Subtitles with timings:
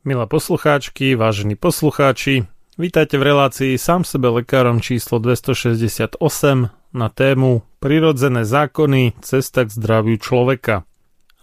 [0.00, 2.48] Milé poslucháčky, vážení poslucháči,
[2.80, 6.16] vítajte v relácii sám sebe lekárom číslo 268
[6.96, 10.88] na tému Prirodzené zákony, cesta k zdraviu človeka.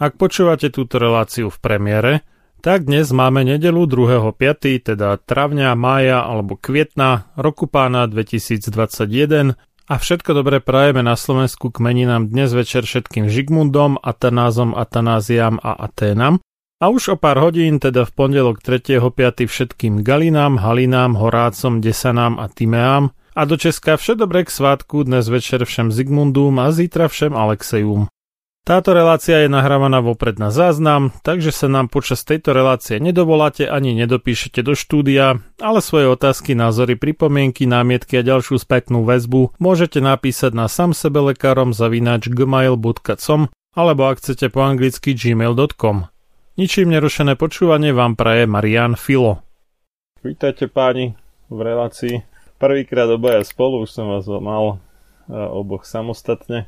[0.01, 2.25] Ak počúvate túto reláciu v premiére,
[2.66, 9.53] tak dnes máme nedelu 2.5., teda travňa, mája alebo kvietna roku pána 2021
[9.85, 15.78] a všetko dobre prajeme na Slovensku k meninám dnes večer všetkým Žigmundom, Atanázom, Atanáziam a
[15.78, 16.41] Aténam
[16.77, 19.49] a už o pár hodín, teda v pondelok 3.5.
[19.49, 25.25] všetkým Galinám, Halinám, Horácom, Desanám a Timeám a do Česka vše dobré k svátku dnes
[25.25, 28.09] večer všem Zigmundum a zítra všem Alexejum.
[28.67, 33.95] Táto relácia je nahrávaná vopred na záznam, takže sa nám počas tejto relácie nedovoláte ani
[33.95, 40.51] nedopíšete do štúdia, ale svoje otázky, názory, pripomienky, námietky a ďalšiu spätnú väzbu môžete napísať
[40.51, 46.16] na samsebelekárom zavinač gmail.com alebo ak chcete po anglicky gmail.com.
[46.57, 49.45] Ničím nerušené počúvanie vám praje Marian Filo.
[50.25, 51.13] Vítajte páni
[51.53, 52.25] v relácii.
[52.57, 54.81] Prvýkrát obaja spolu, už som vás mal
[55.29, 56.65] oboch samostatne.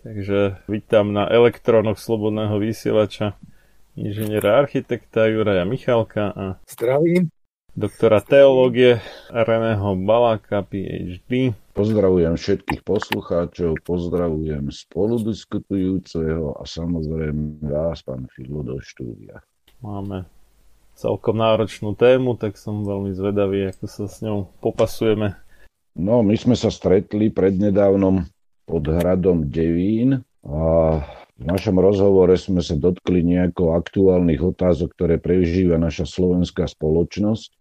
[0.00, 3.36] Takže vítam na elektrónoch Slobodného vysielača
[3.92, 7.28] inžiniera architekta Juraja Michalka a Zdravím
[7.76, 11.52] doktora teológie Reného Baláka, PhD.
[11.76, 19.44] Pozdravujem všetkých poslucháčov, pozdravujem spoludiskutujúceho a samozrejme vás, pán Filo, do štúdia.
[19.84, 20.24] Máme
[20.96, 25.36] celkom náročnú tému, tak som veľmi zvedavý, ako sa s ňou popasujeme.
[25.92, 28.24] No, my sme sa stretli prednedávnom
[28.64, 30.60] pod hradom Devín a
[31.36, 37.52] v našom rozhovore sme sa dotkli nejako aktuálnych otázok, ktoré prežíva naša slovenská spoločnosť.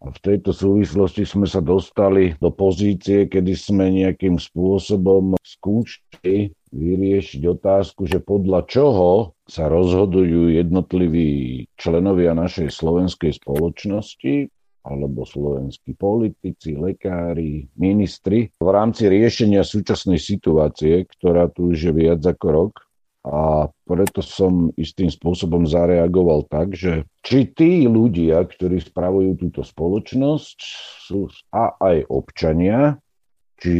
[0.00, 8.08] V tejto súvislosti sme sa dostali do pozície, kedy sme nejakým spôsobom skúšali vyriešiť otázku,
[8.08, 14.48] že podľa čoho sa rozhodujú jednotliví členovia našej slovenskej spoločnosti
[14.88, 22.24] alebo slovenskí politici, lekári, ministri v rámci riešenia súčasnej situácie, ktorá tu už je viac
[22.24, 22.72] ako rok
[23.20, 30.58] a preto som istým spôsobom zareagoval tak, že či tí ľudia, ktorí spravujú túto spoločnosť,
[31.04, 32.96] sú a aj občania,
[33.60, 33.76] či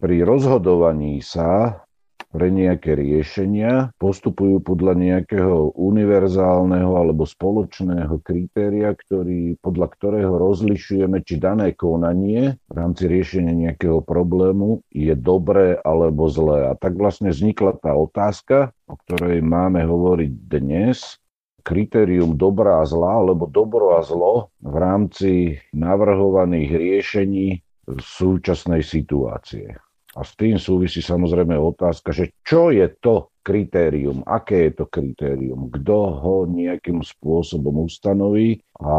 [0.00, 1.84] pri rozhodovaní sa
[2.32, 11.36] pre nejaké riešenia, postupujú podľa nejakého univerzálneho alebo spoločného kritéria, ktorý, podľa ktorého rozlišujeme, či
[11.36, 16.72] dané konanie v rámci riešenia nejakého problému je dobré alebo zlé.
[16.72, 21.20] A tak vlastne vznikla tá otázka, o ktorej máme hovoriť dnes,
[21.62, 25.32] kritérium dobrá a zlá, alebo dobro a zlo v rámci
[25.70, 27.62] navrhovaných riešení
[28.00, 29.78] súčasnej situácie.
[30.12, 35.72] A s tým súvisí samozrejme otázka, že čo je to kritérium, aké je to kritérium,
[35.72, 38.94] kto ho nejakým spôsobom ustanoví a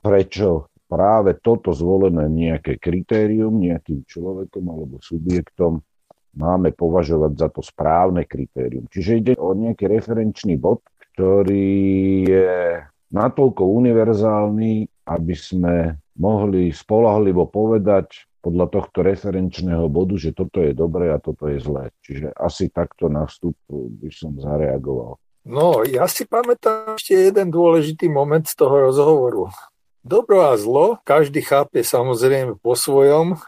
[0.00, 5.84] prečo práve toto zvolené nejaké kritérium nejakým človekom alebo subjektom
[6.34, 8.90] máme považovať za to správne kritérium.
[8.90, 10.82] Čiže ide o nejaký referenčný bod,
[11.14, 11.70] ktorý
[12.26, 12.82] je
[13.14, 21.08] natoľko univerzálny, aby sme mohli spolahlivo povedať, podľa tohto referenčného bodu, že toto je dobré
[21.08, 21.88] a toto je zlé.
[22.04, 25.16] Čiže asi takto na vstup by som zareagoval.
[25.48, 29.48] No, ja si pamätám ešte jeden dôležitý moment z toho rozhovoru.
[30.04, 33.40] Dobro a zlo každý chápe samozrejme po svojom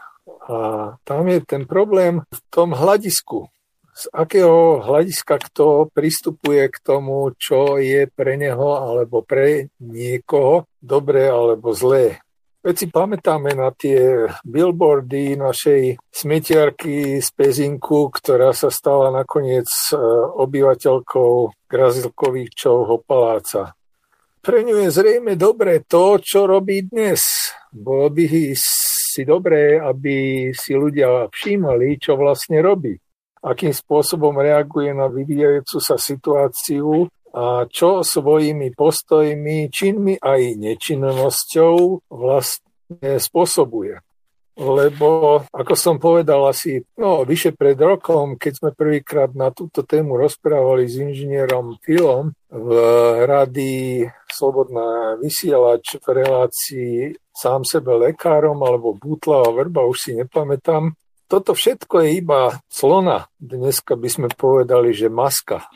[0.49, 0.57] a
[1.05, 3.49] tam je ten problém v tom hľadisku.
[3.97, 11.29] Z akého hľadiska kto pristupuje k tomu, čo je pre neho alebo pre niekoho dobré
[11.29, 12.21] alebo zlé.
[12.67, 19.95] Veď si pamätáme na tie billboardy našej smetiarky z Pezinku, ktorá sa stala nakoniec e,
[20.35, 23.71] obyvateľkou Grazilkovičovho paláca.
[24.43, 27.55] Pre ňu je zrejme dobré to, čo robí dnes.
[27.71, 32.99] Bolo by si dobré, aby si ľudia všímali, čo vlastne robí
[33.47, 43.21] akým spôsobom reaguje na vyvíjajúcu sa situáciu a čo svojimi postojmi, činmi aj nečinnosťou vlastne
[43.21, 44.01] spôsobuje.
[44.57, 50.17] Lebo, ako som povedal asi no, vyše pred rokom, keď sme prvýkrát na túto tému
[50.17, 52.69] rozprávali s inžinierom Filom v
[53.29, 60.97] rady Slobodná vysielač v relácii sám sebe lekárom alebo Bútla a Vrba, už si nepamätám,
[61.29, 63.29] toto všetko je iba slona.
[63.37, 65.69] Dneska by sme povedali, že maska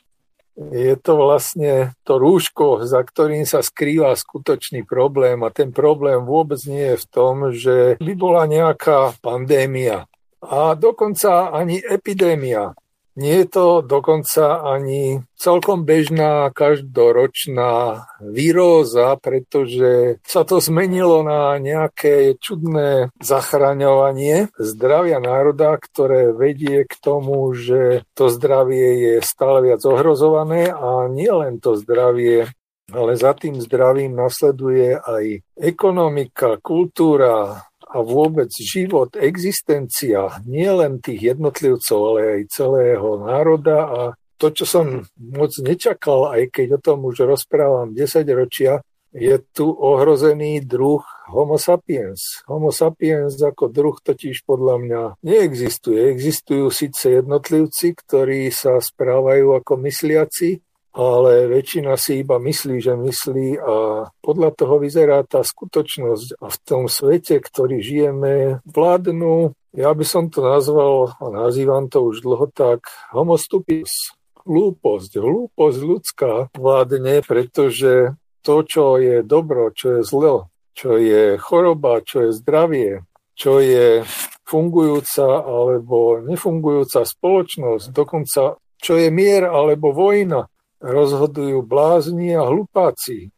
[0.69, 6.61] je to vlastne to rúško, za ktorým sa skrýva skutočný problém a ten problém vôbec
[6.69, 10.05] nie je v tom, že by bola nejaká pandémia
[10.41, 12.73] a dokonca ani epidémia.
[13.19, 22.39] Nie je to dokonca ani celkom bežná každoročná výroza, pretože sa to zmenilo na nejaké
[22.39, 30.71] čudné zachraňovanie zdravia národa, ktoré vedie k tomu, že to zdravie je stále viac ohrozované
[30.71, 32.47] a nie len to zdravie
[32.91, 41.35] ale za tým zdravím nasleduje aj ekonomika, kultúra, a vôbec život, existencia nie len tých
[41.35, 44.01] jednotlivcov, ale aj celého národa a
[44.41, 48.81] to, čo som moc nečakal, aj keď o tom už rozprávam 10 ročia,
[49.11, 52.41] je tu ohrozený druh Homo sapiens.
[52.47, 56.09] Homo sapiens ako druh totiž podľa mňa neexistuje.
[56.15, 63.47] Existujú síce jednotlivci, ktorí sa správajú ako mysliaci, ale väčšina si iba myslí, že myslí
[63.63, 63.75] a
[64.19, 66.43] podľa toho vyzerá tá skutočnosť.
[66.43, 72.03] A v tom svete, ktorý žijeme, vládnu, ja by som to nazval, a nazývam to
[72.11, 74.11] už dlho tak, homo stupidus,
[74.43, 75.11] hlúposť.
[75.15, 82.27] Hlúposť ľudská vládne, pretože to, čo je dobro, čo je zlo, čo je choroba, čo
[82.27, 82.91] je zdravie,
[83.37, 84.03] čo je
[84.43, 90.49] fungujúca alebo nefungujúca spoločnosť, dokonca čo je mier alebo vojna,
[90.81, 93.29] rozhodujú blázni a hlupáci.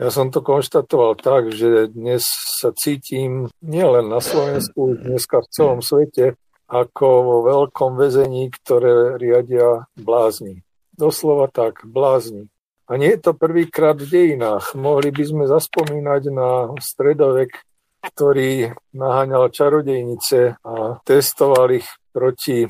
[0.00, 2.24] Ja som to konštatoval tak, že dnes
[2.60, 6.40] sa cítim nielen na Slovensku, dneska v celom svete,
[6.70, 10.62] ako vo veľkom väzení, ktoré riadia blázni.
[10.94, 12.48] Doslova tak, blázni.
[12.86, 14.72] A nie je to prvýkrát v dejinách.
[14.74, 17.60] Mohli by sme zaspomínať na stredovek,
[18.00, 22.66] ktorý naháňal čarodejnice a testoval ich proti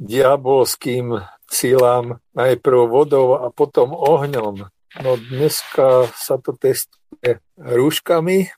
[0.00, 4.70] diabolským sílám najprv vodou a potom ohňom.
[5.02, 8.54] No dneska sa to testuje rúškami,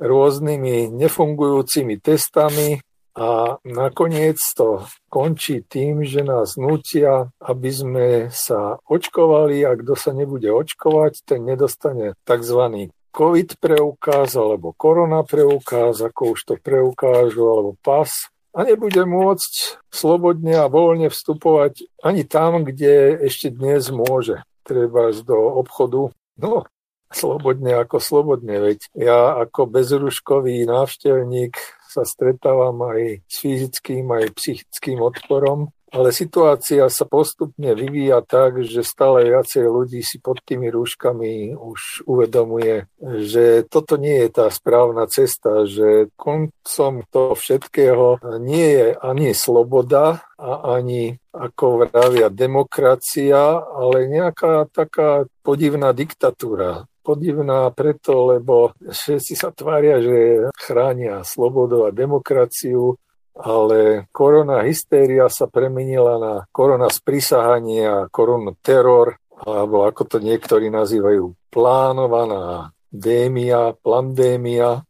[0.00, 2.80] rôznymi nefungujúcimi testami
[3.16, 10.16] a nakoniec to končí tým, že nás nutia, aby sme sa očkovali a kto sa
[10.16, 12.88] nebude očkovať, ten nedostane tzv.
[13.10, 18.08] COVID preukaz alebo korona preukaz, ako už to preukážu, alebo pas
[18.50, 24.42] a nebude môcť slobodne a voľne vstupovať ani tam, kde ešte dnes môže.
[24.66, 26.10] Treba do obchodu.
[26.38, 26.66] No,
[27.10, 31.58] slobodne ako slobodne, veď ja ako bezruškový návštevník
[31.90, 38.86] sa stretávam aj s fyzickým, aj psychickým odporom ale situácia sa postupne vyvíja tak, že
[38.86, 42.86] stále viacej ľudí si pod tými rúškami už uvedomuje,
[43.26, 50.22] že toto nie je tá správna cesta, že koncom toho všetkého nie je ani sloboda
[50.38, 56.86] a ani, ako vravia, demokracia, ale nejaká taká podivná diktatúra.
[57.00, 63.00] Podivná preto, lebo všetci sa tvária, že chránia slobodu a demokraciu,
[63.40, 70.68] ale korona hystéria sa premenila na korona sprisahanie a korona teror, alebo ako to niektorí
[70.68, 74.84] nazývajú plánovaná démia, plandémia.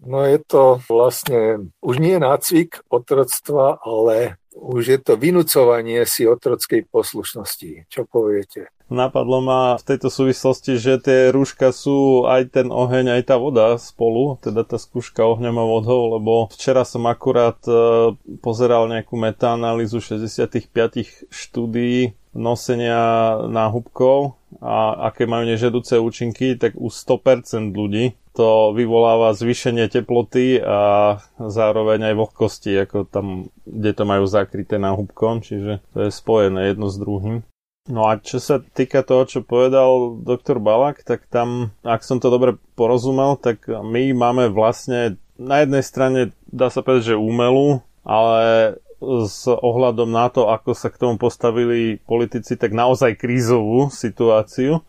[0.00, 6.88] No je to vlastne už nie nácvik otroctva, ale už je to vynúcovanie si otrockej
[6.88, 7.84] poslušnosti.
[7.92, 8.72] Čo poviete?
[8.90, 13.78] Napadlo ma v tejto súvislosti, že tie rúška sú aj ten oheň, aj tá voda
[13.78, 18.10] spolu, teda tá skúška ohňom a vodou, lebo včera som akurát e,
[18.42, 27.70] pozeral nejakú metaanalýzu 65 štúdií nosenia náhubkov a aké majú nežedúce účinky, tak u 100%
[27.70, 34.78] ľudí to vyvoláva zvýšenie teploty a zároveň aj vlhkosti, ako tam, kde to majú zakryté
[34.78, 37.42] náhubkom, čiže to je spojené jedno s druhým.
[37.88, 42.28] No a čo sa týka toho, čo povedal doktor Balak, tak tam, ak som to
[42.28, 46.20] dobre porozumel, tak my máme vlastne na jednej strane,
[46.52, 48.76] dá sa povedať, že umelú, ale
[49.24, 54.84] s ohľadom na to, ako sa k tomu postavili politici, tak naozaj krízovú situáciu.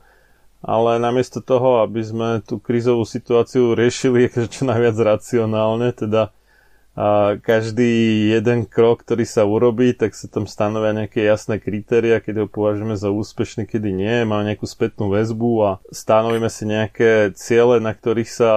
[0.61, 6.35] Ale namiesto toho, aby sme tú krízovú situáciu riešili čo najviac racionálne, teda
[6.91, 12.43] a každý jeden krok, ktorý sa urobí, tak sa tam stanovia nejaké jasné kritéria, keď
[12.43, 17.79] ho považujeme za úspešný, kedy nie, má nejakú spätnú väzbu a stanovíme si nejaké ciele,
[17.79, 18.51] na ktorých sa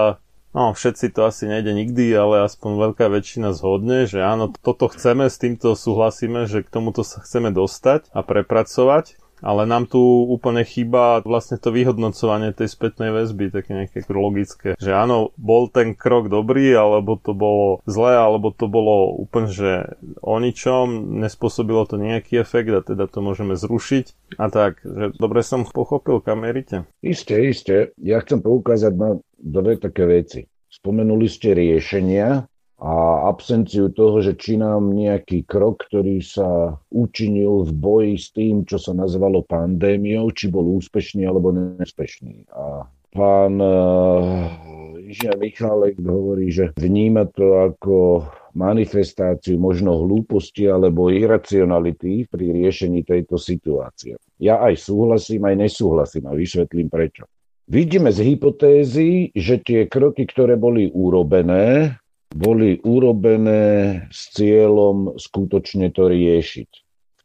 [0.54, 5.26] No, všetci to asi nejde nikdy, ale aspoň veľká väčšina zhodne, že áno, toto chceme,
[5.26, 10.64] s týmto súhlasíme, že k tomuto sa chceme dostať a prepracovať ale nám tu úplne
[10.64, 14.72] chýba vlastne to vyhodnocovanie tej spätnej väzby, také nejaké logické.
[14.80, 20.00] Že áno, bol ten krok dobrý, alebo to bolo zlé, alebo to bolo úplne, že
[20.24, 24.40] o ničom, nespôsobilo to nejaký efekt a teda to môžeme zrušiť.
[24.40, 26.88] A tak, že dobre som pochopil, kam merite.
[27.04, 27.92] Isté, isté.
[28.00, 30.48] Ja chcem poukázať na dve také veci.
[30.72, 32.50] Spomenuli ste riešenia,
[32.84, 38.68] a absenciu toho, že či nám nejaký krok, ktorý sa učinil v boji s tým,
[38.68, 42.44] čo sa nazvalo pandémiou, či bol úspešný alebo neúspešný.
[42.52, 44.52] A pán uh,
[45.00, 53.40] inžinier Michalek hovorí, že vníma to ako manifestáciu možno hlúposti alebo iracionality pri riešení tejto
[53.40, 54.20] situácie.
[54.36, 57.24] Ja aj súhlasím, aj nesúhlasím a vysvetlím prečo.
[57.64, 61.96] Vidíme z hypotézy, že tie kroky, ktoré boli urobené,
[62.34, 63.62] boli urobené
[64.10, 66.70] s cieľom skutočne to riešiť.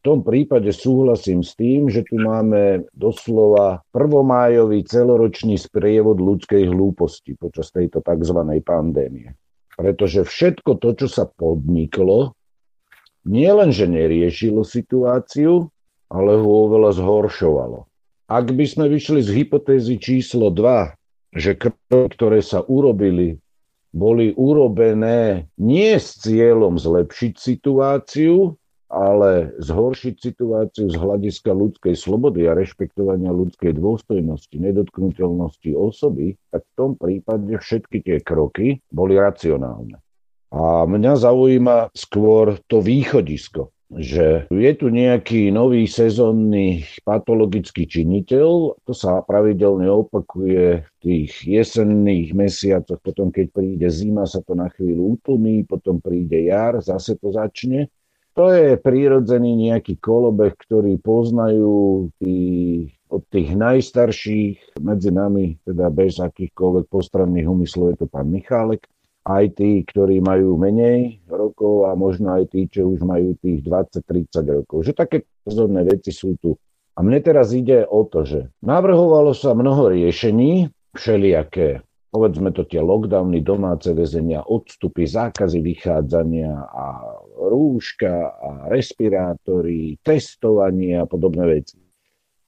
[0.06, 7.68] tom prípade súhlasím s tým, že tu máme doslova prvomájový celoročný sprievod ľudskej hlúposti počas
[7.74, 8.38] tejto tzv.
[8.64, 9.36] pandémie.
[9.76, 12.32] Pretože všetko to, čo sa podniklo,
[13.28, 15.68] nielenže neriešilo situáciu,
[16.08, 17.84] ale ho oveľa zhoršovalo.
[18.30, 23.36] Ak by sme vyšli z hypotézy číslo 2, že kroky, ktoré sa urobili
[23.90, 28.54] boli urobené nie s cieľom zlepšiť situáciu,
[28.90, 36.74] ale zhoršiť situáciu z hľadiska ľudskej slobody a rešpektovania ľudskej dôstojnosti, nedotknutelnosti osoby, tak v
[36.74, 40.02] tom prípade všetky tie kroky boli racionálne.
[40.50, 48.92] A mňa zaujíma skôr to východisko že je tu nejaký nový sezónny patologický činiteľ, to
[48.94, 55.18] sa pravidelne opakuje v tých jesenných mesiacoch, potom keď príde zima, sa to na chvíľu
[55.18, 57.90] utlmí, potom príde jar, zase to začne.
[58.38, 62.38] To je prírodzený nejaký kolobeh, ktorý poznajú tí,
[63.10, 68.86] od tých najstarších medzi nami, teda bez akýchkoľvek postranných úmyslov, je to pán Michálek,
[69.24, 74.56] aj tí, ktorí majú menej rokov a možno aj tí, čo už majú tých 20-30
[74.62, 74.78] rokov.
[74.88, 76.56] Že také pozorné veci sú tu.
[76.96, 82.82] A mne teraz ide o to, že navrhovalo sa mnoho riešení, všelijaké, povedzme to tie
[82.82, 86.86] lockdowny, domáce väzenia, odstupy, zákazy vychádzania a
[87.38, 91.78] rúška a respirátory, testovanie a podobné veci.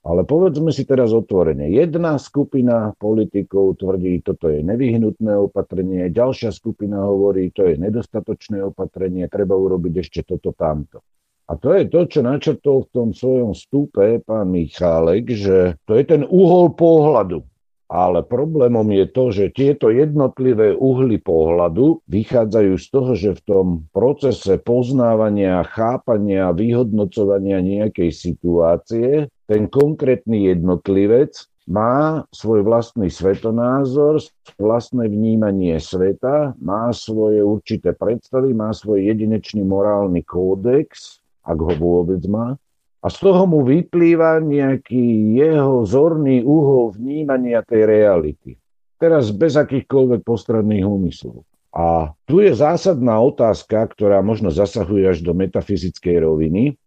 [0.03, 1.71] Ale povedzme si teraz otvorene.
[1.71, 9.31] Jedna skupina politikov tvrdí, toto je nevyhnutné opatrenie, ďalšia skupina hovorí, to je nedostatočné opatrenie,
[9.31, 11.07] treba urobiť ešte toto tamto.
[11.47, 16.05] A to je to, čo načrtol v tom svojom stúpe pán Michálek, že to je
[16.07, 17.47] ten uhol pohľadu.
[17.93, 23.67] Ale problémom je to, že tieto jednotlivé uhly pohľadu vychádzajú z toho, že v tom
[23.93, 31.37] procese poznávania, chápania, vyhodnocovania nejakej situácie ten konkrétny jednotlivec
[31.69, 34.25] má svoj vlastný svetonázor,
[34.57, 42.25] vlastné vnímanie sveta, má svoje určité predstavy, má svoj jedinečný morálny kódex, ak ho vôbec
[42.25, 42.57] má,
[43.03, 48.55] a z toho mu vyplýva nejaký jeho zorný úhol vnímania tej reality.
[49.03, 51.43] Teraz bez akýchkoľvek postranných úmyslov.
[51.75, 56.79] A tu je zásadná otázka, ktorá možno zasahuje až do metafyzickej roviny,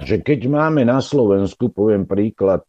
[0.00, 2.64] že keď máme na Slovensku, poviem príklad,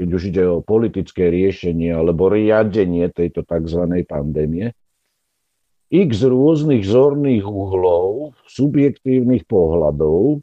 [0.00, 3.82] keď už ide o politické riešenie alebo riadenie tejto tzv.
[4.08, 4.72] pandémie,
[5.90, 10.40] x rôznych zorných uhlov, subjektívnych pohľadov,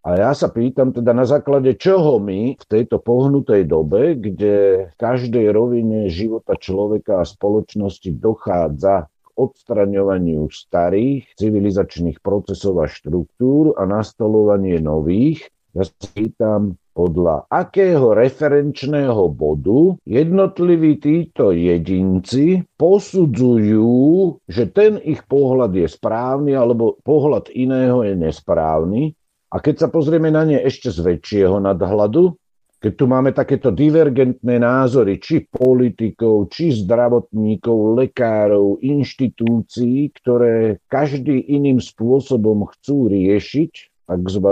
[0.00, 4.94] a ja sa pýtam teda na základe čoho my v tejto pohnutej dobe, kde v
[4.96, 13.84] každej rovine života človeka a spoločnosti dochádza k odstraňovaniu starých civilizačných procesov a štruktúr a
[13.84, 24.98] nastolovanie nových, ja sa pýtam, podľa akého referenčného bodu jednotliví títo jedinci posudzujú, že ten
[24.98, 29.14] ich pohľad je správny alebo pohľad iného je nesprávny
[29.50, 32.38] a keď sa pozrieme na ne ešte z väčšieho nadhľadu,
[32.80, 41.76] keď tu máme takéto divergentné názory, či politikov, či zdravotníkov, lekárov, inštitúcií, ktoré každý iným
[41.76, 43.72] spôsobom chcú riešiť
[44.08, 44.46] tzv.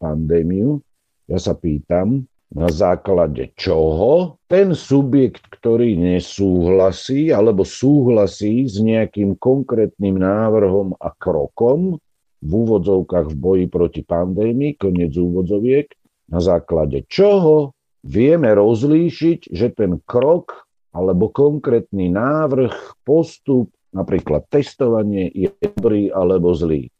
[0.00, 0.80] pandémiu,
[1.28, 10.22] ja sa pýtam, na základe čoho ten subjekt, ktorý nesúhlasí alebo súhlasí s nejakým konkrétnym
[10.22, 11.98] návrhom a krokom,
[12.44, 15.88] v úvodzovkách v boji proti pandémii, koniec úvodzoviek,
[16.28, 17.72] na základe čoho
[18.04, 26.92] vieme rozlíšiť, že ten krok alebo konkrétny návrh, postup, napríklad testovanie je dobrý alebo zlý.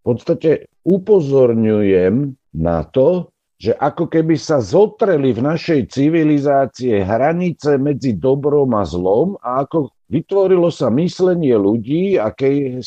[0.00, 8.12] V podstate upozorňujem na to, že ako keby sa zotreli v našej civilizácie hranice medzi
[8.12, 12.80] dobrom a zlom a ako vytvorilo sa myslenie ľudí, aké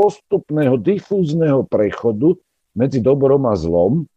[0.00, 2.40] postupného difúzneho prechodu
[2.72, 4.08] medzi dobrom a zlom,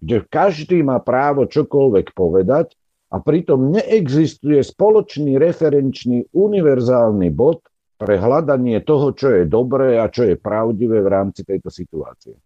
[0.00, 2.72] kde každý má právo čokoľvek povedať
[3.12, 7.60] a pritom neexistuje spoločný referenčný univerzálny bod
[8.00, 12.36] pre hľadanie toho, čo je dobré a čo je pravdivé v rámci tejto situácie.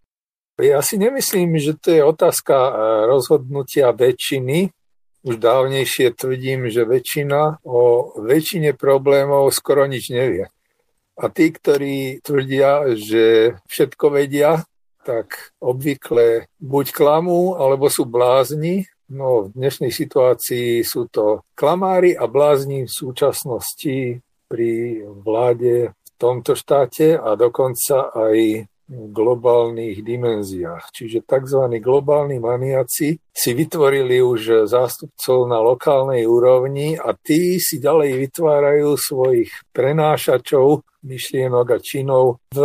[0.59, 2.71] Ja si nemyslím, že to je otázka e,
[3.07, 4.69] rozhodnutia väčšiny.
[5.21, 10.49] Už dávnejšie tvrdím, že väčšina o väčšine problémov skoro nič nevie.
[11.19, 14.63] A tí, ktorí tvrdia, že všetko vedia,
[15.01, 18.85] tak obvykle buď klamú, alebo sú blázni.
[19.11, 26.55] No v dnešnej situácii sú to klamári a blázni v súčasnosti pri vláde v tomto
[26.55, 30.91] štáte a dokonca aj globálnych dimenziách.
[30.91, 31.71] Čiže tzv.
[31.79, 39.51] globálni maniaci si vytvorili už zástupcov na lokálnej úrovni a tí si ďalej vytvárajú svojich
[39.71, 42.59] prenášačov myšlienok a činov v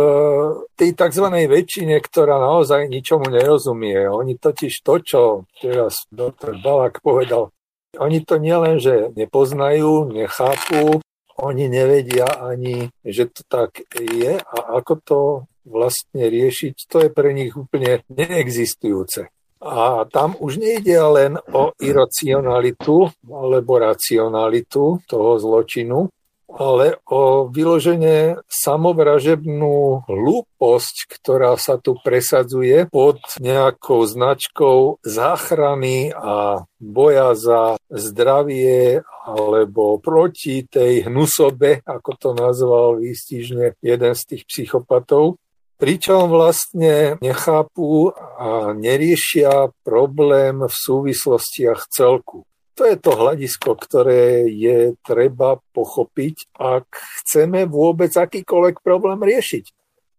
[0.77, 1.25] tej tzv.
[1.25, 4.05] väčšine, ktorá naozaj ničomu nerozumie.
[4.05, 5.21] Oni totiž to, čo
[5.57, 7.49] teraz doktor Balak povedal,
[7.97, 11.01] oni to nielen, že nepoznajú, nechápu,
[11.37, 15.19] oni nevedia ani, že to tak je a ako to
[15.67, 19.27] vlastne riešiť, to je pre nich úplne neexistujúce.
[19.57, 26.07] A tam už nejde len o iracionalitu alebo racionalitu toho zločinu,
[26.47, 37.35] ale o vyloženie samovražebnú hlúposť, ktorá sa tu presadzuje pod nejakou značkou záchrany a boja
[37.35, 45.35] za zdravie alebo proti tej hnusobe, ako to nazval výstižne jeden z tých psychopatov
[45.77, 52.43] pričom vlastne nechápu a neriešia problém v súvislostiach celku.
[52.77, 56.85] To je to hľadisko, ktoré je treba pochopiť, ak
[57.21, 59.76] chceme vôbec akýkoľvek problém riešiť.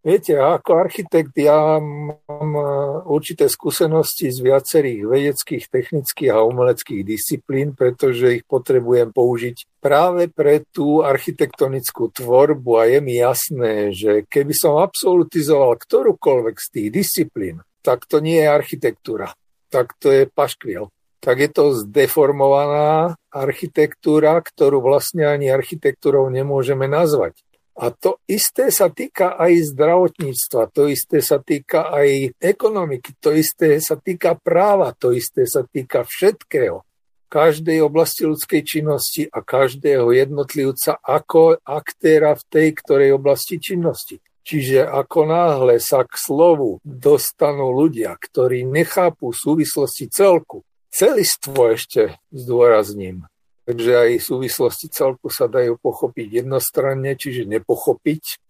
[0.08, 2.64] Viete, ako architekt ja mám e,
[3.12, 10.64] určité skúsenosti z viacerých vedeckých, technických a umeleckých disciplín, pretože ich potrebujem použiť práve pre
[10.72, 12.70] tú architektonickú tvorbu.
[12.80, 18.40] A je mi jasné, že keby som absolutizoval ktorúkoľvek z tých disciplín, tak to nie
[18.40, 19.36] je architektúra,
[19.68, 20.88] tak to je paškviel.
[21.20, 27.44] Tak je to zdeformovaná architektúra, ktorú vlastne ani architektúrou nemôžeme nazvať.
[27.78, 33.78] A to isté sa týka aj zdravotníctva, to isté sa týka aj ekonomiky, to isté
[33.78, 36.82] sa týka práva, to isté sa týka všetkého.
[37.28, 44.18] každej oblasti ľudskej činnosti a každého jednotlivca ako aktéra v tej ktorej oblasti činnosti.
[44.48, 53.28] Čiže ako náhle sa k slovu dostanú ľudia, ktorí nechápu súvislosti celku, celistvo ešte zdôrazním,
[53.68, 58.40] takže aj súvislosti celku sa dajú pochopiť jednostranne, čiže nepochopiť,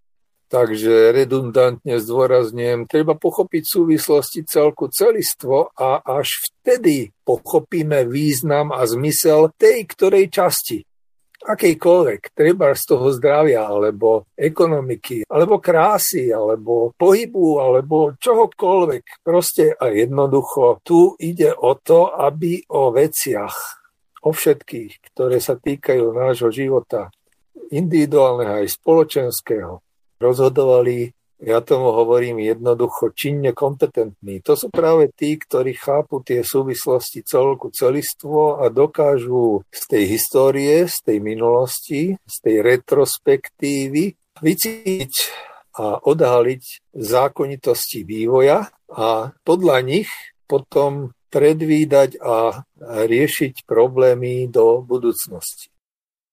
[0.48, 9.52] Takže redundantne zdôrazňujem, treba pochopiť súvislosti celku celistvo a až vtedy pochopíme význam a zmysel
[9.60, 10.80] tej ktorej časti.
[11.38, 19.22] Akejkoľvek, treba z toho zdravia, alebo ekonomiky, alebo krásy, alebo pohybu, alebo čohokoľvek.
[19.22, 23.54] Proste a jednoducho tu ide o to, aby o veciach,
[24.22, 27.12] o všetkých, ktoré sa týkajú nášho života,
[27.68, 29.84] individuálneho aj spoločenského,
[30.18, 34.42] rozhodovali, ja tomu hovorím jednoducho, činne kompetentní.
[34.42, 40.90] To sú práve tí, ktorí chápu tie súvislosti celku celistvo a dokážu z tej histórie,
[40.90, 45.12] z tej minulosti, z tej retrospektívy vycítiť
[45.78, 50.10] a odhaliť zákonitosti vývoja a podľa nich
[50.50, 55.70] potom predvídať a riešiť problémy do budúcnosti.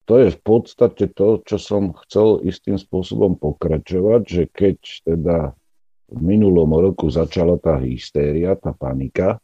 [0.06, 5.38] To je v podstate to, čo som chcel istým spôsobom pokračovať, že keď teda
[6.14, 9.42] v minulom roku začala tá hystéria, tá panika,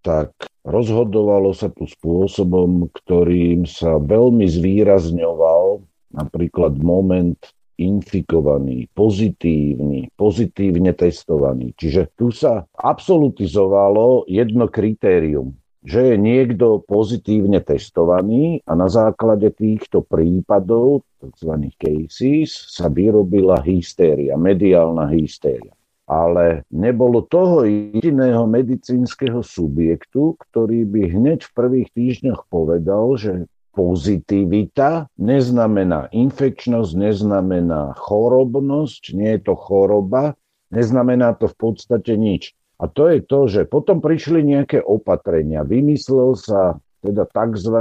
[0.00, 0.32] tak
[0.64, 5.84] rozhodovalo sa tu spôsobom, ktorým sa veľmi zvýrazňoval
[6.16, 7.36] napríklad moment
[7.80, 11.72] infikovaný, pozitívny, pozitívne testovaný.
[11.72, 20.04] Čiže tu sa absolutizovalo jedno kritérium že je niekto pozitívne testovaný a na základe týchto
[20.04, 21.72] prípadov, tzv.
[21.80, 25.72] cases, sa vyrobila hystéria, mediálna hystéria.
[26.10, 33.32] Ale nebolo toho jediného medicínskeho subjektu, ktorý by hneď v prvých týždňoch povedal, že
[33.74, 40.34] pozitivita neznamená infekčnosť, neznamená chorobnosť, nie je to choroba,
[40.74, 42.54] neznamená to v podstate nič.
[42.80, 45.62] A to je to, že potom prišli nejaké opatrenia.
[45.68, 47.76] Vymyslel sa teda tzv.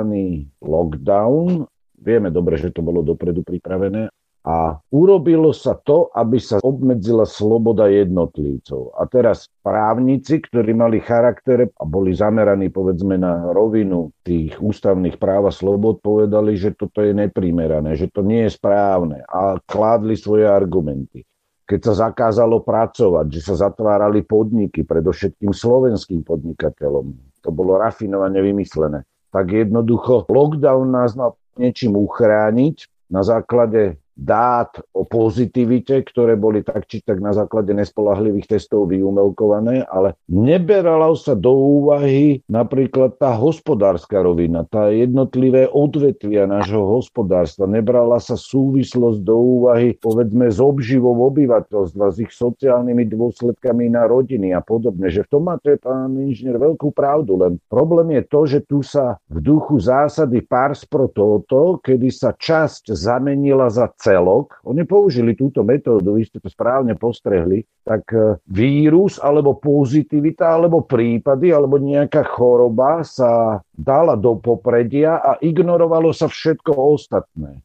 [0.60, 1.63] lockdown.
[1.99, 4.12] Vieme dobre, že to bolo dopredu pripravené.
[4.47, 8.95] A urobilo sa to, aby sa obmedzila sloboda jednotlivcov.
[8.95, 15.52] A teraz právnici, ktorí mali charakter a boli zameraní povedzme na rovinu tých ústavných práv
[15.52, 20.47] a slobod, povedali, že toto je neprimerané, že to nie je správne a kládli svoje
[20.47, 21.28] argumenty
[21.69, 27.13] keď sa zakázalo pracovať, že sa zatvárali podniky, predovšetkým slovenským podnikateľom.
[27.45, 29.06] To bolo rafinovane vymyslené.
[29.30, 36.86] Tak jednoducho lockdown nás mal niečím uchrániť na základe dát o pozitivite, ktoré boli tak
[36.91, 44.19] či tak na základe nespolahlivých testov vyumelkované, ale neberala sa do úvahy napríklad tá hospodárska
[44.19, 47.65] rovina, tá jednotlivé odvetvia nášho hospodárstva.
[47.65, 54.51] Nebrala sa súvislosť do úvahy povedzme s obživou obyvateľstva, s ich sociálnymi dôsledkami na rodiny
[54.51, 55.08] a podobne.
[55.08, 59.15] Že v tom máte, pán inžinier, veľkú pravdu, len problém je to, že tu sa
[59.32, 65.38] v duchu zásady pars pro toto, kedy sa časť zamenila za celé, celok, oni použili
[65.38, 71.78] túto metódu, vy ste to správne postrehli, tak e, vírus alebo pozitivita alebo prípady alebo
[71.78, 77.62] nejaká choroba sa dala do popredia a ignorovalo sa všetko ostatné.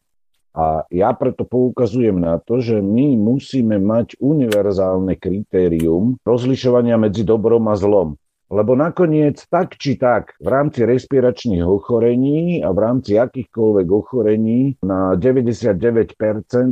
[0.55, 7.67] A ja preto poukazujem na to, že my musíme mať univerzálne kritérium rozlišovania medzi dobrom
[7.67, 8.15] a zlom.
[8.53, 15.17] Lebo nakoniec tak či tak v rámci respiračných ochorení a v rámci akýchkoľvek ochorení na
[15.17, 16.13] 99%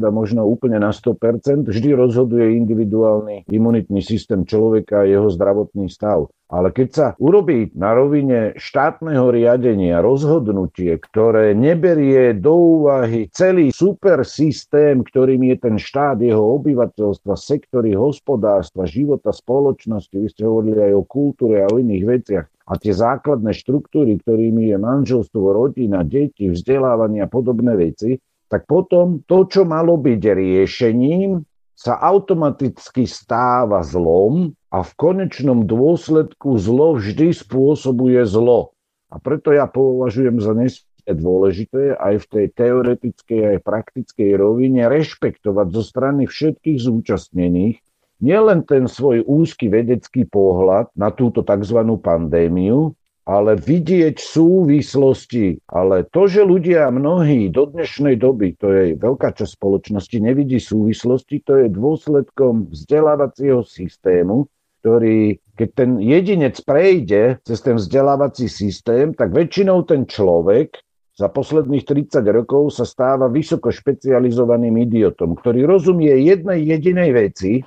[0.04, 6.28] a možno úplne na 100% vždy rozhoduje individuálny imunitný systém človeka a jeho zdravotný stav.
[6.52, 12.52] Ale keď sa urobí na rovine štátneho riadenia rozhodnutie, ktoré neberie do
[12.84, 20.28] úvahy celý super systém, ktorým je ten štát, jeho obyvateľstva, sektory hospodárstva, života spoločnosti, vy
[20.28, 24.76] ste hovorili aj o kultúre a o iných veciach, a tie základné štruktúry, ktorými je
[24.76, 28.20] manželstvo, rodina, deti, vzdelávanie a podobné veci,
[28.52, 31.40] tak potom to, čo malo byť riešením,
[31.72, 38.72] sa automaticky stáva zlom a v konečnom dôsledku zlo vždy spôsobuje zlo.
[39.12, 45.66] A preto ja považujem za nesmierne dôležité aj v tej teoretickej aj praktickej rovine rešpektovať
[45.76, 47.76] zo strany všetkých zúčastnených
[48.22, 51.82] nielen ten svoj úzky vedecký pohľad na túto tzv.
[51.98, 52.94] pandémiu,
[53.26, 55.58] ale vidieť súvislosti.
[55.66, 61.42] Ale to, že ľudia mnohí do dnešnej doby, to je veľká časť spoločnosti, nevidí súvislosti,
[61.42, 64.46] to je dôsledkom vzdelávacieho systému,
[64.82, 70.80] ktorý keď ten jedinec prejde cez ten vzdelávací systém, tak väčšinou ten človek
[71.12, 77.60] za posledných 30 rokov sa stáva vysoko špecializovaným idiotom, ktorý rozumie jednej jedinej veci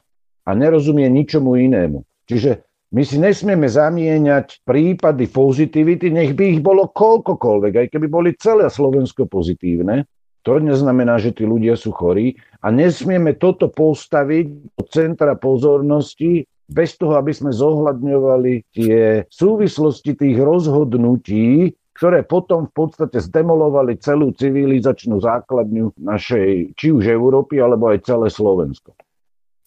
[0.43, 2.01] a nerozumie ničomu inému.
[2.25, 8.33] Čiže my si nesmieme zamieňať prípady pozitivity, nech by ich bolo koľkokoľvek, aj keby boli
[8.33, 10.09] celé Slovensko pozitívne.
[10.45, 14.45] To neznamená, že tí ľudia sú chorí a nesmieme toto postaviť
[14.77, 22.73] do centra pozornosti bez toho, aby sme zohľadňovali tie súvislosti tých rozhodnutí, ktoré potom v
[22.75, 28.91] podstate zdemolovali celú civilizačnú základňu našej, či už Európy, alebo aj celé Slovensko.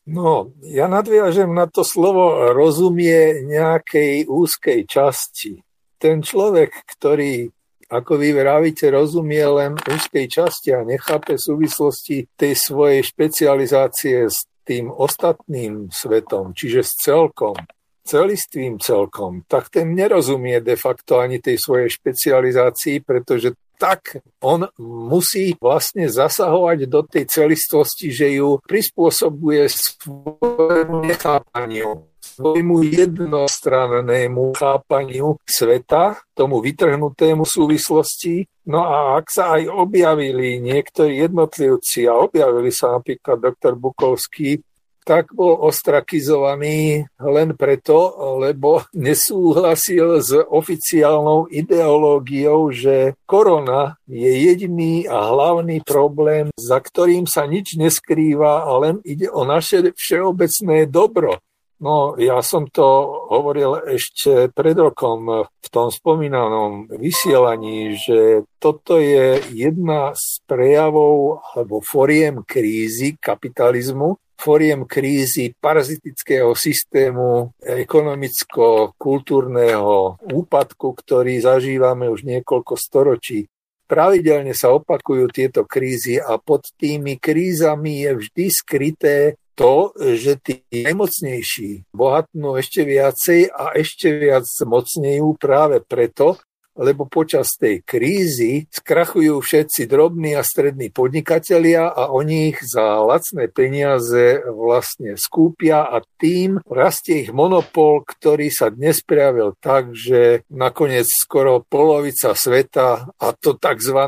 [0.08, 5.60] No, ja nadviažem na to slovo rozumie nejakej úzkej časti.
[6.00, 7.52] Ten človek, ktorý,
[7.92, 14.92] ako vy vravíte, rozumie len úzkej časti a nechápe súvislosti tej svojej špecializácie s tým
[14.92, 17.56] ostatným svetom, čiže s celkom,
[18.04, 25.54] celistvým celkom, tak ten nerozumie de facto ani tej svojej špecializácii, pretože tak on musí
[25.56, 36.58] vlastne zasahovať do tej celistvosti, že ju prispôsobuje svojmu nechápaniu, svojmu jednostrannému chápaniu sveta, tomu
[36.58, 38.50] vytrhnutému súvislosti.
[38.68, 44.60] No a ak sa aj objavili niektorí jednotlivci, a objavili sa napríklad doktor Bukovský,
[45.08, 48.12] tak bol ostrakizovaný len preto,
[48.44, 57.48] lebo nesúhlasil s oficiálnou ideológiou, že korona je jediný a hlavný problém, za ktorým sa
[57.48, 61.40] nič neskrýva a len ide o naše všeobecné dobro.
[61.78, 62.82] No, ja som to
[63.30, 71.78] hovoril ešte pred rokom v tom spomínanom vysielaní, že toto je jedna z prejavov alebo
[71.78, 83.46] foriem krízy kapitalizmu, foriem krízy parazitického systému ekonomicko-kultúrneho úpadku, ktorý zažívame už niekoľko storočí.
[83.86, 90.62] Pravidelne sa opakujú tieto krízy a pod tými krízami je vždy skryté to, že tí
[90.70, 96.38] najmocnejší bohatnú ešte viacej a ešte viac mocnejú práve preto,
[96.78, 103.50] lebo počas tej krízy skrachujú všetci drobní a strední podnikatelia a oni ich za lacné
[103.50, 111.10] peniaze vlastne skúpia a tým rastie ich monopol, ktorý sa dnes prejavil tak, že nakoniec
[111.10, 113.98] skoro polovica sveta a to tzv.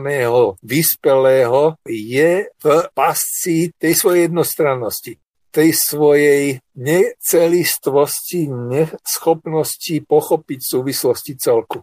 [0.62, 5.18] vyspelého je v pasci tej svojej jednostrannosti
[5.50, 11.82] tej svojej necelistvosti, neschopnosti pochopiť súvislosti celku.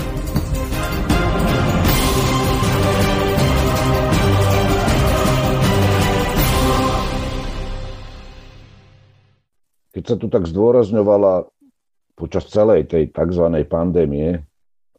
[10.11, 11.47] Sa tu tak zdôrazňovala
[12.19, 13.47] počas celej tej tzv.
[13.63, 14.43] pandémie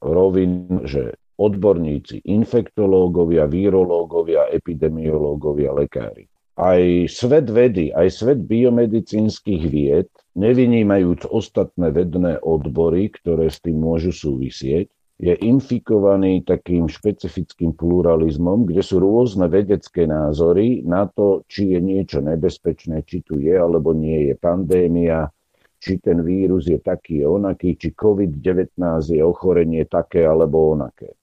[0.00, 6.32] rovin, že odborníci, infektológovia, virológovia, epidemiológovia, lekári.
[6.56, 14.12] Aj svet vedy, aj svet biomedicínskych vied, nevynímajúc ostatné vedné odbory, ktoré s tým môžu
[14.12, 14.88] súvisieť,
[15.22, 22.18] je infikovaný takým špecifickým pluralizmom, kde sú rôzne vedecké názory na to, či je niečo
[22.18, 25.30] nebezpečné, či tu je alebo nie je pandémia,
[25.78, 28.74] či ten vírus je taký onaký, či COVID-19
[29.14, 31.14] je ochorenie také alebo onaké.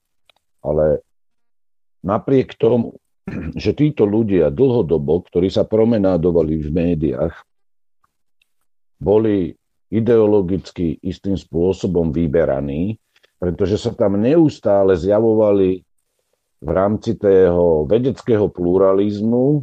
[0.64, 1.04] Ale
[2.00, 2.96] napriek tomu,
[3.62, 7.36] že títo ľudia dlhodobo, ktorí sa promenádovali v médiách,
[8.96, 9.52] boli
[9.92, 12.96] ideologicky istým spôsobom vyberaní,
[13.40, 15.80] pretože sa tam neustále zjavovali
[16.60, 19.60] v rámci tého vedeckého pluralizmu e,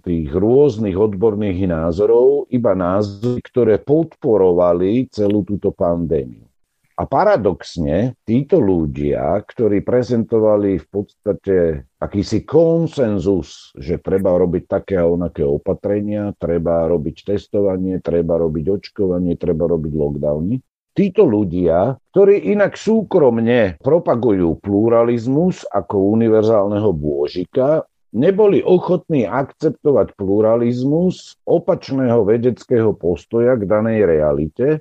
[0.00, 6.48] tých rôznych odborných názorov, iba názory, ktoré podporovali celú túto pandémiu.
[6.96, 11.56] A paradoxne, títo ľudia, ktorí prezentovali v podstate
[12.00, 19.36] akýsi konsenzus, že treba robiť také a onaké opatrenia, treba robiť testovanie, treba robiť očkovanie,
[19.36, 20.56] treba robiť lockdowny,
[20.96, 27.84] títo ľudia, ktorí inak súkromne propagujú pluralizmus ako univerzálneho bôžika,
[28.16, 34.80] neboli ochotní akceptovať pluralizmus opačného vedeckého postoja k danej realite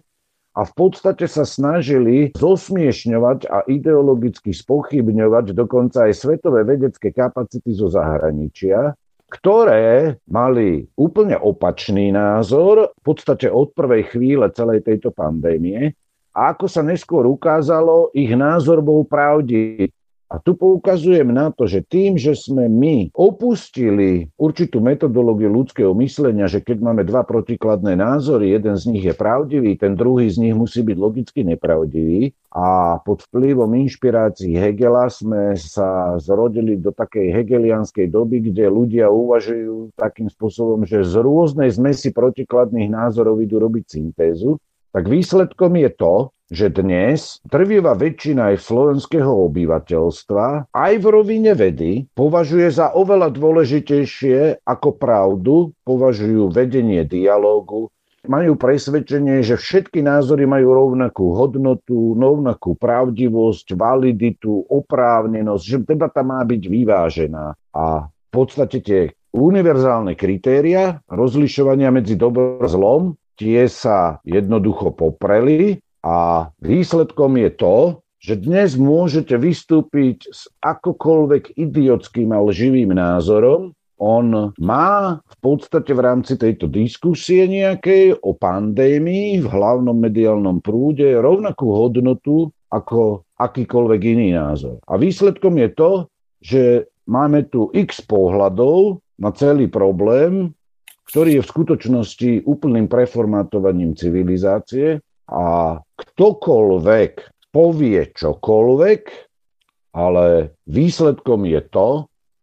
[0.55, 7.91] a v podstate sa snažili zosmiešňovať a ideologicky spochybňovať dokonca aj svetové vedecké kapacity zo
[7.91, 8.95] zahraničia,
[9.27, 15.91] ktoré mali úplne opačný názor v podstate od prvej chvíle celej tejto pandémie
[16.35, 19.87] a ako sa neskôr ukázalo, ich názor bol pravdivý.
[20.25, 26.49] A tu poukazujem na to, že tým, že sme my opustili určitú metodológiu ľudského myslenia,
[26.49, 30.57] že keď máme dva protikladné názory, jeden z nich je pravdivý, ten druhý z nich
[30.57, 38.09] musí byť logicky nepravdivý a pod vplyvom inšpirácií Hegela sme sa zrodili do takej hegelianskej
[38.09, 44.57] doby, kde ľudia uvažujú takým spôsobom, že z rôznej zmesi protikladných názorov idú robiť syntézu
[44.95, 46.15] tak výsledkom je to,
[46.47, 54.63] že dnes drvivá väčšina aj slovenského obyvateľstva aj v rovine vedy považuje za oveľa dôležitejšie
[54.63, 57.91] ako pravdu, považujú vedenie dialógu,
[58.23, 66.39] majú presvedčenie, že všetky názory majú rovnakú hodnotu, rovnakú pravdivosť, validitu, oprávnenosť, že debata má
[66.47, 67.45] byť vyvážená.
[67.75, 69.01] A v podstate tie
[69.35, 77.77] univerzálne kritéria rozlišovania medzi dobrom a zlom tie sa jednoducho popreli a výsledkom je to,
[78.25, 83.77] že dnes môžete vystúpiť s akokoľvek idiotským a lživým názorom.
[84.01, 91.15] On má v podstate v rámci tejto diskusie nejakej o pandémii v hlavnom mediálnom prúde
[91.15, 94.81] rovnakú hodnotu ako akýkoľvek iný názor.
[94.89, 95.91] A výsledkom je to,
[96.41, 96.63] že
[97.07, 100.51] máme tu x pohľadov na celý problém,
[101.05, 104.99] ktorý je v skutočnosti úplným preformátovaním civilizácie
[105.29, 107.13] a ktokoľvek
[107.53, 109.01] povie čokoľvek,
[109.95, 110.25] ale
[110.67, 111.89] výsledkom je to,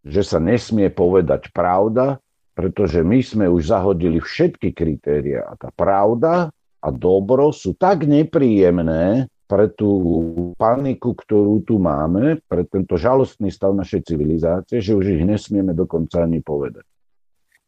[0.03, 2.19] že sa nesmie povedať pravda,
[2.57, 6.49] pretože my sme už zahodili všetky kritéria a tá pravda
[6.83, 9.93] a dobro sú tak nepríjemné pre tú
[10.57, 16.25] paniku, ktorú tu máme, pre tento žalostný stav našej civilizácie, že už ich nesmieme dokonca
[16.25, 16.89] ani povedať.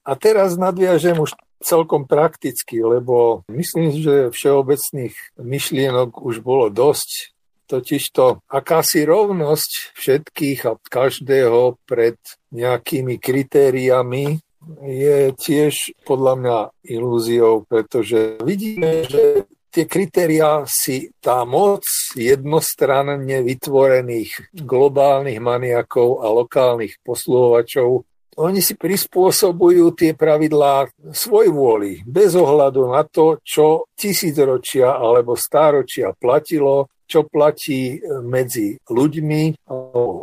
[0.04, 1.32] A teraz nadviažem už
[1.64, 7.32] celkom prakticky, lebo myslím, že všeobecných myšlienok už bolo dosť.
[7.64, 12.20] Totižto akási rovnosť všetkých a každého pred
[12.52, 14.44] nejakými kritériami
[14.84, 16.58] je tiež podľa mňa
[16.92, 27.00] ilúziou, pretože vidíme, že tie kritériá si tá moc jednostranne vytvorených globálnych maniakov a lokálnych
[27.00, 28.04] posluhovačov
[28.36, 36.14] oni si prispôsobujú tie pravidlá svoj vôli, bez ohľadu na to, čo tisícročia alebo stáročia
[36.14, 39.68] platilo, čo platí medzi ľuďmi,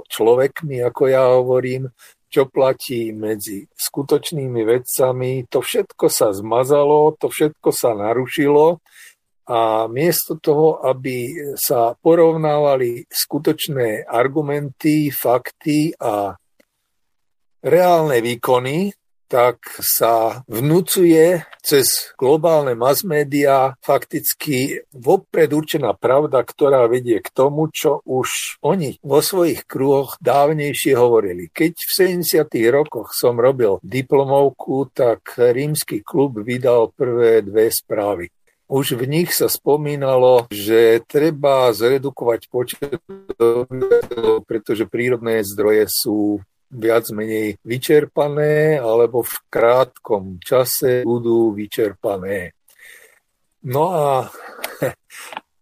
[0.09, 1.87] človekmi, ako ja hovorím,
[2.31, 5.45] čo platí medzi skutočnými vedcami.
[5.51, 8.79] To všetko sa zmazalo, to všetko sa narušilo
[9.51, 11.27] a miesto toho, aby
[11.59, 16.39] sa porovnávali skutočné argumenty, fakty a
[17.61, 18.93] reálne výkony,
[19.31, 27.71] tak sa vnúcuje cez globálne mass media fakticky vopred určená pravda, ktorá vedie k tomu,
[27.71, 31.47] čo už oni vo svojich kruhoch dávnejšie hovorili.
[31.47, 31.91] Keď v
[32.27, 32.43] 70.
[32.75, 38.27] rokoch som robil diplomovku, tak rímsky klub vydal prvé dve správy.
[38.67, 42.99] Už v nich sa spomínalo, že treba zredukovať počet
[44.47, 46.39] pretože prírodné zdroje sú
[46.71, 52.55] viac menej vyčerpané alebo v krátkom čase budú vyčerpané.
[53.67, 54.31] No a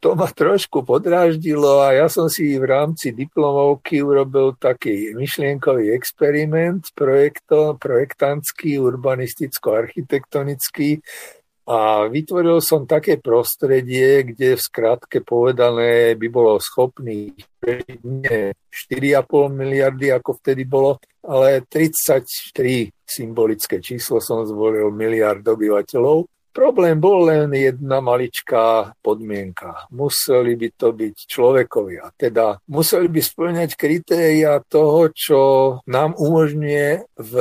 [0.04, 6.88] to ma trošku podráždilo a ja som si v rámci diplomovky urobil taký myšlienkový experiment
[6.96, 11.04] projekto, projektantský, urbanisticko-architektonický,
[11.70, 17.30] a vytvoril som také prostredie, kde v skratke povedané by bolo schopný
[18.02, 18.42] nie
[18.90, 26.26] 4,5 miliardy, ako vtedy bolo, ale 33 symbolické číslo som zvolil miliard obyvateľov.
[26.50, 29.86] Problém bol len jedna maličká podmienka.
[29.94, 32.10] Museli by to byť človekovia.
[32.18, 35.42] Teda museli by splňať kritéria toho, čo
[35.86, 37.34] nám umožňuje v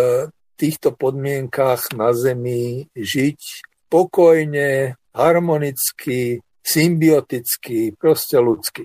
[0.60, 8.84] týchto podmienkach na Zemi žiť pokojne, harmonicky, symbioticky, proste ľudsky.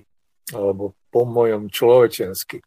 [0.52, 2.60] Alebo po mojom človečensky.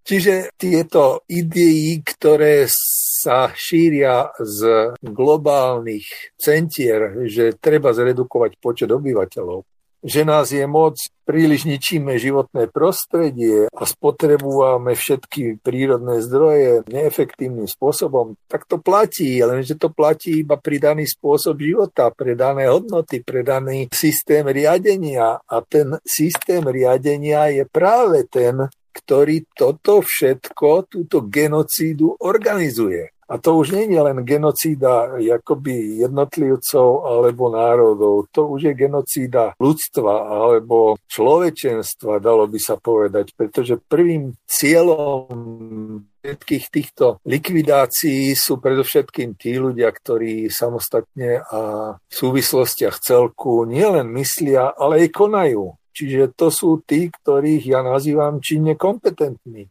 [0.00, 9.60] Čiže tieto idei, ktoré sa šíria z globálnych centier, že treba zredukovať počet obyvateľov,
[10.00, 10.96] že nás je moc,
[11.28, 19.76] príliš ničíme životné prostredie a spotrebujeme všetky prírodné zdroje neefektívnym spôsobom, tak to platí, lenže
[19.76, 25.38] to platí iba pri daný spôsob života, pre dané hodnoty, pre daný systém riadenia.
[25.46, 33.14] A ten systém riadenia je práve ten, ktorý toto všetko, túto genocídu organizuje.
[33.30, 39.54] A to už nie je len genocída jakoby jednotlivcov alebo národov, to už je genocída
[39.62, 45.30] ľudstva alebo človečenstva, dalo by sa povedať, pretože prvým cieľom
[46.20, 51.60] všetkých týchto likvidácií sú predovšetkým tí ľudia, ktorí samostatne a
[51.96, 55.78] v súvislostiach celku nielen myslia, ale aj konajú.
[55.94, 59.70] Čiže to sú tí, ktorých ja nazývam činne kompetentní.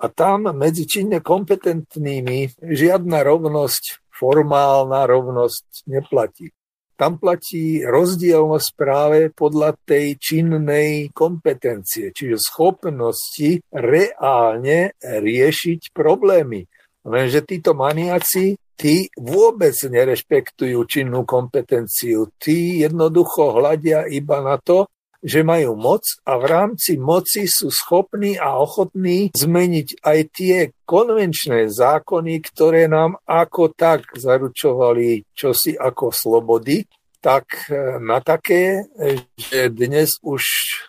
[0.00, 6.48] A tam medzi činne kompetentnými žiadna rovnosť, formálna rovnosť neplatí.
[6.96, 16.68] Tam platí rozdielnosť práve podľa tej činnej kompetencie, čiže schopnosti reálne riešiť problémy.
[17.08, 22.28] Lenže títo maniaci, tí vôbec nerešpektujú činnú kompetenciu.
[22.36, 24.84] Tí jednoducho hľadia iba na to,
[25.20, 30.56] že majú moc a v rámci moci sú schopní a ochotní zmeniť aj tie
[30.88, 36.82] konvenčné zákony, ktoré nám ako tak zaručovali čosi ako slobody,
[37.20, 38.88] tak e, na také,
[39.36, 40.42] že dnes už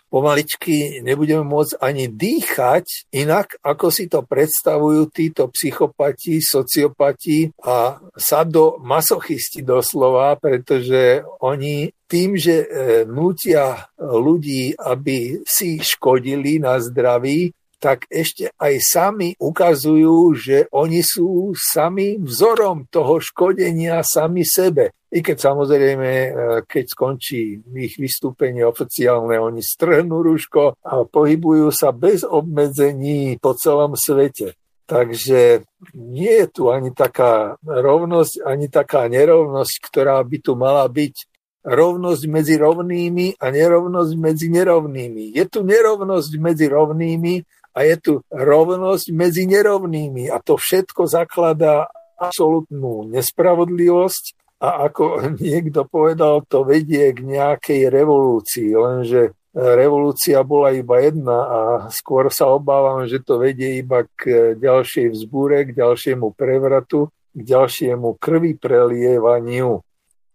[0.08, 9.60] pomaličky nebudeme môcť ani dýchať inak, ako si to predstavujú títo psychopati, sociopati a sadomasochisti
[9.60, 12.66] doslova, pretože oni tým, že e,
[13.08, 17.52] nútia ľudí, aby si škodili na zdraví,
[17.82, 24.94] tak ešte aj sami ukazujú, že oni sú sami vzorom toho škodenia sami sebe.
[25.10, 26.30] I keď samozrejme, e,
[26.62, 33.98] keď skončí ich vystúpenie oficiálne, oni strhnú rúško a pohybujú sa bez obmedzení po celom
[33.98, 34.54] svete.
[34.86, 35.66] Takže
[35.98, 41.14] nie je tu ani taká rovnosť, ani taká nerovnosť, ktorá by tu mala byť
[41.62, 45.34] rovnosť medzi rovnými a nerovnosť medzi nerovnými.
[45.34, 47.34] Je tu nerovnosť medzi rovnými
[47.72, 50.28] a je tu rovnosť medzi nerovnými.
[50.28, 51.88] A to všetko zakladá
[52.20, 54.24] absolútnu nespravodlivosť
[54.62, 55.04] a ako
[55.42, 61.58] niekto povedal, to vedie k nejakej revolúcii, lenže revolúcia bola iba jedna a
[61.92, 68.16] skôr sa obávam, že to vedie iba k ďalšej vzbúre, k ďalšiemu prevratu, k ďalšiemu
[68.16, 69.84] krvi prelievaniu.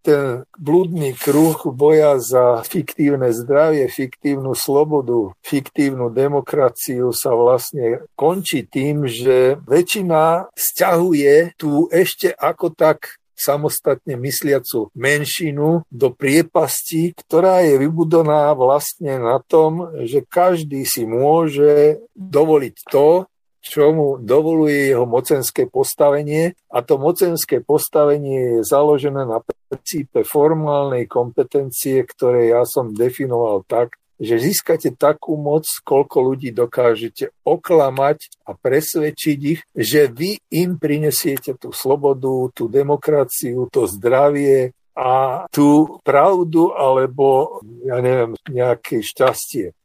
[0.07, 9.03] Ten blúdny kruh boja za fiktívne zdravie, fiktívnu slobodu, fiktívnu demokraciu sa vlastne končí tým,
[9.03, 18.55] že väčšina stiahuje tu ešte ako tak samostatne mysliacu menšinu do priepasti, ktorá je vybudovaná
[18.55, 23.27] vlastne na tom, že každý si môže dovoliť to,
[23.67, 31.05] čo mu dovoluje jeho mocenské postavenie a to mocenské postavenie je založené na princípe formálnej
[31.05, 38.57] kompetencie, ktoré ja som definoval tak, že získate takú moc, koľko ľudí dokážete oklamať a
[38.57, 46.73] presvedčiť ich, že vy im prinesiete tú slobodu, tú demokraciu, to zdravie a tú pravdu
[46.73, 49.77] alebo, ja neviem, nejaké šťastie.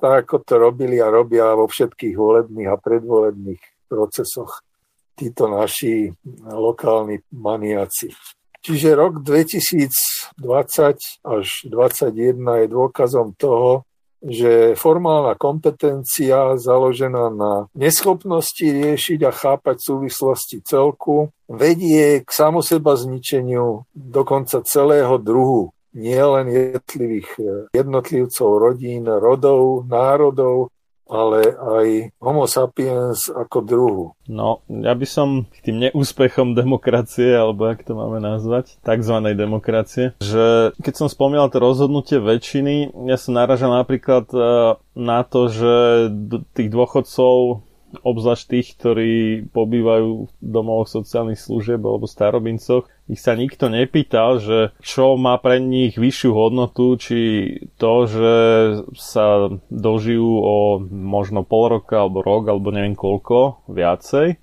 [0.00, 4.64] Tak ako to robili a robia vo všetkých volebných a predvolebných procesoch
[5.12, 6.08] títo naši
[6.48, 8.08] lokálni maniaci.
[8.60, 10.40] Čiže rok 2020
[11.24, 13.84] až 2021 je dôkazom toho,
[14.20, 23.88] že formálna kompetencia založená na neschopnosti riešiť a chápať súvislosti celku vedie k samoseba zničeniu
[23.96, 27.30] dokonca celého druhu nie len jednotlivých
[27.74, 30.70] jednotlivcov, rodín, rodov, národov,
[31.10, 31.86] ale aj
[32.22, 34.04] homo sapiens ako druhu.
[34.30, 40.14] No, ja by som k tým neúspechom demokracie, alebo jak to máme nazvať, takzvanej demokracie,
[40.22, 45.74] že keď som spomínal to rozhodnutie väčšiny, ja som naražal napríklad eh, na to, že
[46.54, 47.66] tých dôchodcov
[47.98, 49.12] obzvlášť tých, ktorí
[49.50, 55.58] pobývajú v domovoch sociálnych služieb alebo starobincoch, ich sa nikto nepýtal, že čo má pre
[55.58, 57.18] nich vyššiu hodnotu, či
[57.74, 58.34] to, že
[58.94, 64.38] sa dožijú o možno pol roka alebo rok alebo neviem koľko viacej,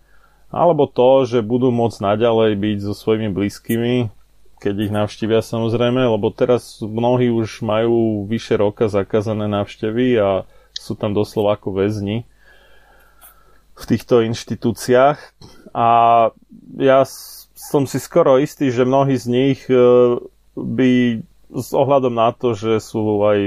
[0.51, 3.95] alebo to, že budú môcť naďalej byť so svojimi blízkymi,
[4.59, 10.29] keď ich navštívia samozrejme, lebo teraz mnohí už majú vyše roka zakázané návštevy a
[10.75, 12.27] sú tam doslova ako väzni
[13.77, 15.19] v týchto inštitúciách
[15.77, 15.89] a
[16.81, 16.99] ja
[17.57, 19.77] som si skoro istý, že mnohí z nich e,
[20.57, 21.21] by
[21.53, 23.39] s ohľadom na to, že sú aj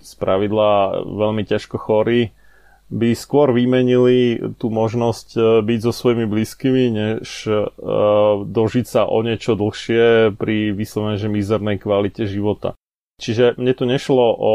[0.00, 2.34] z pravidla veľmi ťažko chorí,
[2.90, 7.70] by skôr vymenili tú možnosť e, byť so svojimi blízkymi, než uh,
[8.42, 12.74] dožiť sa o niečo dlhšie pri vyslovene, že mizernej kvalite života.
[13.22, 14.54] Čiže mne tu nešlo o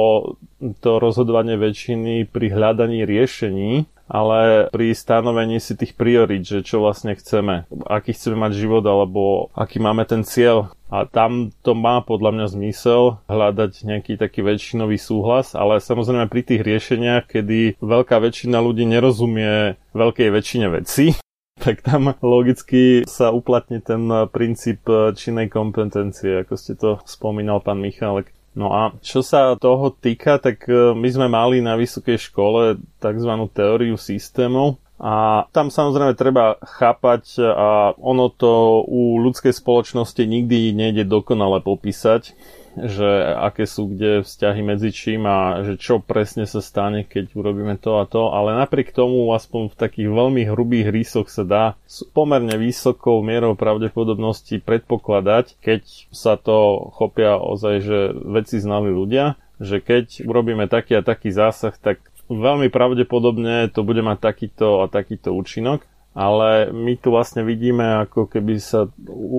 [0.81, 7.17] to rozhodovanie väčšiny pri hľadaní riešení, ale pri stanovení si tých priorit, že čo vlastne
[7.17, 10.73] chceme, aký chceme mať život alebo aký máme ten cieľ.
[10.85, 16.41] A tam to má podľa mňa zmysel hľadať nejaký taký väčšinový súhlas, ale samozrejme pri
[16.45, 21.17] tých riešeniach, kedy veľká väčšina ľudí nerozumie veľkej väčšine veci,
[21.65, 24.85] tak tam logicky sa uplatní ten princíp
[25.17, 28.34] činnej kompetencie, ako ste to spomínal pán Michalek.
[28.55, 33.31] No a čo sa toho týka, tak e, my sme mali na vysokej škole tzv.
[33.51, 41.03] teóriu systémov a tam samozrejme treba chápať a ono to u ľudskej spoločnosti nikdy nejde
[41.03, 42.31] dokonale popísať
[42.75, 43.07] že
[43.39, 47.97] aké sú kde vzťahy medzi čím a že čo presne sa stane, keď urobíme to
[47.99, 52.59] a to, ale napriek tomu aspoň v takých veľmi hrubých rýsoch sa dá s pomerne
[52.59, 60.27] vysokou mierou pravdepodobnosti predpokladať, keď sa to chopia ozaj, že veci znali ľudia, že keď
[60.27, 65.85] urobíme taký a taký zásah, tak veľmi pravdepodobne to bude mať takýto a takýto účinok
[66.15, 68.87] ale my tu vlastne vidíme, ako keby sa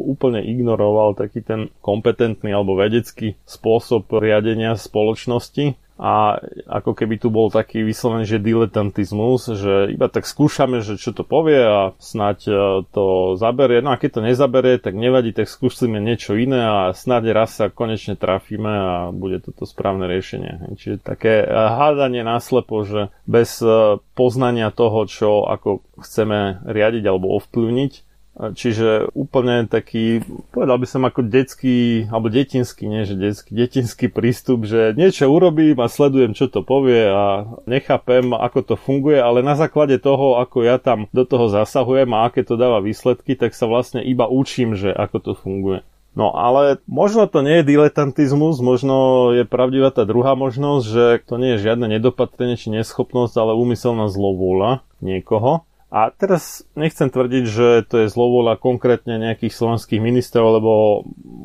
[0.07, 6.37] úplne ignoroval taký ten kompetentný alebo vedecký spôsob riadenia spoločnosti a
[6.69, 11.25] ako keby tu bol taký vyslovený, že diletantizmus, že iba tak skúšame, že čo to
[11.25, 12.53] povie a snáď e,
[12.93, 13.81] to zaberie.
[13.81, 17.73] No a keď to nezaberie, tak nevadí, tak skúsime niečo iné a snáď raz sa
[17.73, 20.77] konečne trafíme a bude toto správne riešenie.
[20.77, 27.33] Čiže také e, hádanie náslepo, že bez e, poznania toho, čo ako chceme riadiť alebo
[27.41, 28.06] ovplyvniť,
[28.37, 30.21] Čiže úplne taký,
[30.53, 35.81] povedal by som ako detský, alebo detinský, nie že detský, detinský prístup, že niečo urobím
[35.81, 40.69] a sledujem, čo to povie a nechápem, ako to funguje, ale na základe toho, ako
[40.69, 44.77] ja tam do toho zasahujem a aké to dáva výsledky, tak sa vlastne iba učím,
[44.77, 45.81] že ako to funguje.
[46.13, 51.41] No ale možno to nie je diletantizmus, možno je pravdivá tá druhá možnosť, že to
[51.41, 55.65] nie je žiadne nedopatrenie či neschopnosť, ale úmyselná zlovôľa niekoho.
[55.87, 60.73] A teraz nechcem tvrdiť, že to je zlovôľa konkrétne nejakých slovenských ministrov, lebo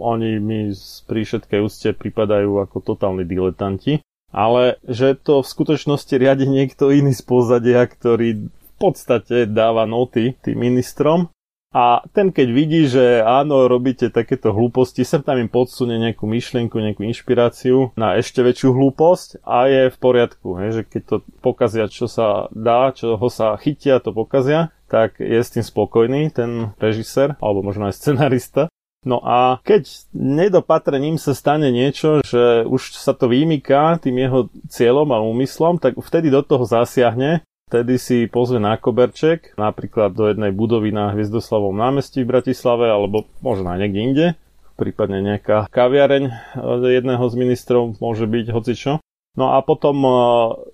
[0.02, 0.74] oni mi
[1.06, 4.02] pri všetkej úste pripadajú ako totálni diletanti.
[4.32, 10.34] Ale že to v skutočnosti riadi niekto iný z pozadia, ktorý v podstate dáva noty
[10.42, 11.30] tým ministrom
[11.72, 16.76] a ten keď vidí, že áno, robíte takéto hlúposti, sem tam im podsunie nejakú myšlienku,
[16.76, 21.88] nejakú inšpiráciu na ešte väčšiu hlúposť a je v poriadku, hej, že keď to pokazia,
[21.88, 26.76] čo sa dá, čo ho sa chytia, to pokazia, tak je s tým spokojný ten
[26.76, 28.68] režisér, alebo možno aj scenarista.
[29.02, 35.10] No a keď nedopatrením sa stane niečo, že už sa to vymýka tým jeho cieľom
[35.10, 37.42] a úmyslom, tak vtedy do toho zasiahne
[37.72, 43.32] Vtedy si pozve na koberček, napríklad do jednej budovy na Hviezdoslavom námestí v Bratislave, alebo
[43.40, 44.28] možno aj niekde inde,
[44.76, 46.52] prípadne nejaká kaviareň
[46.84, 49.00] jedného z ministrov, môže byť hocičo.
[49.40, 50.12] No a potom uh,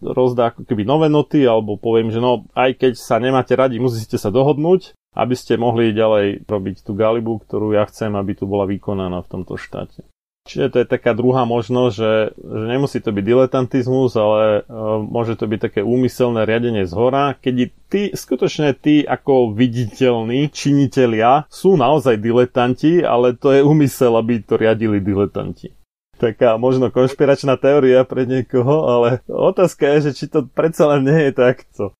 [0.01, 4.17] rozdá ako keby nové noty, alebo poviem, že no aj keď sa nemáte radi, musíte
[4.17, 8.65] sa dohodnúť, aby ste mohli ďalej robiť tú galibu, ktorú ja chcem, aby tu bola
[8.65, 10.01] vykonaná v tomto štáte.
[10.47, 15.35] Čiže to je taká druhá možnosť, že, že nemusí to byť diletantizmus, ale uh, môže
[15.35, 21.75] to byť také úmyselné riadenie z hora, keď ty, skutočne ty ako viditeľní činitelia sú
[21.75, 25.75] naozaj diletanti, ale to je úmysel, aby to riadili diletanti.
[26.17, 31.29] Taká možno konšpiračná teória pre niekoho, ale otázka je, že či to predsa len nie
[31.29, 31.93] je takto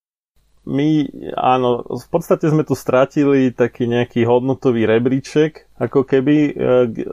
[0.68, 1.08] my,
[1.40, 6.52] áno, v podstate sme tu strátili taký nejaký hodnotový rebríček, ako keby e,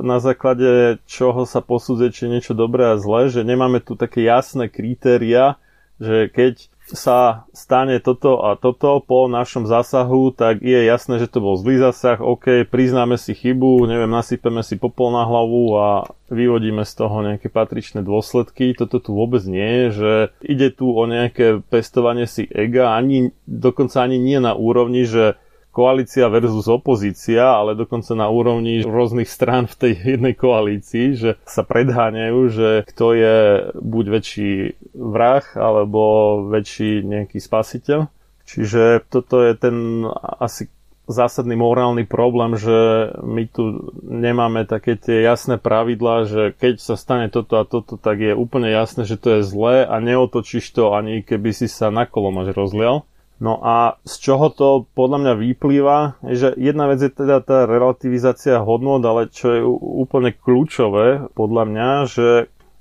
[0.02, 4.66] na základe čoho sa posudzuje, či niečo dobré a zlé, že nemáme tu také jasné
[4.66, 5.54] kritéria,
[6.02, 11.42] že keď sa stane toto a toto po našom zásahu, tak je jasné, že to
[11.42, 15.88] bol zlý zásah, OK, priznáme si chybu, neviem, nasypeme si popol na hlavu a
[16.32, 18.72] vyvodíme z toho nejaké patričné dôsledky.
[18.72, 24.00] Toto tu vôbec nie je, že ide tu o nejaké pestovanie si ega, ani dokonca
[24.00, 25.36] ani nie na úrovni, že
[25.74, 31.66] koalícia versus opozícia, ale dokonca na úrovni rôznych strán v tej jednej koalícii, že sa
[31.66, 33.36] predháňajú, že kto je
[33.74, 34.52] buď väčší
[34.94, 36.00] vrah alebo
[36.46, 38.06] väčší nejaký spasiteľ.
[38.46, 40.06] Čiže toto je ten
[40.38, 40.70] asi
[41.04, 47.28] zásadný morálny problém, že my tu nemáme také tie jasné pravidlá, že keď sa stane
[47.28, 51.20] toto a toto, tak je úplne jasné, že to je zlé a neotočíš to ani
[51.20, 53.04] keby si sa na kolomaž rozlial.
[53.42, 58.62] No a z čoho to podľa mňa vyplýva, že jedna vec je teda tá relativizácia
[58.62, 62.28] hodnot, ale čo je úplne kľúčové podľa mňa, že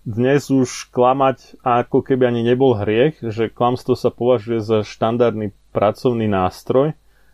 [0.04, 6.28] dnes už klamať ako keby ani nebol hriech, že klamstvo sa považuje za štandardný pracovný
[6.28, 6.94] nástroj,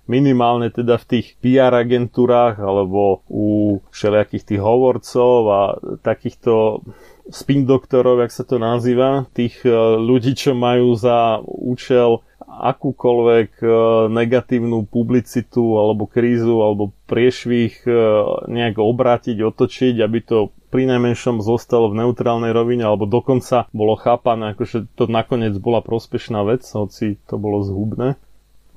[0.09, 5.61] minimálne teda v tých PR agentúrách alebo u všelijakých tých hovorcov a
[6.01, 6.85] takýchto
[7.29, 13.67] spin doktorov, jak sa to nazýva, tých eh, ľudí, čo majú za účel akúkoľvek e,
[14.11, 17.89] negatívnu publicitu alebo krízu alebo priešvih e,
[18.51, 20.37] nejak obrátiť, otočiť, aby to
[20.69, 26.43] pri najmenšom zostalo v neutrálnej rovine alebo dokonca bolo chápané, akože to nakoniec bola prospešná
[26.45, 28.19] vec, hoci to bolo zhubné.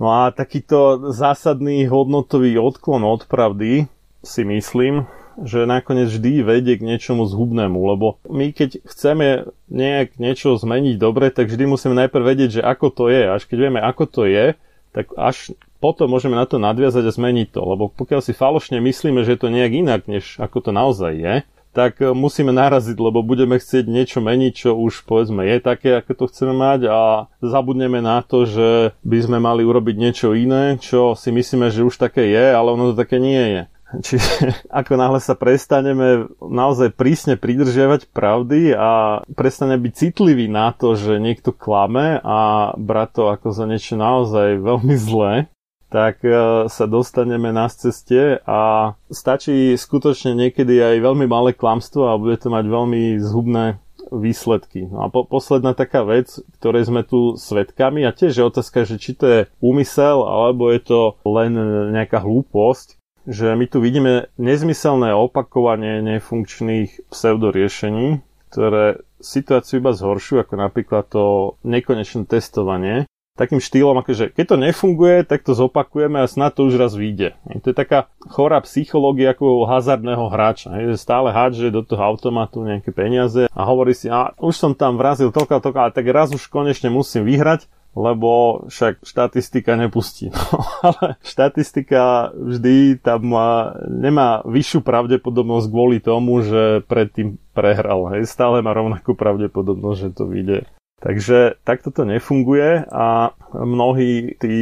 [0.01, 3.87] No a takýto zásadný hodnotový odklon od pravdy
[4.23, 5.05] si myslím,
[5.41, 11.33] že nakoniec vždy vedie k niečomu zhubnému, lebo my keď chceme nejak niečo zmeniť dobre,
[11.33, 13.23] tak vždy musíme najprv vedieť, že ako to je.
[13.33, 14.57] Až keď vieme, ako to je,
[14.93, 17.61] tak až potom môžeme na to nadviazať a zmeniť to.
[17.65, 21.35] Lebo pokiaľ si falošne myslíme, že je to nejak inak, než ako to naozaj je,
[21.73, 26.13] tak e, musíme naraziť, lebo budeme chcieť niečo meniť, čo už povedzme je také, ako
[26.15, 27.01] to chceme mať a
[27.41, 31.97] zabudneme na to, že by sme mali urobiť niečo iné, čo si myslíme, že už
[31.97, 33.63] také je, ale ono to také nie je.
[34.01, 40.97] Čiže ako náhle sa prestaneme naozaj prísne pridržiavať pravdy a prestane byť citlivý na to,
[40.97, 45.53] že niekto klame a brať to ako za niečo naozaj veľmi zlé,
[45.93, 46.33] tak e,
[46.73, 52.49] sa dostaneme na ceste a stačí skutočne niekedy aj veľmi malé klamstvo a bude to
[52.49, 53.77] mať veľmi zhubné
[54.13, 54.89] výsledky.
[54.89, 59.01] No a po, posledná taká vec, ktorej sme tu svetkami a tiež je otázka, že
[59.01, 61.57] či to je úmysel alebo je to len
[61.93, 70.55] nejaká hlúposť, že my tu vidíme nezmyselné opakovanie nefunkčných pseudoriešení, ktoré situáciu iba zhoršujú, ako
[70.59, 71.25] napríklad to
[71.63, 73.07] nekonečné testovanie.
[73.33, 77.33] Takým štýlom, akože keď to nefunguje, tak to zopakujeme a snad to už raz vyjde.
[77.65, 80.77] To je taká chorá psychológia ako hazardného hráča.
[80.77, 85.01] Je stále hádže do toho automatu nejaké peniaze a hovorí si, a už som tam
[85.01, 90.33] vrazil toľko toľko, ale tak raz už konečne musím vyhrať lebo však štatistika nepustí.
[90.53, 98.11] No, ale štatistika vždy tam má, nemá vyššiu pravdepodobnosť kvôli tomu, že predtým prehral.
[98.17, 98.27] Hej.
[98.27, 100.59] Stále má rovnakú pravdepodobnosť, že to vyjde.
[101.03, 104.57] Takže takto to nefunguje a mnohí tí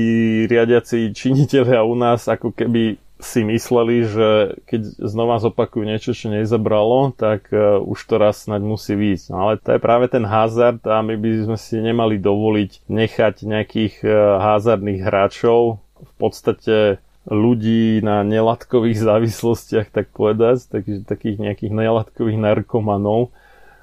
[0.49, 4.29] riadiaci činiteľia u nás ako keby si mysleli, že
[4.65, 9.27] keď znova zopakujú niečo, čo nezabralo, tak uh, už to raz snať musí výjsť.
[9.29, 13.35] No ale to je práve ten hazard a my by sme si nemali dovoliť nechať
[13.45, 16.77] nejakých uh, hazardných hráčov v podstate
[17.29, 23.37] ľudí na nelatkových závislostiach, tak povedať, takže takých nejakých nelatkových narkomanov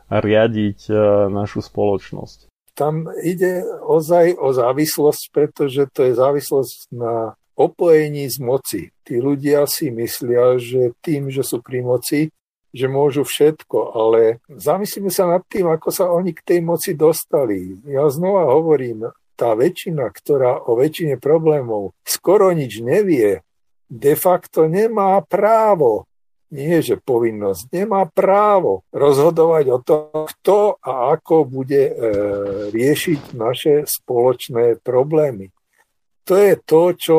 [0.09, 0.97] a riadiť uh,
[1.29, 2.49] našu spoločnosť.
[2.73, 8.81] Tam ide ozaj o závislosť, pretože to je závislosť na opojení z moci.
[9.01, 12.29] Tí ľudia si myslia, že tým, že sú pri moci,
[12.69, 17.73] že môžu všetko, ale zamyslíme sa nad tým, ako sa oni k tej moci dostali.
[17.89, 23.41] Ja znova hovorím, tá väčšina, ktorá o väčšine problémov skoro nič nevie,
[23.89, 26.09] de facto nemá právo,
[26.49, 31.93] nie že povinnosť, nemá právo rozhodovať o tom, kto a ako bude e,
[32.71, 35.53] riešiť naše spoločné problémy
[36.27, 37.17] to je to, čo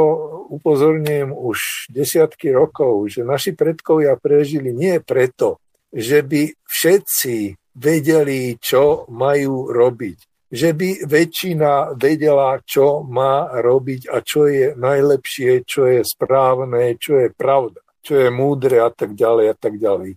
[0.53, 9.09] upozorňujem už desiatky rokov, že naši predkovia prežili nie preto, že by všetci vedeli, čo
[9.09, 10.19] majú robiť.
[10.49, 17.21] Že by väčšina vedela, čo má robiť a čo je najlepšie, čo je správne, čo
[17.21, 20.17] je pravda, čo je múdre a tak ďalej a tak ďalej.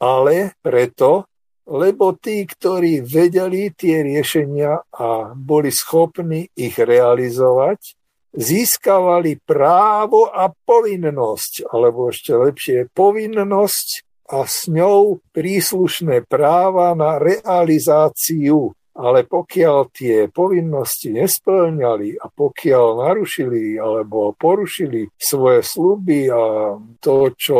[0.00, 1.28] Ale preto,
[1.68, 7.99] lebo tí, ktorí vedeli tie riešenia a boli schopní ich realizovať,
[8.34, 13.88] získavali právo a povinnosť, alebo ešte lepšie povinnosť
[14.30, 18.70] a s ňou príslušné práva na realizáciu.
[18.90, 27.58] Ale pokiaľ tie povinnosti nesplňali a pokiaľ narušili alebo porušili svoje sluby a to, čo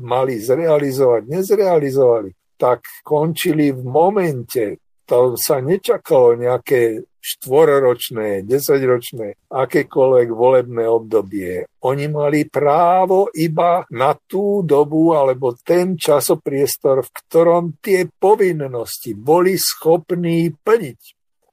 [0.00, 4.64] mali zrealizovať, nezrealizovali, tak končili v momente.
[5.10, 11.66] To sa nečakalo nejaké štvororočné, desaťročné, akékoľvek volebné obdobie.
[11.84, 19.58] Oni mali právo iba na tú dobu alebo ten časopriestor, v ktorom tie povinnosti boli
[19.58, 21.00] schopní plniť.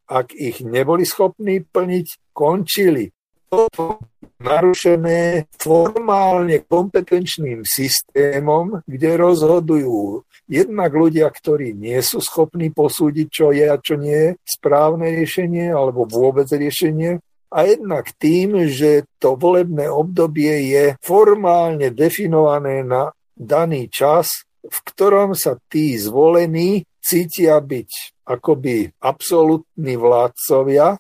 [0.06, 3.10] Ak ich neboli schopní plniť, končili.
[3.50, 13.50] Toto narušené formálne kompetenčným systémom, kde rozhodujú jednak ľudia, ktorí nie sú schopní posúdiť, čo
[13.56, 17.18] je a čo nie správne riešenie alebo vôbec riešenie,
[17.56, 25.38] a jednak tým, že to volebné obdobie je formálne definované na daný čas, v ktorom
[25.38, 30.98] sa tí zvolení cítia byť akoby absolútni vládcovia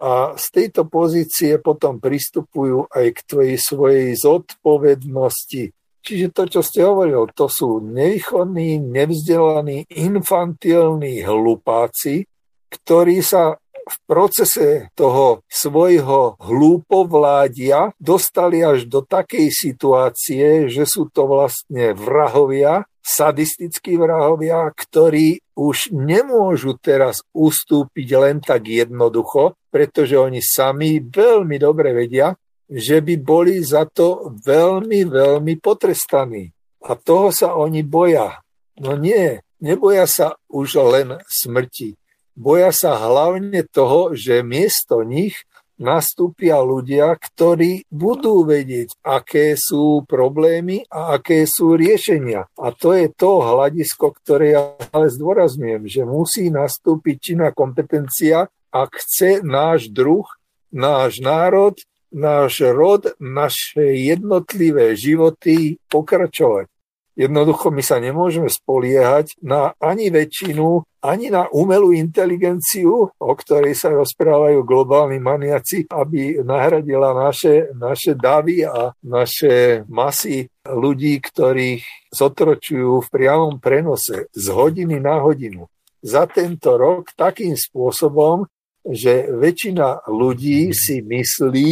[0.00, 5.70] a z tejto pozície potom pristupujú aj k tvojej svojej zodpovednosti.
[6.04, 12.28] Čiže to, čo ste hovorili, to sú nevýchodní, nevzdelaní, infantilní hlupáci,
[12.68, 21.28] ktorí sa v procese toho svojho hlúpovládia dostali až do takej situácie, že sú to
[21.28, 31.04] vlastne vrahovia, sadistickí vrahovia, ktorí už nemôžu teraz ustúpiť len tak jednoducho, pretože oni sami
[31.04, 32.32] veľmi dobre vedia,
[32.64, 36.48] že by boli za to veľmi, veľmi potrestaní.
[36.88, 38.40] A toho sa oni boja.
[38.80, 42.00] No nie, neboja sa už len smrti.
[42.34, 45.46] Boja sa hlavne toho, že miesto nich
[45.78, 52.46] nastúpia ľudia, ktorí budú vedieť, aké sú problémy a aké sú riešenia.
[52.58, 54.62] A to je to hľadisko, ktoré ja
[54.94, 60.26] ale zdôrazňujem, že musí nastúpiť činná kompetencia, ak chce náš druh,
[60.74, 61.78] náš národ,
[62.14, 66.70] náš rod, naše jednotlivé životy pokračovať.
[67.14, 73.94] Jednoducho my sa nemôžeme spoliehať na ani väčšinu, ani na umelú inteligenciu, o ktorej sa
[73.94, 83.12] rozprávajú globálni maniaci, aby nahradila naše, naše davy a naše masy ľudí, ktorých zotročujú v
[83.14, 85.70] priamom prenose z hodiny na hodinu.
[86.02, 88.50] Za tento rok takým spôsobom,
[88.84, 91.70] že väčšina ľudí si myslí,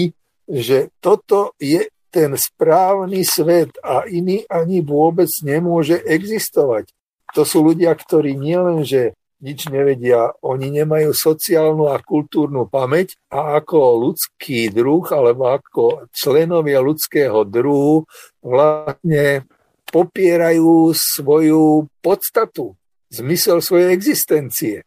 [0.49, 6.93] že toto je ten správny svet a iný ani vôbec nemôže existovať.
[7.33, 14.07] To sú ľudia, ktorí nielenže nič nevedia, oni nemajú sociálnu a kultúrnu pamäť a ako
[14.07, 18.07] ľudský druh alebo ako členovia ľudského druhu
[18.39, 19.43] vlastne
[19.91, 22.79] popierajú svoju podstatu,
[23.11, 24.87] zmysel svojej existencie.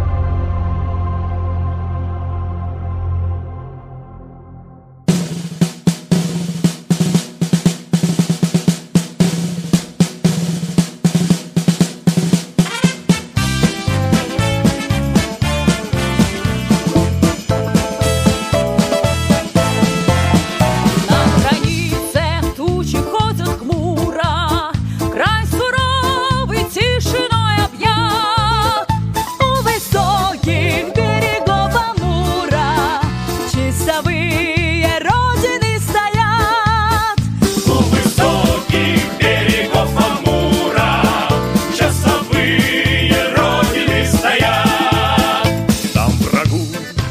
[34.01, 37.19] мировые родины стоят.
[37.67, 41.03] У высоких берегов Амура
[41.77, 45.47] часовые родины стоят.
[45.93, 46.65] Там врагу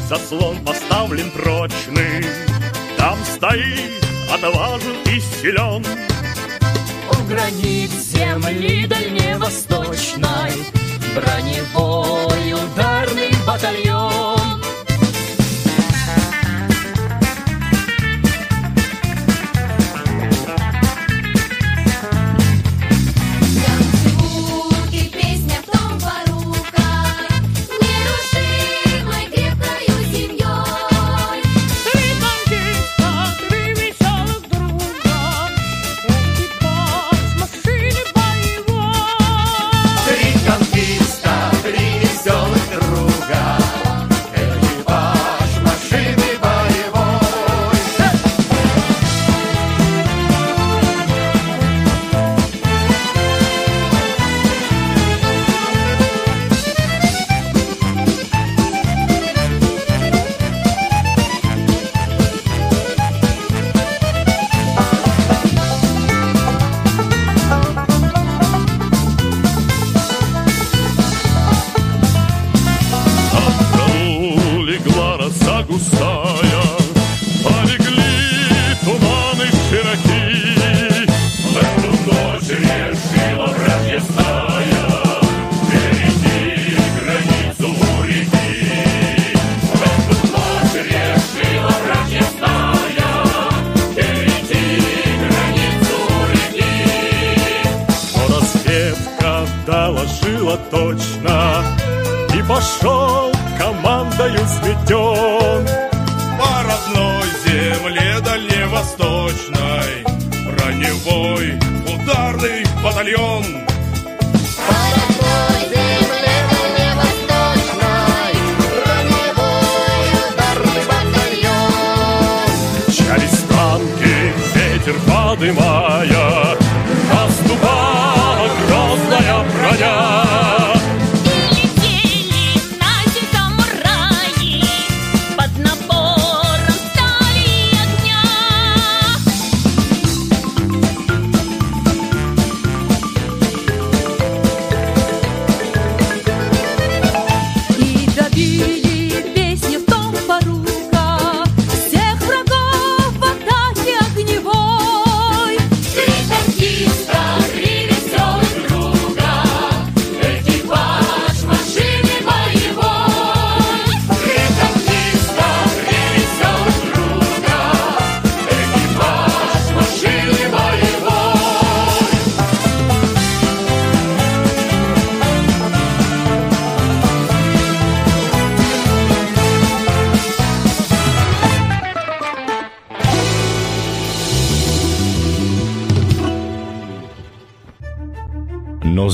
[0.09, 2.25] заслон поставлен прочный,
[2.97, 5.85] там стоит отважен и силен.
[7.09, 7.15] У
[7.93, 10.51] земли дальневосточной
[11.15, 13.90] броневой ударный батальон.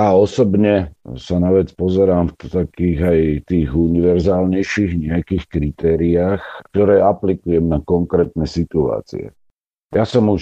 [0.00, 3.20] Ja osobne sa na vec pozerám v takých aj
[3.52, 6.40] tých univerzálnejších nejakých kritériách,
[6.72, 9.36] ktoré aplikujem na konkrétne situácie.
[9.92, 10.40] Ja som už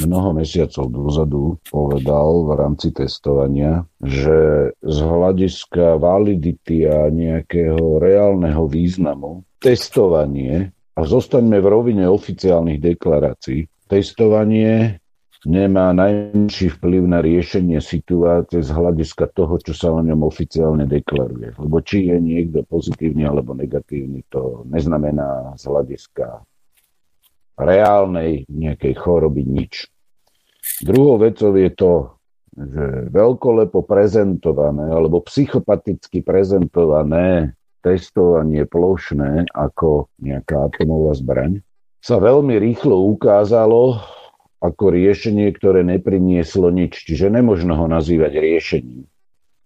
[0.00, 9.44] mnoho mesiacov dozadu povedal v rámci testovania, že z hľadiska validity a nejakého reálneho významu
[9.60, 15.04] testovanie, a zostaňme v rovine oficiálnych deklarácií, testovanie
[15.48, 21.56] nemá najmenší vplyv na riešenie situácie z hľadiska toho, čo sa o ňom oficiálne deklaruje.
[21.56, 26.44] Lebo či je niekto pozitívny alebo negatívny, to neznamená z hľadiska
[27.56, 29.88] reálnej nejakej choroby nič.
[30.84, 31.92] Druhou vecou je to,
[32.56, 41.64] že veľkolepo prezentované alebo psychopaticky prezentované testovanie plošné ako nejaká atomová zbraň,
[42.00, 44.04] sa veľmi rýchlo ukázalo
[44.60, 49.08] ako riešenie, ktoré neprinieslo nič, čiže nemožno ho nazývať riešením.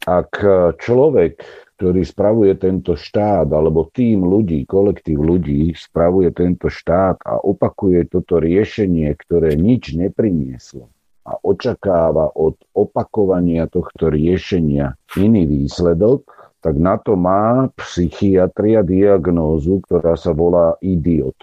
[0.07, 0.39] Ak
[0.79, 1.43] človek,
[1.75, 8.39] ktorý spravuje tento štát, alebo tým ľudí, kolektív ľudí spravuje tento štát a opakuje toto
[8.39, 10.93] riešenie, ktoré nič neprinieslo
[11.25, 16.29] a očakáva od opakovania tohto riešenia iný výsledok,
[16.61, 21.35] tak na to má psychiatria diagnózu, ktorá sa volá idiot.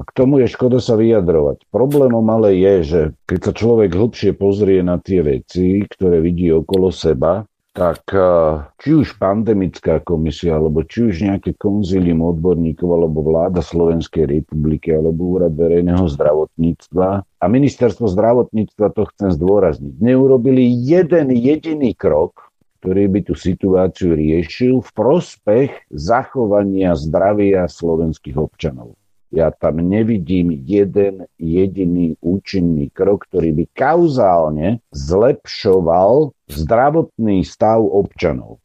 [0.00, 1.68] A k tomu je škoda sa vyjadrovať.
[1.68, 6.88] Problémom ale je, že keď sa človek hlbšie pozrie na tie veci, ktoré vidí okolo
[6.88, 8.02] seba, tak
[8.82, 15.38] či už pandemická komisia, alebo či už nejaké konzílium odborníkov, alebo vláda Slovenskej republiky, alebo
[15.38, 22.50] úrad verejného zdravotníctva a ministerstvo zdravotníctva, to chcem zdôrazniť, neurobili jeden jediný krok,
[22.82, 28.96] ktorý by tú situáciu riešil v prospech zachovania zdravia slovenských občanov.
[29.30, 38.58] Ja tam nevidím jeden jediný účinný krok, ktorý by kauzálne zlepšoval zdravotný stav občanov.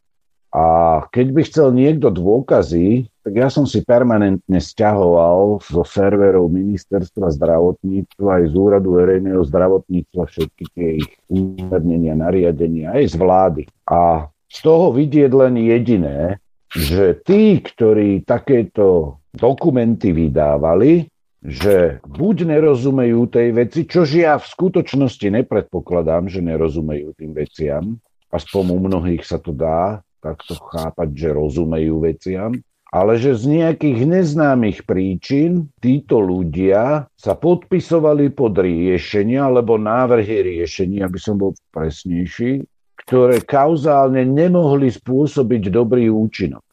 [0.56, 0.66] A
[1.12, 8.40] keď by chcel niekto dôkazy, tak ja som si permanentne stiahoval zo serverov ministerstva zdravotníctva
[8.40, 13.64] aj z úradu verejného zdravotníctva všetky tie ich úmernenia, nariadenia, aj z vlády.
[13.90, 16.40] A z toho vidieť len jediné,
[16.72, 21.12] že tí, ktorí takéto dokumenty vydávali,
[21.46, 28.02] že buď nerozumejú tej veci, čož ja v skutočnosti nepredpokladám, že nerozumejú tým veciam,
[28.34, 32.58] aspoň u mnohých sa to dá takto chápať, že rozumejú veciam,
[32.90, 41.06] ale že z nejakých neznámych príčin títo ľudia sa podpisovali pod riešenia alebo návrhy riešenia,
[41.06, 42.66] aby som bol presnejší,
[43.06, 46.65] ktoré kauzálne nemohli spôsobiť dobrý účinok.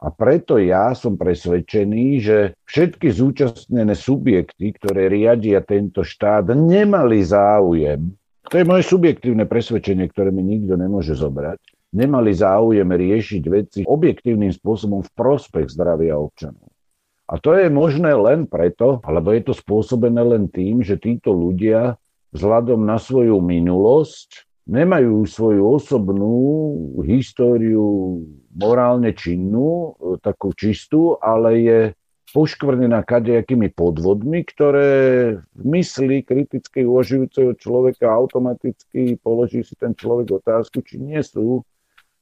[0.00, 8.08] A preto ja som presvedčený, že všetky zúčastnené subjekty, ktoré riadia tento štát, nemali záujem,
[8.50, 11.60] to je moje subjektívne presvedčenie, ktoré mi nikto nemôže zobrať,
[11.94, 16.66] nemali záujem riešiť veci objektívnym spôsobom v prospech zdravia občanov.
[17.30, 21.94] A to je možné len preto, alebo je to spôsobené len tým, že títo ľudia
[22.34, 26.38] vzhľadom na svoju minulosť nemajú svoju osobnú
[27.02, 28.22] históriu
[28.54, 31.80] morálne činnú, e, takú čistú, ale je
[32.30, 34.90] poškvrnená kadejakými podvodmi, ktoré
[35.42, 41.66] v mysli kriticky uvažujúceho človeka automaticky položí si ten človek otázku, či nie sú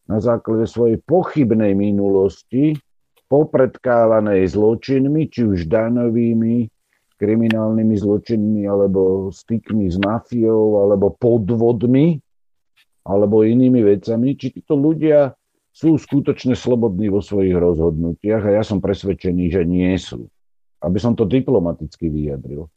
[0.09, 2.81] na základe svojej pochybnej minulosti
[3.29, 6.73] popredkávanej zločinmi, či už daňovými,
[7.21, 12.17] kriminálnymi zločinmi, alebo stykmi s mafiou, alebo podvodmi,
[13.09, 15.33] alebo inými vecami, či títo ľudia
[15.73, 20.29] sú skutočne slobodní vo svojich rozhodnutiach a ja som presvedčený, že nie sú.
[20.85, 22.69] Aby som to diplomaticky vyjadril.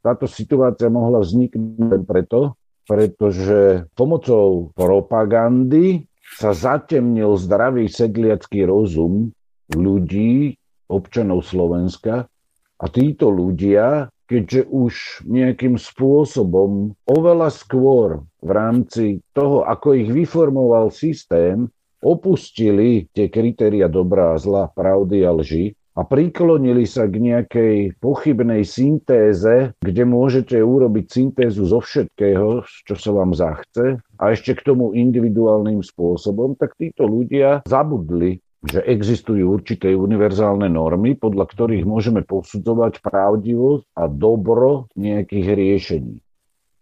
[0.00, 2.56] Táto situácia mohla vzniknúť len preto,
[2.88, 6.04] pretože pomocou propagandy
[6.36, 9.32] sa zatemnil zdravý sedliacký rozum
[9.72, 10.56] ľudí,
[10.88, 12.28] občanov Slovenska
[12.76, 14.94] a títo ľudia keďže už
[15.28, 19.06] nejakým spôsobom oveľa skôr v rámci
[19.36, 21.68] toho, ako ich vyformoval systém,
[22.04, 29.72] opustili tie kritéria dobrá zla, pravdy a lži a priklonili sa k nejakej pochybnej syntéze,
[29.78, 34.02] kde môžete urobiť syntézu zo všetkého, čo sa vám zachce.
[34.18, 41.14] A ešte k tomu individuálnym spôsobom, tak títo ľudia zabudli že existujú určité univerzálne normy,
[41.14, 46.16] podľa ktorých môžeme posudzovať pravdivosť a dobro nejakých riešení.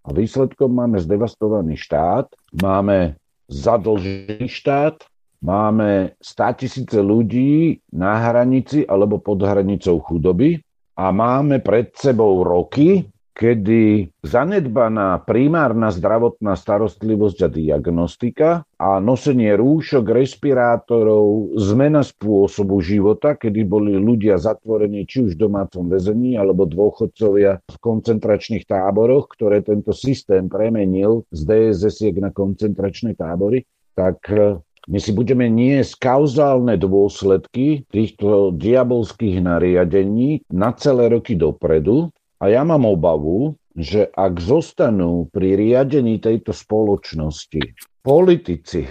[0.03, 5.07] A výsledkom máme zdevastovaný štát, máme zadlžený štát,
[5.43, 10.59] máme 100 tisíce ľudí na hranici alebo pod hranicou chudoby
[10.99, 20.05] a máme pred sebou roky, kedy zanedbaná primárna zdravotná starostlivosť a diagnostika a nosenie rúšok,
[20.05, 27.65] respirátorov, zmena spôsobu života, kedy boli ľudia zatvorení či už v domácom väzení alebo dôchodcovia
[27.65, 33.65] v koncentračných táboroch, ktoré tento systém premenil z DSS na koncentračné tábory,
[33.97, 34.61] tak eh,
[34.91, 42.11] my si budeme niesť kauzálne dôsledky týchto diabolských nariadení na celé roky dopredu
[42.43, 48.85] a ja mám obavu, že ak zostanú pri riadení tejto spoločnosti politici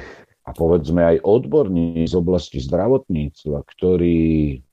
[0.48, 4.22] a povedzme aj odborníci z oblasti zdravotníctva, ktorí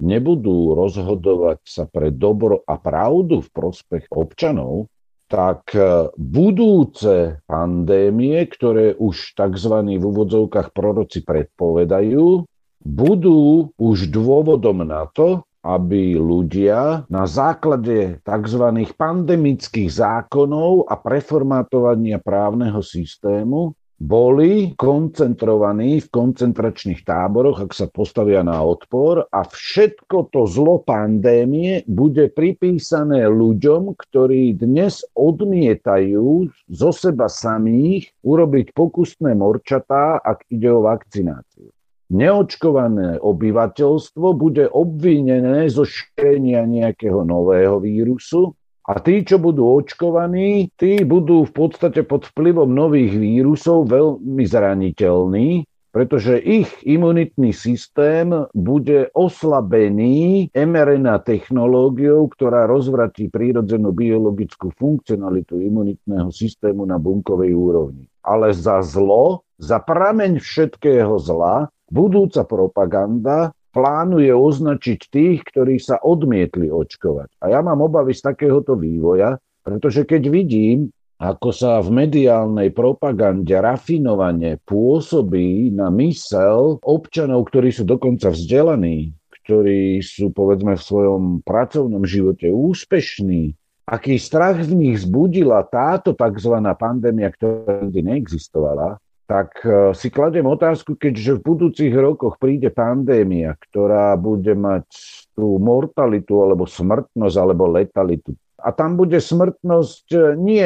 [0.00, 4.88] nebudú rozhodovať sa pre dobro a pravdu v prospech občanov,
[5.28, 5.76] tak
[6.16, 9.74] budúce pandémie, ktoré už tzv.
[10.00, 12.48] v úvodzovkách proroci predpovedajú,
[12.80, 18.64] budú už dôvodom na to, aby ľudia na základe tzv.
[18.96, 28.62] pandemických zákonov a preformátovania právneho systému boli koncentrovaní v koncentračných táboroch, ak sa postavia na
[28.62, 38.14] odpor a všetko to zlo pandémie bude pripísané ľuďom, ktorí dnes odmietajú zo seba samých
[38.22, 41.74] urobiť pokusné morčatá, ak ide o vakcináciu
[42.08, 48.56] neočkované obyvateľstvo bude obvinené zo šírenia nejakého nového vírusu
[48.88, 55.68] a tí, čo budú očkovaní, tí budú v podstate pod vplyvom nových vírusov veľmi zraniteľní,
[55.92, 66.88] pretože ich imunitný systém bude oslabený mRNA technológiou, ktorá rozvratí prírodzenú biologickú funkcionalitu imunitného systému
[66.88, 68.08] na bunkovej úrovni.
[68.24, 76.72] Ale za zlo, za prameň všetkého zla, budúca propaganda plánuje označiť tých, ktorí sa odmietli
[76.72, 77.40] očkovať.
[77.44, 80.88] A ja mám obavy z takéhoto vývoja, pretože keď vidím,
[81.18, 89.10] ako sa v mediálnej propagande rafinovane pôsobí na mysel občanov, ktorí sú dokonca vzdelaní,
[89.42, 93.50] ktorí sú povedzme v svojom pracovnom živote úspešní,
[93.88, 96.54] aký strach v nich zbudila táto tzv.
[96.78, 103.60] pandémia, ktorá nikdy neexistovala, tak e, si kladem otázku, keďže v budúcich rokoch príde pandémia,
[103.68, 104.88] ktorá bude mať
[105.36, 108.32] tú mortalitu alebo smrtnosť alebo letalitu.
[108.58, 110.64] A tam bude smrtnosť e, nie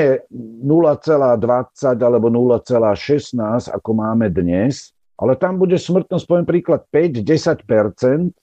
[0.62, 1.42] 0,20
[1.98, 3.34] alebo 0,16,
[3.66, 7.66] ako máme dnes, ale tam bude smrtnosť, poviem príklad, 5-10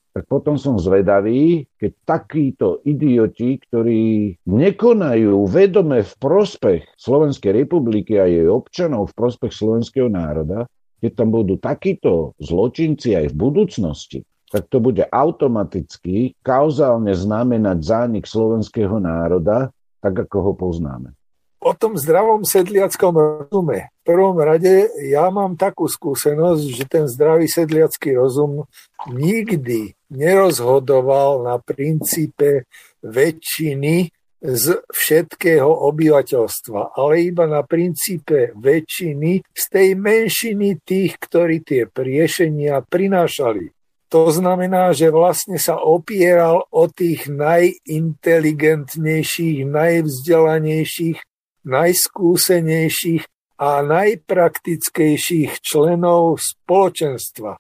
[0.10, 8.26] tak potom som zvedavý, keď takíto idioti, ktorí nekonajú vedome v prospech Slovenskej republiky a
[8.26, 10.65] jej občanov, v prospech slovenského národa,
[10.99, 14.19] keď tam budú takíto zločinci aj v budúcnosti,
[14.49, 19.69] tak to bude automaticky kauzálne znamenať zánik slovenského národa,
[20.02, 21.18] tak ako ho poznáme
[21.60, 23.91] o tom zdravom sedliackom rozume.
[24.02, 28.64] V prvom rade ja mám takú skúsenosť, že ten zdravý sedliacký rozum
[29.11, 32.64] nikdy nerozhodoval na princípe
[33.03, 34.10] väčšiny
[34.40, 42.80] z všetkého obyvateľstva, ale iba na princípe väčšiny z tej menšiny tých, ktorí tie riešenia
[42.88, 43.76] prinášali.
[44.10, 51.28] To znamená, že vlastne sa opieral o tých najinteligentnejších, najvzdelanejších
[51.65, 53.23] najskúsenejších
[53.60, 57.60] a najpraktickejších členov spoločenstva.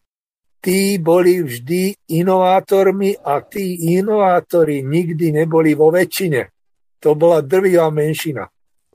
[0.59, 6.51] Tí boli vždy inovátormi a tí inovátori nikdy neboli vo väčšine.
[6.99, 8.47] To bola drvivá menšina.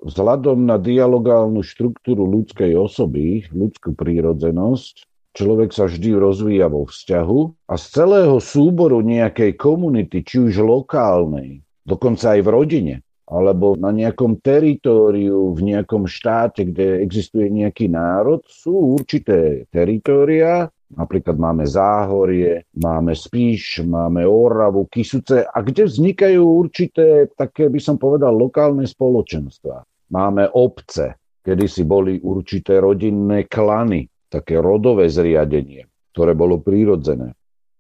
[0.05, 7.41] Vzhľadom na dialogálnu štruktúru ľudskej osoby, ľudskú prírodzenosť, človek sa vždy rozvíja vo vzťahu
[7.73, 12.95] a z celého súboru nejakej komunity, či už lokálnej, dokonca aj v rodine,
[13.25, 21.37] alebo na nejakom teritóriu, v nejakom štáte, kde existuje nejaký národ, sú určité teritória, napríklad
[21.41, 28.37] máme Záhorie, máme Spíš, máme Oravu, Kisuce, a kde vznikajú určité, také by som povedal,
[28.37, 29.83] lokálne spoločenstva.
[30.13, 37.33] Máme obce, kedy si boli určité rodinné klany, také rodové zriadenie, ktoré bolo prírodzené.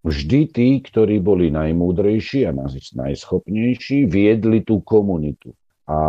[0.05, 6.01] Vždy tí, ktorí boli najmúdrejší a najschopnejší, viedli tú komunitu a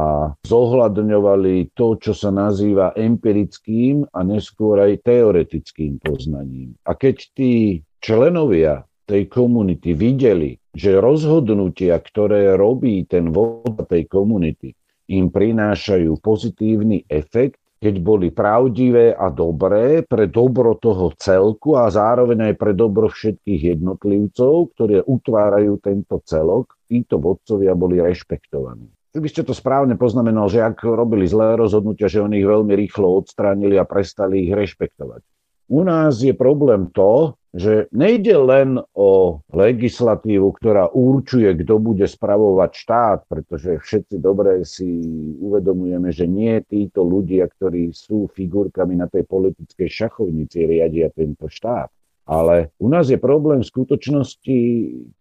[0.47, 6.75] zohľadňovali to, čo sa nazýva empirickým a neskôr aj teoretickým poznaním.
[6.87, 14.75] A keď tí členovia tej komunity videli, že rozhodnutia, ktoré robí ten vod tej komunity,
[15.11, 22.51] im prinášajú pozitívny efekt, keď boli pravdivé a dobré pre dobro toho celku a zároveň
[22.51, 28.87] aj pre dobro všetkých jednotlivcov, ktorí utvárajú tento celok, títo vodcovia boli rešpektovaní.
[29.15, 32.75] Vy by ste to správne poznamenal, že ak robili zlé rozhodnutia, že oni ich veľmi
[32.75, 35.34] rýchlo odstránili a prestali ich rešpektovať.
[35.65, 42.71] U nás je problém to, že nejde len o legislatívu, ktorá určuje, kto bude spravovať
[42.75, 44.99] štát, pretože všetci dobre si
[45.39, 51.87] uvedomujeme, že nie títo ľudia, ktorí sú figurkami na tej politickej šachovnici, riadia tento štát.
[52.27, 54.59] Ale u nás je problém v skutočnosti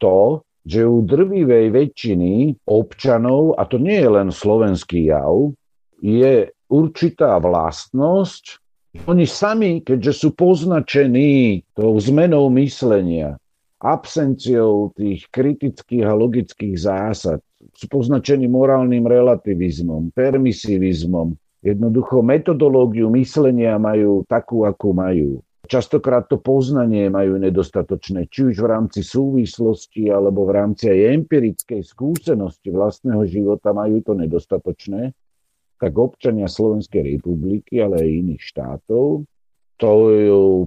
[0.02, 5.52] to, že u drvivej väčšiny občanov, a to nie je len slovenský jav,
[6.02, 8.63] je určitá vlastnosť,
[9.04, 13.36] oni sami, keďže sú poznačení tou zmenou myslenia,
[13.82, 17.42] absenciou tých kritických a logických zásad,
[17.74, 25.40] sú poznačení morálnym relativizmom, permisivizmom, jednoducho metodológiu myslenia majú takú, akú majú.
[25.64, 31.80] Častokrát to poznanie majú nedostatočné, či už v rámci súvislosti alebo v rámci aj empirickej
[31.80, 35.16] skúsenosti vlastného života majú to nedostatočné,
[35.84, 39.28] tak občania Slovenskej republiky, ale aj iných štátov,
[39.76, 40.00] tou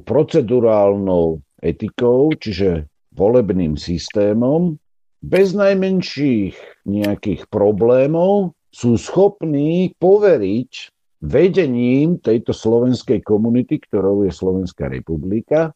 [0.06, 2.86] procedurálnou etikou, čiže
[3.18, 4.78] volebným systémom,
[5.26, 10.94] bez najmenších nejakých problémov sú schopní poveriť
[11.26, 15.74] vedením tejto slovenskej komunity, ktorou je Slovenská republika,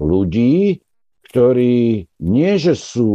[0.00, 0.80] ľudí,
[1.28, 3.12] ktorí nie, že sú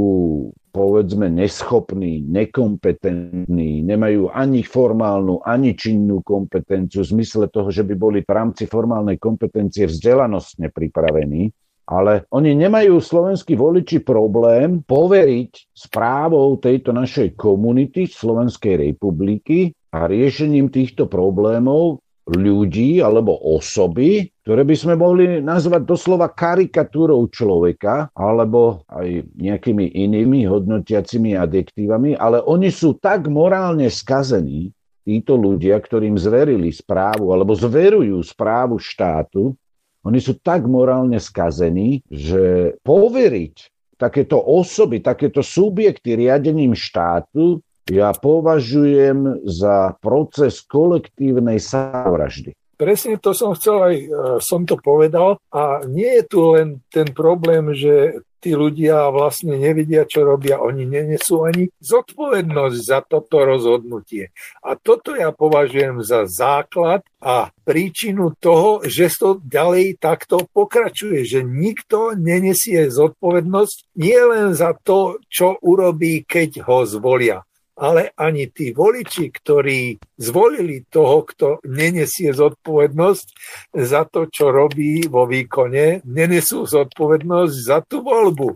[0.74, 8.20] povedzme neschopní, nekompetentní, nemajú ani formálnu, ani činnú kompetenciu v zmysle toho, že by boli
[8.26, 11.54] v rámci formálnej kompetencie vzdelanostne pripravení,
[11.86, 20.74] ale oni nemajú slovenskí voliči problém poveriť správou tejto našej komunity Slovenskej republiky a riešením
[20.74, 22.02] týchto problémov
[22.34, 30.44] ľudí alebo osoby, ktoré by sme mohli nazvať doslova karikatúrou človeka alebo aj nejakými inými
[30.44, 38.20] hodnotiacimi adjektívami, ale oni sú tak morálne skazení, títo ľudia, ktorým zverili správu alebo zverujú
[38.24, 39.56] správu štátu,
[40.04, 43.56] oni sú tak morálne skazení, že poveriť
[43.96, 52.56] takéto osoby, takéto subjekty riadením štátu ja považujem za proces kolektívnej samovraždy.
[52.74, 54.08] Presne to som chcel aj, e,
[54.42, 55.38] som to povedal.
[55.54, 60.84] A nie je tu len ten problém, že tí ľudia vlastne nevedia, čo robia, oni
[60.84, 64.36] nenesú ani zodpovednosť za toto rozhodnutie.
[64.60, 71.40] A toto ja považujem za základ a príčinu toho, že to ďalej takto pokračuje, že
[71.48, 77.48] nikto nenesie zodpovednosť nie len za to, čo urobí, keď ho zvolia
[77.78, 83.28] ale ani tí voliči, ktorí zvolili toho, kto nenesie zodpovednosť
[83.74, 88.54] za to, čo robí vo výkone, nenesú zodpovednosť za tú voľbu.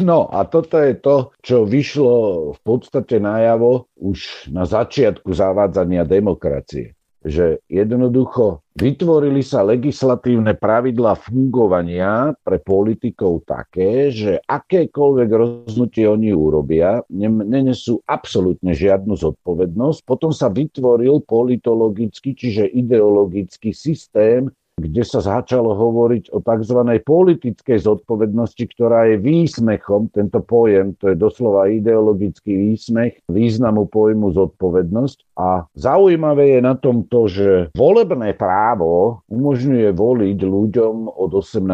[0.00, 2.16] No a toto je to, čo vyšlo
[2.56, 12.36] v podstate najavo už na začiatku zavádzania demokracie že jednoducho vytvorili sa legislatívne pravidlá fungovania
[12.44, 20.04] pre politikov také, že akékoľvek rozhodnutie oni urobia, nenesú absolútne žiadnu zodpovednosť.
[20.04, 26.78] Potom sa vytvoril politologický, čiže ideologický systém kde sa začalo hovoriť o tzv.
[27.06, 35.38] politickej zodpovednosti, ktorá je výsmechom, tento pojem, to je doslova ideologický výsmech významu pojmu zodpovednosť.
[35.38, 41.64] A zaujímavé je na tom to, že volebné právo umožňuje voliť ľuďom od 18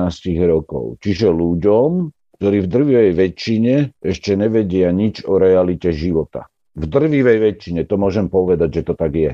[0.44, 1.00] rokov.
[1.00, 6.48] Čiže ľuďom, ktorí v drvivej väčšine ešte nevedia nič o realite života.
[6.76, 9.32] V drvivej väčšine, to môžem povedať, že to tak je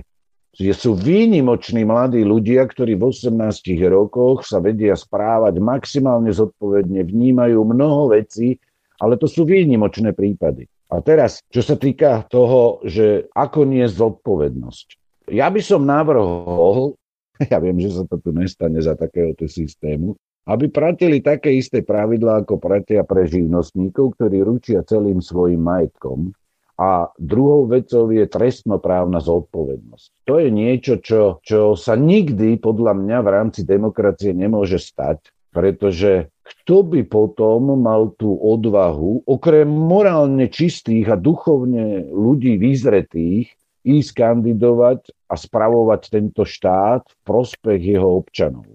[0.56, 7.60] že sú výnimoční mladí ľudia, ktorí v 18 rokoch sa vedia správať maximálne zodpovedne, vnímajú
[7.60, 8.56] mnoho vecí,
[8.96, 10.64] ale to sú výnimočné prípady.
[10.88, 14.86] A teraz, čo sa týka toho, že ako nie zodpovednosť.
[15.34, 16.96] Ja by som navrhol,
[17.52, 20.16] ja viem, že sa to tu nestane za takéhoto systému,
[20.46, 26.30] aby pratili také isté pravidlá, ako pratia pre živnostníkov, ktorí ručia celým svojim majetkom,
[26.76, 30.28] a druhou vecou je trestnoprávna zodpovednosť.
[30.28, 36.28] To je niečo, čo, čo sa nikdy podľa mňa v rámci demokracie nemôže stať, pretože
[36.44, 43.50] kto by potom mal tú odvahu, okrem morálne čistých a duchovne ľudí vyzretých,
[43.86, 48.66] ísť kandidovať a spravovať tento štát v prospech jeho občanov.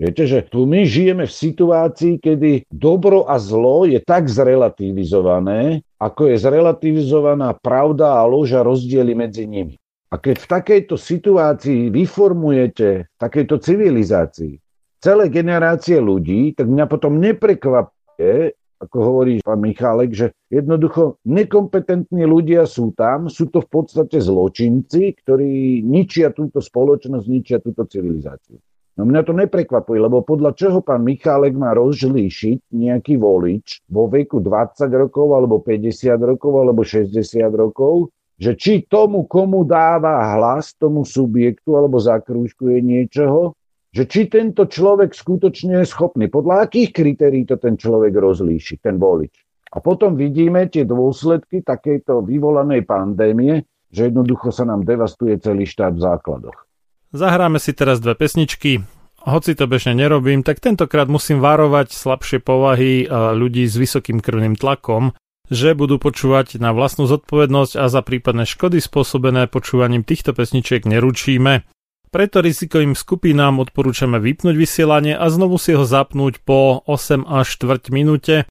[0.00, 6.32] Viete, že tu my žijeme v situácii, kedy dobro a zlo je tak zrelativizované, ako
[6.32, 9.76] je zrelativizovaná pravda a lož a rozdiely medzi nimi.
[10.08, 14.56] A keď v takejto situácii vyformujete, v takejto civilizácii,
[15.04, 22.64] celé generácie ľudí, tak mňa potom neprekvapuje, ako hovorí pán Michálek, že jednoducho nekompetentní ľudia
[22.64, 28.56] sú tam, sú to v podstate zločinci, ktorí ničia túto spoločnosť, ničia túto civilizáciu.
[29.00, 34.44] No mňa to neprekvapuje, lebo podľa čoho pán Michálek má rozlíšiť nejaký volič vo veku
[34.44, 37.16] 20 rokov, alebo 50 rokov, alebo 60
[37.56, 43.56] rokov, že či tomu, komu dáva hlas, tomu subjektu alebo zakrúžkuje niečoho,
[43.88, 49.00] že či tento človek skutočne je schopný, podľa akých kritérií to ten človek rozlíši, ten
[49.00, 49.32] volič.
[49.72, 55.96] A potom vidíme tie dôsledky takejto vyvolanej pandémie, že jednoducho sa nám devastuje celý štát
[55.96, 56.69] v základoch.
[57.10, 58.86] Zahráme si teraz dve pesničky.
[59.20, 65.12] Hoci to bežne nerobím, tak tentokrát musím varovať slabšie povahy ľudí s vysokým krvným tlakom,
[65.50, 71.66] že budú počúvať na vlastnú zodpovednosť a za prípadné škody spôsobené počúvaním týchto pesničiek neručíme.
[72.14, 77.90] Preto rizikovým skupinám odporúčame vypnúť vysielanie a znovu si ho zapnúť po 8 až 4
[77.90, 78.46] minúte,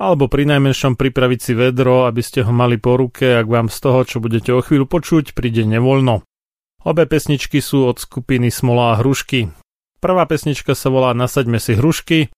[0.00, 3.78] alebo pri najmenšom pripraviť si vedro, aby ste ho mali po ruke, ak vám z
[3.84, 6.24] toho, čo budete o chvíľu počuť, príde nevoľno.
[6.86, 9.50] Obe pesničky sú od skupiny Smola a Hrušky.
[9.98, 12.30] Prvá pesnička sa volá Nasaďme si hrušky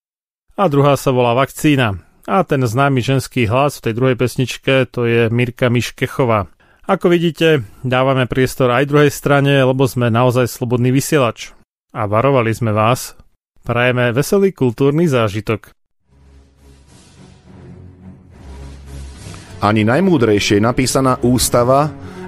[0.57, 2.01] a druhá sa volá Vakcína.
[2.25, 6.49] A ten známy ženský hlas v tej druhej pesničke to je Mirka Miškechová.
[6.89, 11.53] Ako vidíte, dávame priestor aj druhej strane, lebo sme naozaj slobodný vysielač.
[11.93, 13.13] A varovali sme vás.
[13.61, 15.69] Prajeme veselý kultúrny zážitok.
[19.61, 21.93] Ani najmúdrejšie napísaná ústava,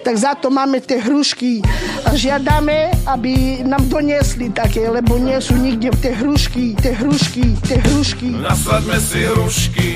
[0.00, 1.60] Tak za to máme tie hrušky
[2.08, 7.76] a žiadame, aby nám doniesli také, lebo nie sú nikde tie hrušky, tie hrušky, tie
[7.84, 8.32] hrušky.
[8.40, 9.88] Nasaďme si hrušky,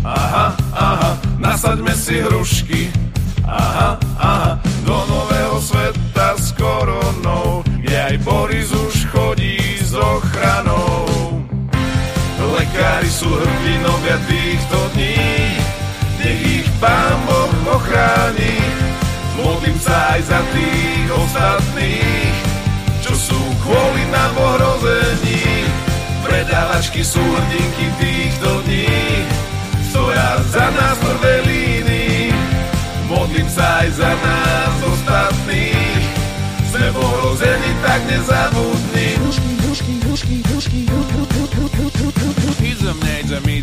[0.00, 2.88] aha, aha, nasaďme si hrušky,
[3.44, 4.56] aha, aha,
[4.88, 11.04] do nového sveta s koronou, kde aj Boris už chodí s ochranou.
[12.52, 15.20] Lekári sú hrdinovia týchto dní,
[16.24, 18.56] nech ich Pán Boh ochráni.
[19.32, 22.36] Modlím sa aj za tých ostatných,
[23.00, 25.68] čo sú kvôli nám ohrození.
[26.22, 29.26] Predávačky sú hrdinky týchto dní,
[29.90, 31.42] stoja za nás v prvej.
[33.12, 36.04] Modlím sa aj za nás ostatných,
[36.72, 38.51] sme ohrození, tak nezabudni.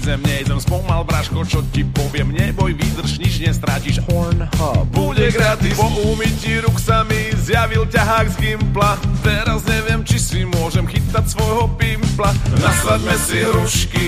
[0.10, 4.02] Idem, nejdem, spomal vražko, čo ti poviem, neboj, vydrž, nič nestratíš.
[4.10, 8.98] Pornhub bude gratis, po umytí ruk sa mi zjavil ťahák z Gimpla.
[9.22, 12.34] Teraz neviem, či si môžem chytať svojho pimpla.
[12.58, 14.08] Nasaďme si hrušky,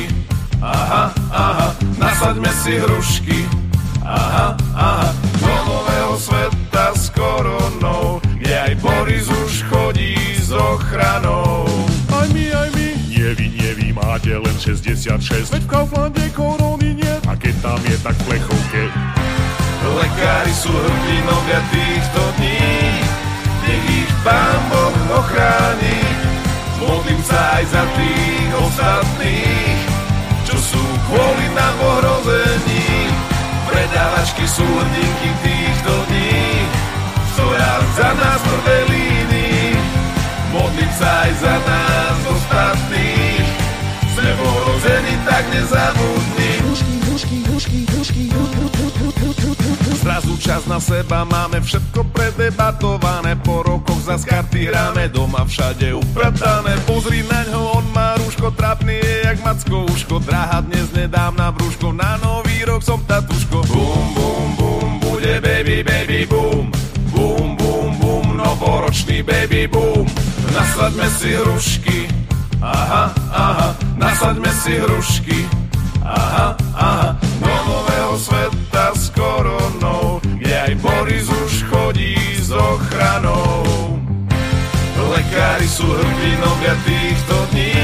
[0.58, 1.70] aha, aha,
[2.02, 3.40] nasaďme si hrušky,
[4.02, 11.91] aha, aha, do nového sveta s koronou, kde aj Boris už chodí s ochranou.
[13.32, 18.12] Neví, neví, máte len 66, veď v Kauflande korony nie, a keď tam je, tak
[18.12, 18.84] v plechovke.
[19.88, 22.76] Lekári sú hrdinovia týchto dní,
[23.64, 26.00] nech ich Pán Boh ochráni.
[26.84, 29.80] Modlím sa aj za tých ostatných,
[30.44, 33.16] čo sú kvôli nám ohrození.
[33.64, 36.68] Predávačky sú hrdinky týchto dní,
[37.32, 39.72] stoja za nás v prvej línii.
[40.52, 43.01] Modlím sa aj za nás ostatných,
[45.26, 46.52] tak nezabudni.
[50.02, 56.74] Zrazu čas na seba, máme všetko predebatované Po rokoch za karty hráme doma všade upratané
[56.90, 61.54] Pozri na ňo, on má rúško, trapný je jak macko uško Drahá dnes nedám na
[61.54, 66.74] brúško, na nový rok som tatuško Bum, bum, bum, bude baby, baby, boom
[67.14, 70.10] Bum, bum, bum, novoročný baby, boom
[70.52, 72.11] Nasaďme si hrušky,
[72.62, 75.40] aha, aha Nasaďme si hrušky,
[76.06, 77.10] aha, aha
[77.42, 80.22] Do nového sveta s koronou.
[80.22, 83.98] Kde aj Boris už chodí s ochranou.
[85.12, 87.76] Lekári sú hrdinovia týchto dní.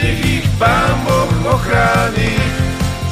[0.00, 2.34] Nech ich Pán Boh ochráni.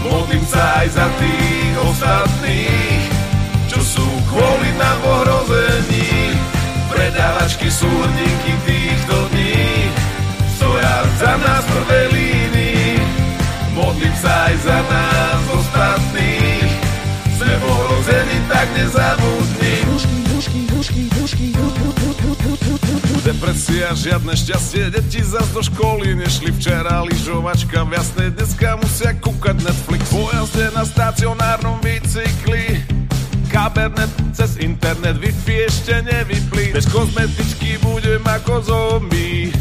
[0.01, 3.05] Modlím sa aj za tých ostatných
[3.69, 6.33] Čo sú kvôli nám ohrození.
[6.89, 10.00] Predávačky sú hrdinky týchto dní
[10.81, 12.97] Stoja za nás v prvej línii
[13.77, 16.73] Modlím sa aj za nás ostatných
[17.37, 19.77] Sme ohrození, tak nezabudni
[23.21, 29.61] Depresia, žiadne šťastie, deti zas do školy nešli včera lyžovačka v jasnej, dneska musia kúkať
[29.61, 32.81] Netflix po jazde na stacionárnom bicykli
[33.53, 39.53] Kabernet cez internet, Wi-Fi ešte nevypli Bez kozmetičky budem ako zombie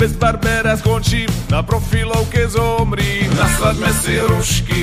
[0.00, 3.28] bez barbera skončím na profilovke zomri.
[3.36, 4.82] Nasadme si hrušky,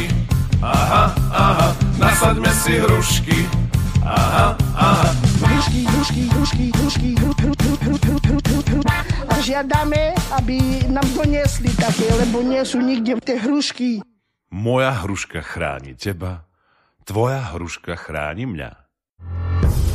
[0.62, 3.50] aha, aha, nasadme si hrušky,
[4.06, 5.10] aha, aha.
[5.42, 7.10] Hrušky, hrušky, hrušky, hrušky,
[9.26, 14.06] a žiadame, aby nám doniesli také, lebo nie sú nikde tie hrušky.
[14.54, 16.46] Moja hruška chráni teba,
[17.10, 18.70] tvoja hruška chráni mňa.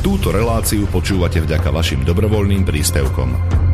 [0.03, 3.62] Túto reláciu počúvate vďaka vašim dobrovoľným príspevkom.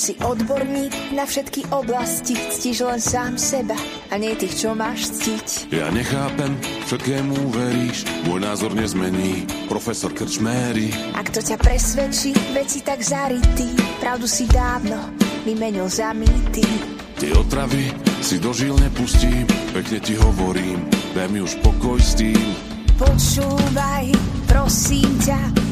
[0.00, 3.76] Si odborník na všetky oblasti, ctíš len sám seba
[4.08, 5.76] a nie tých, čo máš ctiť.
[5.76, 6.56] Ja nechápem,
[6.88, 10.88] všetkému veríš, môj názor nezmení, profesor Krčméry.
[11.12, 15.12] Ak to ťa presvedčí, veci tak zarytý, pravdu si dávno
[15.44, 16.64] vymenil za mýty.
[17.20, 17.92] Tie otravy
[18.24, 19.44] si dožil nepustím,
[19.76, 20.80] pekne ti hovorím,
[21.12, 22.40] daj mi už pokoj s tým.
[22.96, 24.16] Počúvaj,
[24.48, 25.69] prosím ťa.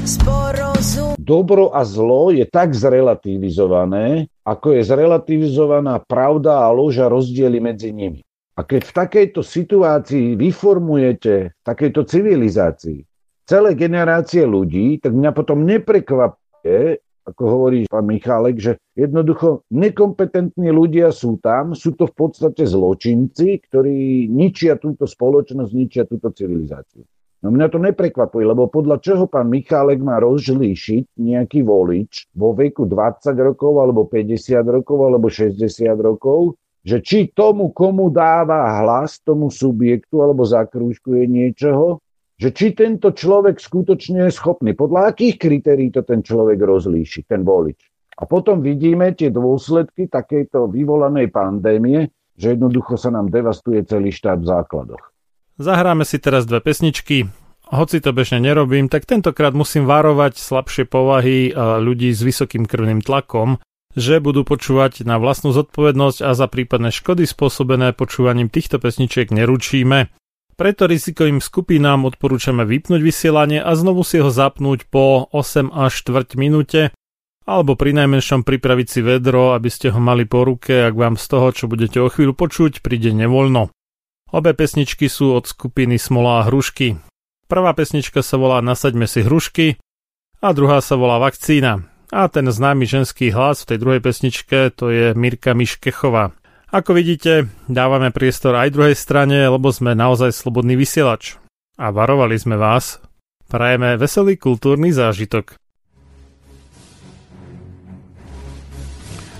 [1.20, 7.92] Dobro a zlo je tak zrelativizované, ako je zrelativizovaná pravda a lož a rozdiely medzi
[7.92, 8.24] nimi.
[8.56, 13.04] A keď v takejto situácii vyformujete, v takejto civilizácii,
[13.44, 21.12] celé generácie ľudí, tak mňa potom neprekvapuje, ako hovorí pán Michálek, že jednoducho nekompetentní ľudia
[21.12, 27.04] sú tam, sú to v podstate zločinci, ktorí ničia túto spoločnosť, ničia túto civilizáciu.
[27.38, 32.82] No mňa to neprekvapuje, lebo podľa čoho pán Michálek má rozlíšiť nejaký volič vo veku
[32.82, 35.62] 20 rokov, alebo 50 rokov, alebo 60
[36.02, 42.02] rokov, že či tomu, komu dáva hlas, tomu subjektu alebo zakrúžkuje niečoho,
[42.38, 47.42] že či tento človek skutočne je schopný, podľa akých kritérií to ten človek rozlíši, ten
[47.42, 47.78] volič.
[48.18, 54.42] A potom vidíme tie dôsledky takejto vyvolanej pandémie, že jednoducho sa nám devastuje celý štát
[54.42, 55.17] v základoch.
[55.58, 57.26] Zahráme si teraz dve pesničky.
[57.66, 63.02] Hoci to bežne nerobím, tak tentokrát musím varovať slabšie povahy a ľudí s vysokým krvným
[63.02, 63.58] tlakom,
[63.98, 70.14] že budú počúvať na vlastnú zodpovednosť a za prípadné škody spôsobené počúvaním týchto pesničiek neručíme.
[70.54, 76.38] Preto rizikovým skupinám odporúčame vypnúť vysielanie a znovu si ho zapnúť po 8 až 4
[76.38, 76.94] minúte,
[77.50, 81.26] alebo pri najmenšom pripraviť si vedro, aby ste ho mali po ruke, ak vám z
[81.26, 83.74] toho, čo budete o chvíľu počuť, príde nevoľno.
[84.28, 87.00] Obe pesničky sú od skupiny Smola a Hrušky.
[87.48, 89.80] Prvá pesnička sa volá Nasaďme si hrušky
[90.44, 91.88] a druhá sa volá Vakcína.
[92.12, 96.36] A ten známy ženský hlas v tej druhej pesničke to je Mirka Miškechová.
[96.68, 101.40] Ako vidíte, dávame priestor aj druhej strane, lebo sme naozaj slobodný vysielač.
[101.80, 103.00] A varovali sme vás.
[103.48, 105.56] Prajeme veselý kultúrny zážitok.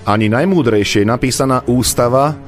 [0.09, 2.47] Ani najmúdrejšie napísaná ústava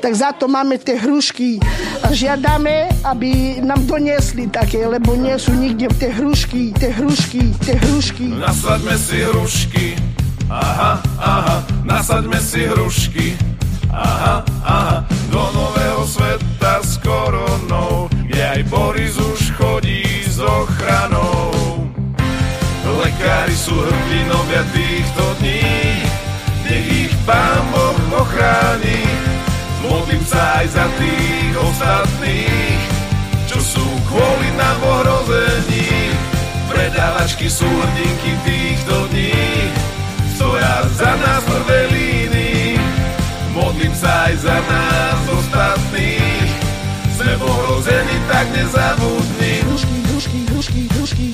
[0.00, 1.60] Tak za to máme tie hrušky
[2.00, 7.76] a žiadame, aby nám doniesli také, lebo nie sú nikde tie hrušky, tie hrušky, tie
[7.76, 8.32] hrušky.
[8.32, 9.86] Nasaďme si hrušky,
[10.48, 13.36] aha, aha, nasaďme si hrušky,
[13.92, 21.52] aha, aha, do nového sveta s koronou, kde aj Boris už chodí s ochranou.
[22.88, 25.68] Lekári sú hrdinovia týchto dní,
[26.64, 29.04] nech ich Pán Boh ochráni.
[29.80, 32.82] Modlím sa aj za tých ostatných,
[33.48, 36.12] čo sú kvôli nám v ohrození.
[36.68, 39.34] Predávačky sú hrdinky týchto dní,
[40.36, 41.80] stoja za nás v prvej.
[43.50, 46.52] Modlím sa aj za nás ostatných,
[47.18, 49.54] sme v ohrození, tak nezabudni.
[49.66, 51.26] Hrušky, hrušky, hrušky, hrušky,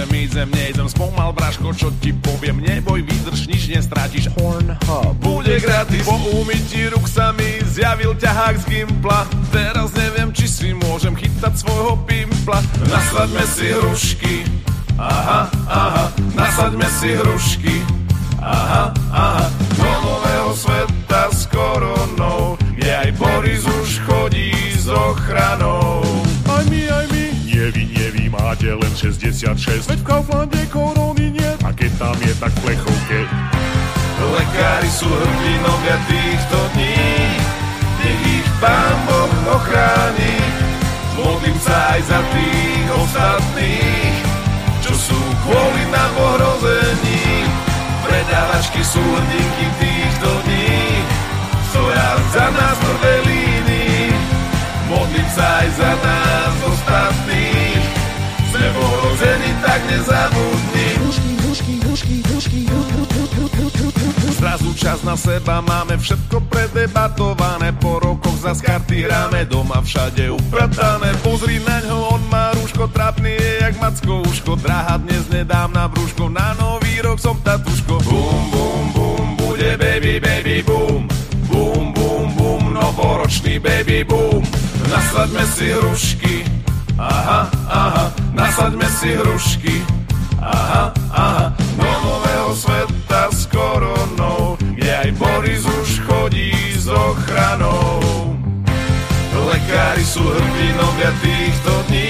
[0.00, 4.32] Idem, idem, nejdem, spomal Braško, čo ti poviem, neboj, vydrž, nič nestratíš.
[4.32, 5.12] Pornhub.
[5.20, 10.72] Bude gratis, po umytí ruk sa mi zjavil ťahák z Gimpla, teraz neviem, či si
[10.72, 12.64] môžem chytať svojho pimpla.
[12.88, 14.34] Nasaďme si hrušky,
[14.96, 17.76] aha, aha, nasaďme si hrušky,
[18.40, 24.48] aha, aha, do nového sveta s koronou, kde aj Boris už chodí
[24.80, 26.00] s ochranou.
[26.48, 27.09] Aj my, aj my,
[27.70, 29.90] vy, nie máte len 66.
[29.90, 33.18] Veď v Kauflande korony nie, a keď tam je, tak v plechovke.
[34.20, 37.00] Lekári sú hrdinovia týchto dní,
[38.04, 40.36] nech ich Pán Boh ochráni.
[41.16, 44.14] Modlím sa aj za tých ostatných,
[44.84, 47.48] čo sú kvôli nám ohrození.
[48.04, 50.80] Predávačky sú hrdinky týchto dní,
[51.72, 54.04] stoja za nás v prvej línii.
[54.90, 57.39] Modlím sa aj za nás ostatných,
[58.60, 60.88] sme v ohrození, tak nezabudni.
[64.36, 67.72] Zrazu čas na seba, máme všetko predebatované.
[67.80, 71.08] Po rokoch za karty hráme doma všade upratané.
[71.24, 74.60] Pozri na ňo, on má rúško trapný je jak macko uško.
[74.60, 78.04] Draha dnes nedám na brúško, na nový rok som tatuško.
[78.04, 81.08] Bum, bum, bum, bude baby, baby, boom
[81.50, 84.40] Bum, bum, bum, novoročný baby, boom
[84.88, 86.34] Nasaďme si hrušky,
[87.00, 88.04] aha, aha
[88.36, 89.76] Nasaďme si hrušky,
[90.36, 98.00] aha, aha Do nového sveta s koronou Kde aj Boris už chodí s ochranou.
[99.50, 102.08] Lekári sú hrdinovia týchto dní.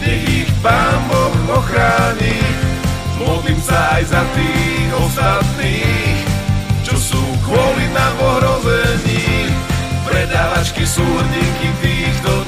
[0.00, 2.40] Nech ich Pán Boh ochráni.
[3.20, 6.24] Modlím sa aj za tých ostatných
[6.88, 9.52] Čo sú kvôli nám ohrození.
[10.08, 12.32] Predávačky sú hrdinky týchto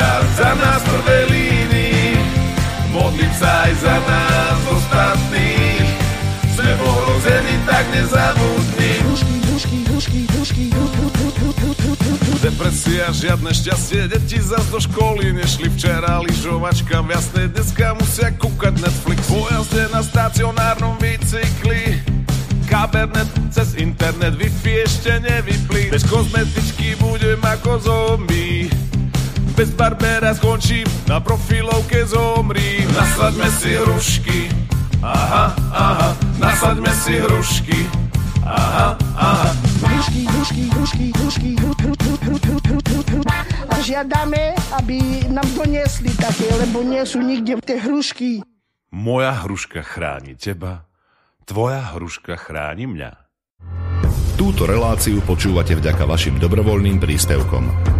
[0.00, 2.16] Stoja za nás v prvej línii
[2.88, 5.88] Modlím sa aj za nás ostatných
[6.56, 8.92] Sme v ohrození, tak nezabudni
[12.40, 19.20] Depresia, žiadne šťastie, deti zas do školy nešli včera lyžovačka jasné, dneska musia kúkať Netflix
[19.28, 22.00] Po jazde na stacionárnom bicykli
[22.72, 28.72] Kabernet cez internet, Wi-Fi ešte nevypli Bez kozmetičky budem ako zombie
[29.56, 34.40] bez barbera skončím na profilovke zomri Nasadme si hrušky
[35.02, 37.80] Aha, aha Nasadme si hrušky
[38.46, 39.50] Aha, aha
[39.80, 41.50] Hrušky, hrušky, hrušky, hrušky
[43.68, 48.44] A žiadame, aby nám doniesli také Lebo nie sú nikde tie hrušky
[48.90, 50.88] Moja hruška chráni teba
[51.44, 53.10] Tvoja hruška chráni mňa
[54.40, 57.99] Túto reláciu počúvate vďaka vašim dobrovoľným príspevkom.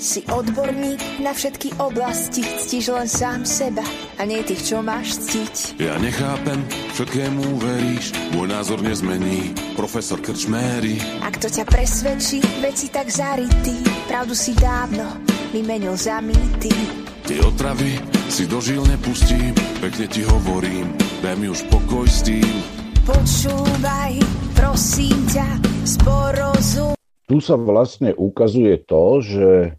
[0.00, 3.84] Si odborník na všetky oblasti, ctíš len sám seba
[4.16, 5.76] a nie tých, čo máš ctiť.
[5.76, 6.64] Ja nechápem,
[6.96, 10.96] všetkému veríš, môj názor nezmení, profesor Krčméry.
[11.20, 13.76] Ak to ťa presvedčí, veci tak zarytý,
[14.08, 15.20] pravdu si dávno
[15.52, 16.72] vymenil za mýty.
[17.28, 18.00] Tie otravy
[18.32, 19.52] si dožil nepustím,
[19.84, 22.48] pekne ti hovorím, daj mi už pokoj s tým.
[23.04, 24.16] Počúvaj,
[24.56, 25.48] prosím ťa,
[25.84, 26.96] sporozum.
[27.28, 29.78] Tu sa vlastne ukazuje to, že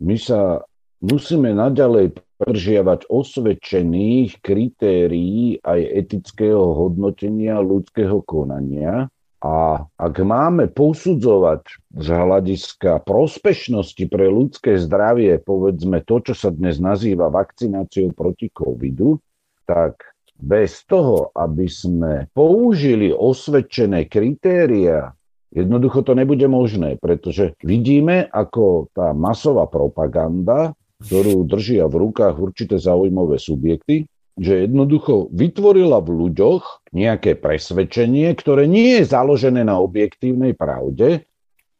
[0.00, 0.60] my sa
[1.00, 9.08] musíme naďalej pržiavať osvedčených kritérií aj etického hodnotenia ľudského konania.
[9.40, 11.62] A ak máme posudzovať
[11.92, 19.20] z hľadiska prospešnosti pre ľudské zdravie, povedzme to, čo sa dnes nazýva vakcináciou proti covidu,
[19.68, 25.15] tak bez toho, aby sme použili osvedčené kritéria
[25.54, 32.80] Jednoducho to nebude možné, pretože vidíme, ako tá masová propaganda, ktorú držia v rukách určité
[32.80, 40.52] zaujímavé subjekty, že jednoducho vytvorila v ľuďoch nejaké presvedčenie, ktoré nie je založené na objektívnej
[40.52, 41.24] pravde,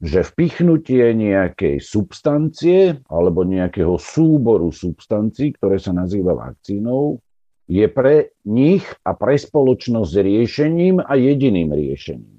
[0.01, 7.21] že vpichnutie nejakej substancie alebo nejakého súboru substancií, ktoré sa nazýva vakcínou,
[7.67, 12.36] je pre nich a pre spoločnosť riešením a jediným riešením.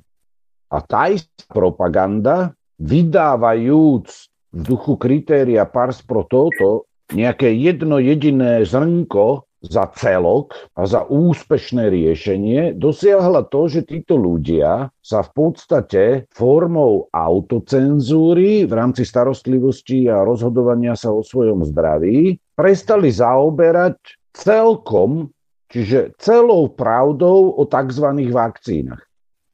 [0.67, 4.07] A tá istá propaganda, vydávajúc
[4.53, 11.89] v duchu kritéria pars pro toto nejaké jedno jediné zrnko za celok a za úspešné
[11.89, 20.21] riešenie, dosiahla to, že títo ľudia sa v podstate formou autocenzúry v rámci starostlivosti a
[20.21, 23.97] rozhodovania sa o svojom zdraví prestali zaoberať
[24.35, 25.33] celkom,
[25.73, 28.07] čiže celou pravdou o tzv.
[28.29, 29.06] vakcínach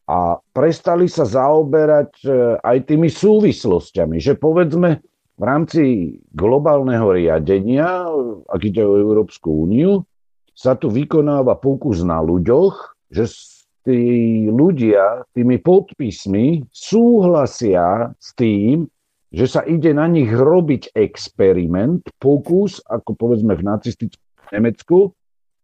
[0.03, 4.99] a prestali sa zaoberať e, aj tými súvislostiami, že povedzme
[5.39, 5.83] v rámci
[6.35, 8.05] globálneho riadenia,
[8.51, 10.03] ak ide o Európsku úniu,
[10.53, 13.25] sa tu vykonáva pokus na ľuďoch, že
[13.83, 13.99] tí
[14.47, 18.87] ľudia tými podpismi súhlasia s tým,
[19.33, 25.09] že sa ide na nich robiť experiment, pokus, ako povedzme v nacistickom Nemecku,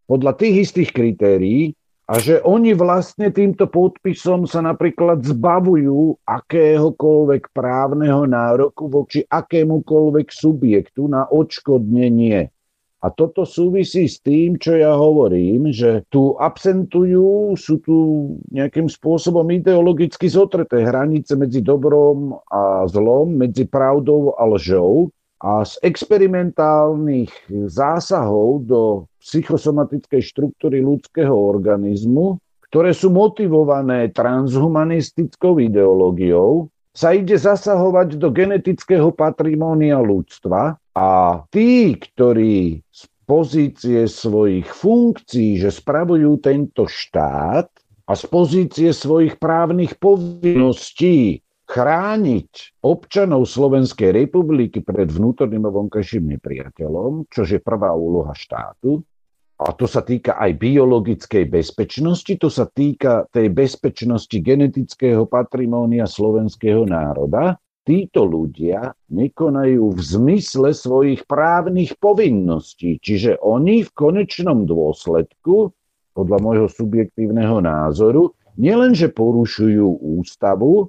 [0.10, 1.78] podľa tých istých kritérií,
[2.10, 11.06] a že oni vlastne týmto podpisom sa napríklad zbavujú akéhokoľvek právneho nároku voči akémukoľvek subjektu
[11.06, 12.50] na odškodnenie.
[13.00, 17.96] A toto súvisí s tým, čo ja hovorím, že tu absentujú, sú tu
[18.52, 25.14] nejakým spôsobom ideologicky zotreté hranice medzi dobrom a zlom, medzi pravdou a lžou.
[25.40, 27.32] A z experimentálnych
[27.72, 28.82] zásahov do
[29.24, 40.04] psychosomatickej štruktúry ľudského organizmu, ktoré sú motivované transhumanistickou ideológiou, sa ide zasahovať do genetického patrimónia
[40.04, 41.10] ľudstva a
[41.48, 47.70] tí, ktorí z pozície svojich funkcií, že spravujú tento štát
[48.10, 57.30] a z pozície svojich právnych povinností chrániť občanov Slovenskej republiky pred vnútorným a vonkajším nepriateľom,
[57.30, 59.06] čo je prvá úloha štátu,
[59.60, 66.88] a to sa týka aj biologickej bezpečnosti, to sa týka tej bezpečnosti genetického patrimónia slovenského
[66.88, 67.60] národa.
[67.84, 75.76] Títo ľudia nekonajú v zmysle svojich právnych povinností, čiže oni v konečnom dôsledku,
[76.16, 80.88] podľa môjho subjektívneho názoru, nielenže porušujú ústavu,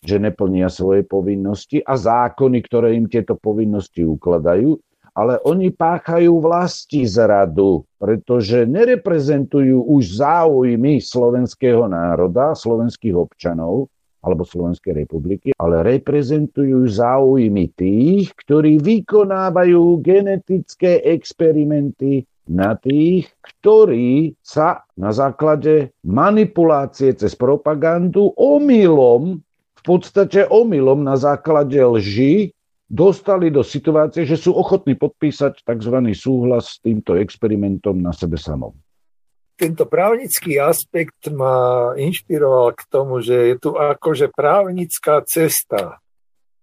[0.00, 4.76] že neplnia svoje povinnosti a zákony, ktoré im tieto povinnosti ukladajú,
[5.12, 13.90] ale oni páchajú vlasti zradu, pretože nereprezentujú už záujmy slovenského národa, slovenských občanov
[14.20, 24.84] alebo Slovenskej republiky, ale reprezentujú záujmy tých, ktorí vykonávajú genetické experimenty na tých, ktorí sa
[25.00, 29.40] na základe manipulácie cez propagandu omylom,
[29.80, 32.52] v podstate omylom na základe lži
[32.84, 35.96] dostali do situácie, že sú ochotní podpísať tzv.
[36.12, 38.76] súhlas s týmto experimentom na sebe samom.
[39.56, 46.00] Tento právnický aspekt ma inšpiroval k tomu, že je tu akože právnická cesta,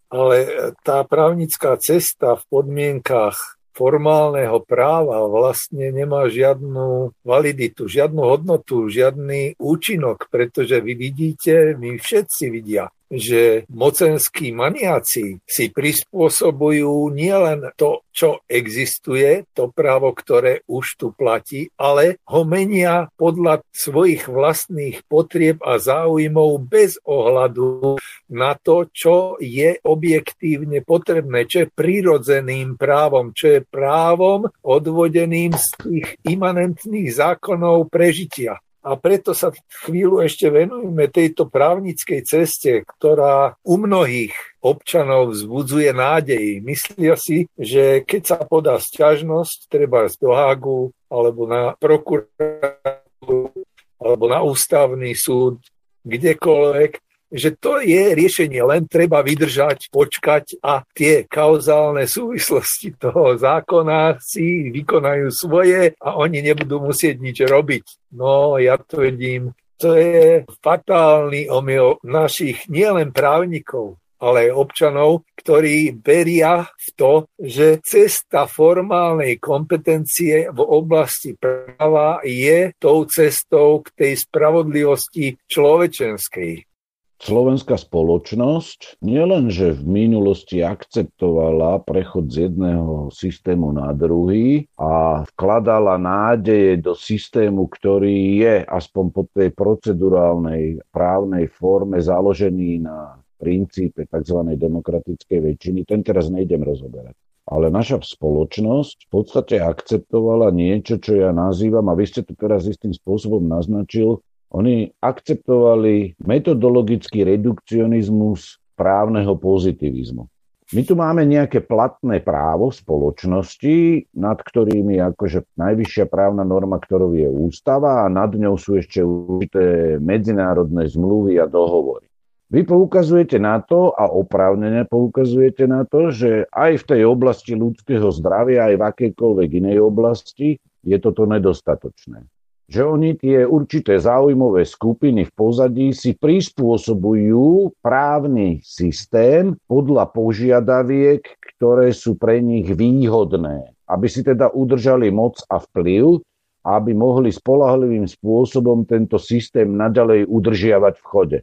[0.10, 0.50] ale
[0.82, 10.34] tá právnická cesta v podmienkach formálneho práva vlastne nemá žiadnu validitu, žiadnu hodnotu, žiadny účinok,
[10.34, 19.46] pretože vy vidíte, my všetci vidia, že mocenskí maniaci si prispôsobujú nielen to, čo existuje,
[19.54, 26.58] to právo, ktoré už tu platí, ale ho menia podľa svojich vlastných potrieb a záujmov
[26.66, 28.02] bez ohľadu
[28.34, 35.68] na to, čo je objektívne potrebné, čo je prirodzeným právom, čo je právom odvodeným z
[35.78, 38.60] tých imanentných zákonov prežitia.
[38.88, 39.52] A preto sa
[39.84, 44.32] chvíľu ešte venujeme tejto právnickej ceste, ktorá u mnohých
[44.64, 46.64] občanov vzbudzuje nádej.
[46.64, 53.52] Myslia si, že keď sa podá sťažnosť, treba z Hágu, alebo na prokuratúru,
[54.00, 55.60] alebo na ústavný súd,
[56.08, 64.20] kdekoľvek, že to je riešenie, len treba vydržať, počkať a tie kauzálne súvislosti toho zákona
[64.24, 68.16] si vykonajú svoje a oni nebudú musieť nič robiť.
[68.16, 76.02] No, ja to vidím, to je fatálny omyl našich nielen právnikov, ale aj občanov, ktorí
[76.02, 84.14] veria v to, že cesta formálnej kompetencie v oblasti práva je tou cestou k tej
[84.26, 86.77] spravodlivosti človečenskej.
[87.18, 96.78] Slovenská spoločnosť nielenže v minulosti akceptovala prechod z jedného systému na druhý a vkladala nádeje
[96.78, 104.54] do systému, ktorý je aspoň po tej procedurálnej právnej forme založený na princípe tzv.
[104.54, 107.18] demokratickej väčšiny, ten teraz nejdem rozoberať.
[107.48, 112.68] Ale naša spoločnosť v podstate akceptovala niečo, čo ja nazývam, a vy ste to teraz
[112.68, 114.20] istým spôsobom naznačil,
[114.52, 120.24] oni akceptovali metodologický redukcionizmus právneho pozitivizmu.
[120.68, 127.24] My tu máme nejaké platné právo spoločnosti, nad ktorými akože najvyššia právna norma, ktorou je
[127.24, 132.12] ústava a nad ňou sú ešte určité medzinárodné zmluvy a dohovory.
[132.52, 138.08] Vy poukazujete na to a oprávnene poukazujete na to, že aj v tej oblasti ľudského
[138.12, 142.28] zdravia, aj v akejkoľvek inej oblasti je toto nedostatočné
[142.68, 151.24] že oni tie určité záujmové skupiny v pozadí si prispôsobujú právny systém podľa požiadaviek,
[151.56, 156.20] ktoré sú pre nich výhodné, aby si teda udržali moc a vplyv,
[156.68, 161.40] aby mohli spolahlivým spôsobom tento systém naďalej udržiavať v chode.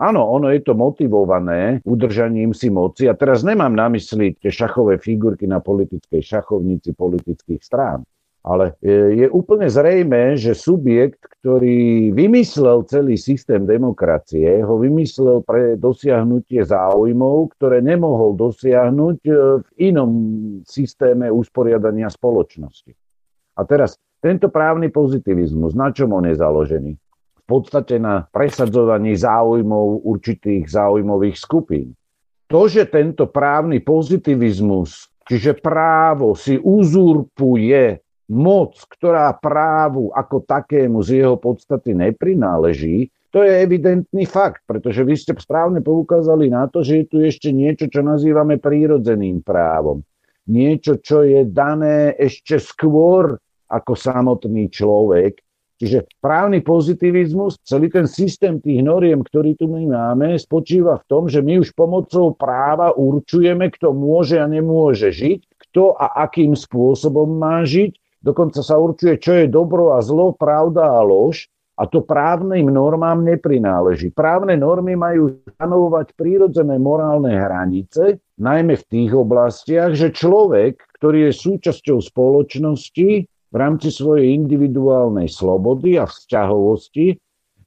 [0.00, 3.06] Áno, ono je to motivované udržaním si moci.
[3.06, 8.02] A teraz nemám na mysli tie šachové figurky na politickej šachovnici politických strán
[8.44, 8.76] ale
[9.16, 17.56] je úplne zrejme, že subjekt, ktorý vymyslel celý systém demokracie, ho vymyslel pre dosiahnutie záujmov,
[17.56, 19.32] ktoré nemohol dosiahnuť e,
[19.64, 20.10] v inom
[20.68, 22.92] systéme usporiadania spoločnosti.
[23.56, 26.92] A teraz, tento právny pozitivizmus, na čom on je založený?
[27.40, 31.96] V podstate na presadzovaní záujmov určitých záujmových skupín.
[32.52, 41.24] To, že tento právny pozitivizmus, čiže právo si uzurpuje moc, ktorá právu ako takému z
[41.24, 47.02] jeho podstaty neprináleží, to je evidentný fakt, pretože vy ste správne poukázali na to, že
[47.02, 50.06] je tu ešte niečo, čo nazývame prírodzeným právom.
[50.46, 53.34] Niečo, čo je dané ešte skôr
[53.66, 55.42] ako samotný človek.
[55.74, 61.26] Čiže právny pozitivizmus, celý ten systém tých noriem, ktorý tu my máme, spočíva v tom,
[61.26, 67.26] že my už pomocou práva určujeme, kto môže a nemôže žiť, kto a akým spôsobom
[67.26, 67.98] má žiť.
[68.24, 71.44] Dokonca sa určuje, čo je dobro a zlo, pravda a lož.
[71.74, 74.14] A to právnym normám neprináleží.
[74.14, 81.32] Právne normy majú stanovovať prírodzené morálne hranice, najmä v tých oblastiach, že človek, ktorý je
[81.34, 87.14] súčasťou spoločnosti, v rámci svojej individuálnej slobody a vzťahovosti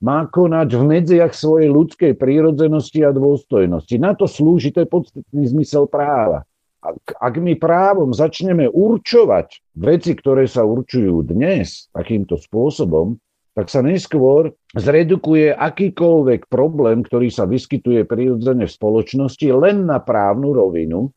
[0.03, 3.95] má konať v medziach svojej ľudskej prírodzenosti a dôstojnosti.
[3.95, 6.43] Na to slúži, to je podstatný zmysel práva.
[6.87, 13.19] Ak, ak my právom začneme určovať veci, ktoré sa určujú dnes takýmto spôsobom,
[13.59, 20.55] tak sa neskôr zredukuje akýkoľvek problém, ktorý sa vyskytuje prirodzene v spoločnosti, len na právnu
[20.55, 21.11] rovinu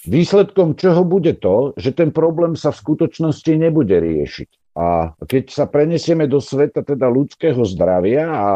[0.00, 4.48] Výsledkom čoho bude to, že ten problém sa v skutočnosti nebude riešiť.
[4.80, 8.48] A keď sa prenesieme do sveta teda ľudského zdravia a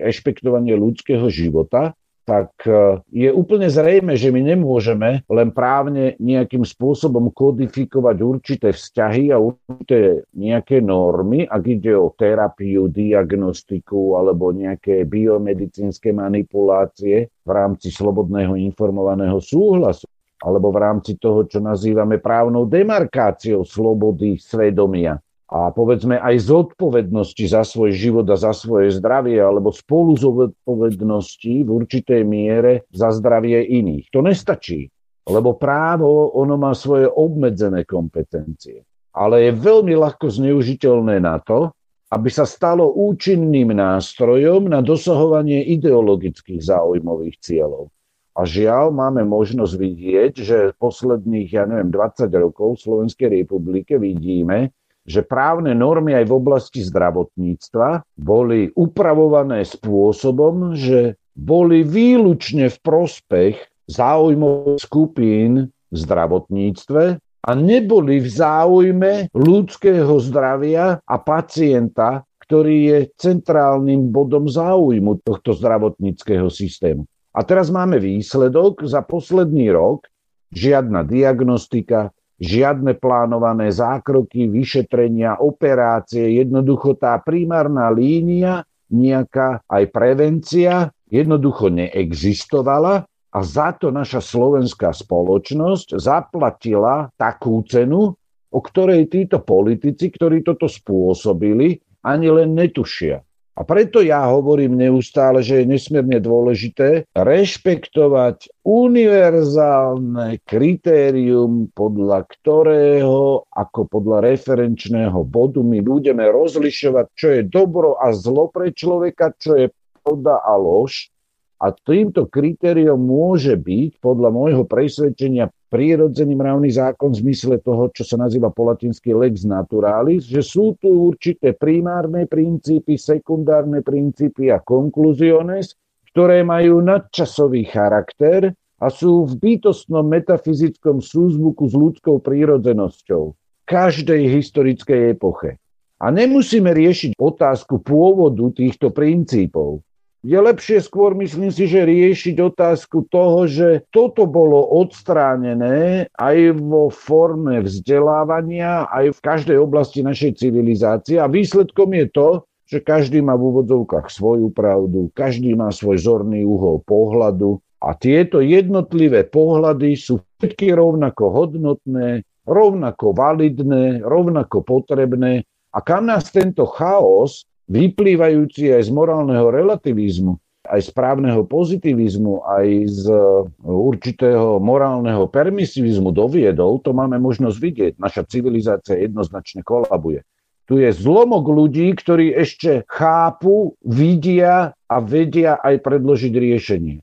[0.00, 1.92] rešpektovanie ľudského života,
[2.30, 9.34] tak e, je úplne zrejme, že my nemôžeme len právne nejakým spôsobom kodifikovať určité vzťahy
[9.34, 17.90] a určité nejaké normy, ak ide o terapiu, diagnostiku alebo nejaké biomedicínske manipulácie v rámci
[17.90, 20.06] slobodného informovaného súhlasu
[20.40, 25.18] alebo v rámci toho, čo nazývame právnou demarkáciou slobody svedomia
[25.50, 31.70] a povedzme aj zodpovednosti za svoj život a za svoje zdravie, alebo spolu zodpovednosti v
[31.70, 34.14] určitej miere za zdravie iných.
[34.14, 34.86] To nestačí,
[35.26, 38.86] lebo právo ono má svoje obmedzené kompetencie.
[39.10, 41.74] Ale je veľmi ľahko zneužiteľné na to,
[42.14, 47.90] aby sa stalo účinným nástrojom na dosahovanie ideologických záujmových cieľov.
[48.38, 54.70] A žiaľ, máme možnosť vidieť, že posledných, ja neviem, 20 rokov v Slovenskej republike vidíme,
[55.10, 63.58] že právne normy aj v oblasti zdravotníctva boli upravované spôsobom, že boli výlučne v prospech
[63.90, 74.14] záujmov skupín v zdravotníctve a neboli v záujme ľudského zdravia a pacienta, ktorý je centrálnym
[74.14, 77.02] bodom záujmu tohto zdravotníckého systému.
[77.30, 80.10] A teraz máme výsledok za posledný rok,
[80.50, 82.10] žiadna diagnostika,
[82.40, 93.38] žiadne plánované zákroky, vyšetrenia, operácie, jednoducho tá primárna línia, nejaká aj prevencia jednoducho neexistovala a
[93.46, 98.16] za to naša slovenská spoločnosť zaplatila takú cenu,
[98.50, 103.22] o ktorej títo politici, ktorí toto spôsobili, ani len netušia.
[103.60, 113.84] A preto ja hovorím neustále, že je nesmierne dôležité rešpektovať univerzálne kritérium, podľa ktorého, ako
[113.84, 119.68] podľa referenčného bodu, my budeme rozlišovať, čo je dobro a zlo pre človeka, čo je
[120.00, 121.12] pravda a lož.
[121.60, 128.00] A týmto kritériom môže byť, podľa môjho presvedčenia, prírodzený mravný zákon v zmysle toho, čo
[128.08, 134.56] sa nazýva po latinsky lex naturalis, že sú tu určité primárne princípy, sekundárne princípy a
[134.64, 135.76] konkluziones,
[136.16, 143.36] ktoré majú nadčasový charakter a sú v bytostnom metafyzickom súzvuku s ľudskou prírodzenosťou
[143.68, 145.60] každej historickej epoche.
[146.00, 149.84] A nemusíme riešiť otázku pôvodu týchto princípov
[150.20, 156.92] je lepšie skôr, myslím si, že riešiť otázku toho, že toto bolo odstránené aj vo
[156.92, 161.16] forme vzdelávania, aj v každej oblasti našej civilizácie.
[161.16, 162.28] A výsledkom je to,
[162.68, 167.58] že každý má v úvodzovkách svoju pravdu, každý má svoj zorný uhol pohľadu.
[167.80, 175.48] A tieto jednotlivé pohľady sú všetky rovnako hodnotné, rovnako validné, rovnako potrebné.
[175.72, 180.34] A kam nás tento chaos vyplývajúci aj z morálneho relativizmu,
[180.66, 183.22] aj z právneho pozitivizmu, aj z e,
[183.62, 187.92] určitého morálneho permisivizmu doviedol, to máme možnosť vidieť.
[188.02, 190.26] Naša civilizácia jednoznačne kolabuje.
[190.66, 196.98] Tu je zlomok ľudí, ktorí ešte chápu, vidia a vedia aj predložiť riešenie.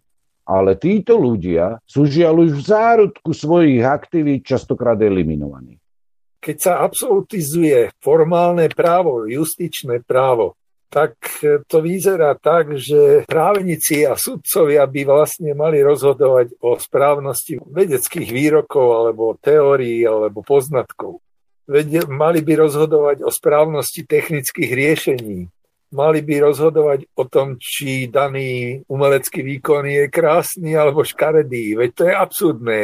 [0.48, 5.76] Ale títo ľudia sú žiaľ už v zárodku svojich aktivít častokrát eliminovaní
[6.38, 10.56] keď sa absolutizuje formálne právo, justičné právo,
[10.88, 11.20] tak
[11.68, 18.88] to vyzerá tak, že právnici a sudcovia by vlastne mali rozhodovať o správnosti vedeckých výrokov
[18.96, 21.20] alebo teórií alebo poznatkov.
[22.08, 25.52] Mali by rozhodovať o správnosti technických riešení.
[25.92, 31.76] Mali by rozhodovať o tom, či daný umelecký výkon je krásny alebo škaredý.
[31.76, 32.82] Veď to je absurdné.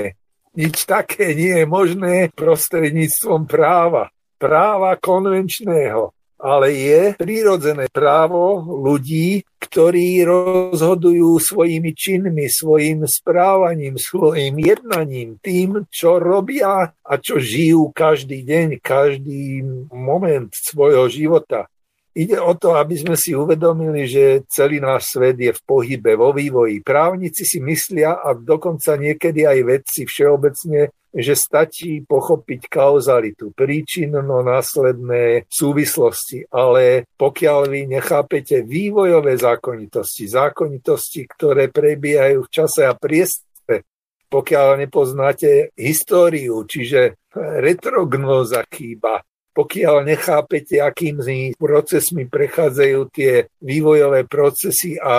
[0.53, 4.13] Nič také nie je možné prostredníctvom práva.
[4.37, 6.13] Práva konvenčného
[6.43, 16.19] ale je prírodzené právo ľudí, ktorí rozhodujú svojimi činmi, svojim správaním, svojim jednaním, tým, čo
[16.19, 19.63] robia a čo žijú každý deň, každý
[19.95, 21.71] moment svojho života.
[22.13, 26.29] Ide o to, aby sme si uvedomili, že celý náš svet je v pohybe, vo
[26.29, 26.85] vývoji.
[26.85, 36.49] Právnici si myslia a dokonca niekedy aj vedci všeobecne, že stačí pochopiť kauzalitu, príčinno-následné súvislosti,
[36.53, 43.85] ale pokiaľ vy nechápete vývojové zákonitosti, zákonitosti, ktoré prebiehajú v čase a priestore,
[44.29, 49.21] pokiaľ nepoznáte históriu, čiže retrognóza chýba,
[49.53, 55.13] pokiaľ nechápete, akými procesmi prechádzajú tie vývojové procesy a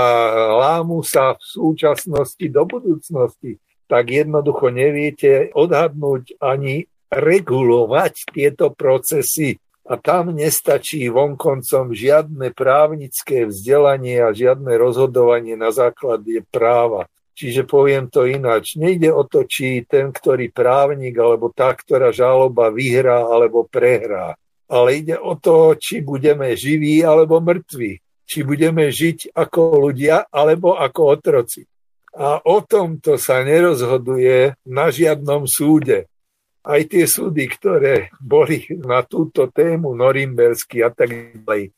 [0.59, 9.55] lámu sa v súčasnosti do budúcnosti, tak jednoducho neviete odhadnúť ani regulovať tieto procesy.
[9.85, 17.06] A tam nestačí vonkoncom žiadne právnické vzdelanie a žiadne rozhodovanie na základe práva.
[17.35, 18.78] Čiže poviem to ináč.
[18.78, 24.39] Nejde o to, či ten, ktorý právnik alebo tá, ktorá žaloba vyhrá alebo prehrá.
[24.70, 27.98] Ale ide o to, či budeme živí alebo mŕtvi.
[28.24, 31.66] Či budeme žiť ako ľudia alebo ako otroci.
[32.15, 36.06] A o tomto sa nerozhoduje na žiadnom súde.
[36.65, 41.74] Aj tie súdy, ktoré boli na túto tému norimbersky a tak ďalej,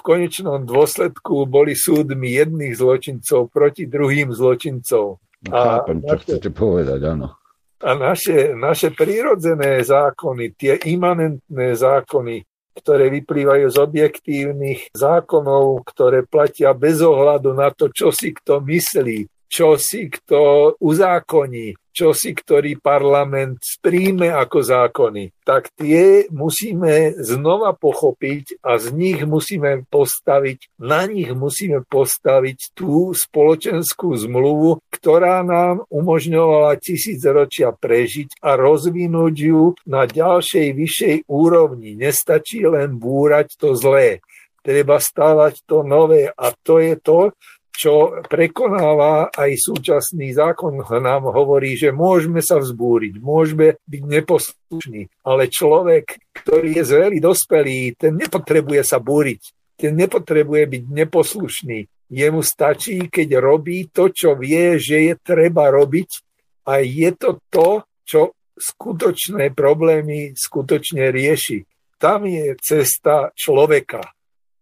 [0.00, 5.20] v konečnom dôsledku boli súdmi jedných zločincov proti druhým zločincov.
[5.44, 7.36] No, chápem, čo naše, chcete povedať, áno.
[7.80, 12.44] A naše, naše prírodzené zákony, tie imanentné zákony,
[12.76, 19.28] ktoré vyplývajú z objektívnych zákonov, ktoré platia bez ohľadu na to, čo si kto myslí,
[19.50, 27.74] čo si kto uzákoní, čo si ktorý parlament príjme ako zákony, tak tie musíme znova
[27.74, 35.82] pochopiť a z nich musíme postaviť, na nich musíme postaviť tú spoločenskú zmluvu, ktorá nám
[35.90, 41.98] umožňovala tisícročia prežiť a rozvinúť ju na ďalšej vyššej úrovni.
[41.98, 44.22] Nestačí len búrať to zlé
[44.60, 47.32] treba stávať to nové a to je to,
[47.80, 55.48] čo prekonáva aj súčasný zákon, nám hovorí, že môžeme sa vzbúriť, môžeme byť neposlušní, ale
[55.48, 59.40] človek, ktorý je zrelý, dospelý, ten nepotrebuje sa búriť,
[59.80, 61.88] ten nepotrebuje byť neposlušný.
[62.12, 66.20] Jemu stačí, keď robí to, čo vie, že je treba robiť
[66.68, 71.64] a je to to, čo skutočné problémy skutočne rieši.
[71.96, 74.04] Tam je cesta človeka.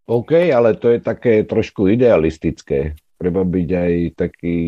[0.06, 4.58] OK, ale to je také trošku idealistické treba byť aj taký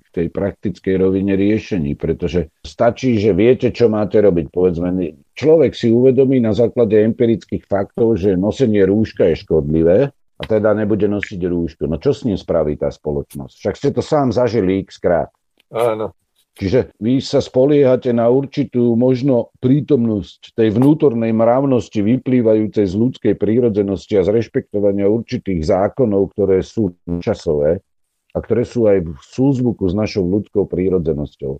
[0.00, 4.48] v tej praktickej rovine riešení, pretože stačí, že viete, čo máte robiť.
[4.48, 4.88] Povedzme,
[5.36, 11.04] človek si uvedomí na základe empirických faktov, že nosenie rúška je škodlivé a teda nebude
[11.06, 11.84] nosiť rúško.
[11.86, 13.54] No čo s ním spraví tá spoločnosť?
[13.60, 15.28] Však ste to sám zažili x krát.
[15.68, 16.16] Áno.
[16.52, 24.20] Čiže vy sa spoliehate na určitú možno prítomnosť tej vnútornej mravnosti vyplývajúcej z ľudskej prírodzenosti
[24.20, 26.92] a z rešpektovania určitých zákonov, ktoré sú
[27.24, 27.80] časové
[28.36, 31.52] a ktoré sú aj v súzvuku s našou ľudskou prírodzenosťou.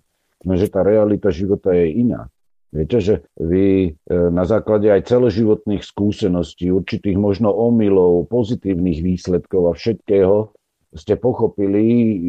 [0.45, 2.29] No, že tá realita života je iná.
[2.73, 9.77] Viete, že vy e, na základe aj celoživotných skúseností, určitých možno omylov, pozitívnych výsledkov a
[9.77, 10.53] všetkého
[10.93, 11.81] ste pochopili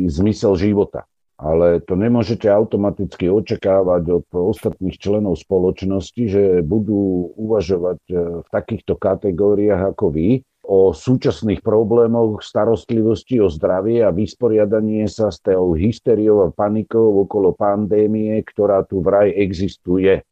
[0.08, 8.14] zmysel života ale to nemôžete automaticky očakávať od ostatných členov spoločnosti, že budú uvažovať e,
[8.42, 10.28] v takýchto kategóriách ako vy
[10.64, 17.52] o súčasných problémoch starostlivosti o zdravie a vysporiadanie sa s tou hysteriou a panikou okolo
[17.52, 20.24] pandémie, ktorá tu vraj existuje.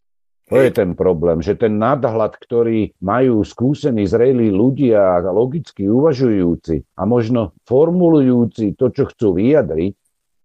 [0.50, 7.08] To je ten problém, že ten nadhľad, ktorý majú skúsení, zrelí ľudia, logicky uvažujúci a
[7.08, 10.01] možno formulujúci to, čo chcú vyjadriť,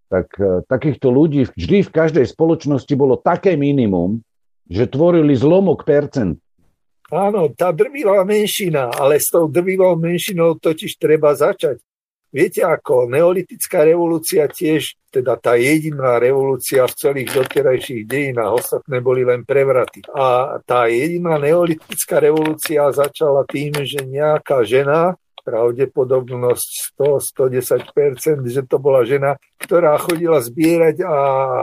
[0.08, 4.24] tak e, takýchto ľudí vždy v každej spoločnosti bolo také minimum,
[4.68, 6.40] že tvorili zlomok percent.
[7.08, 11.80] Áno, tá drvivá menšina, ale s tou drvivou menšinou totiž treba začať.
[12.28, 19.24] Viete ako, neolitická revolúcia tiež, teda tá jediná revolúcia v celých doterajších dejinách, ostatné boli
[19.24, 20.04] len prevraty.
[20.12, 25.16] A tá jediná neolitická revolúcia začala tým, že nejaká žena
[25.48, 31.18] pravdepodobnosť 100-110%, že to bola žena, ktorá chodila zbierať a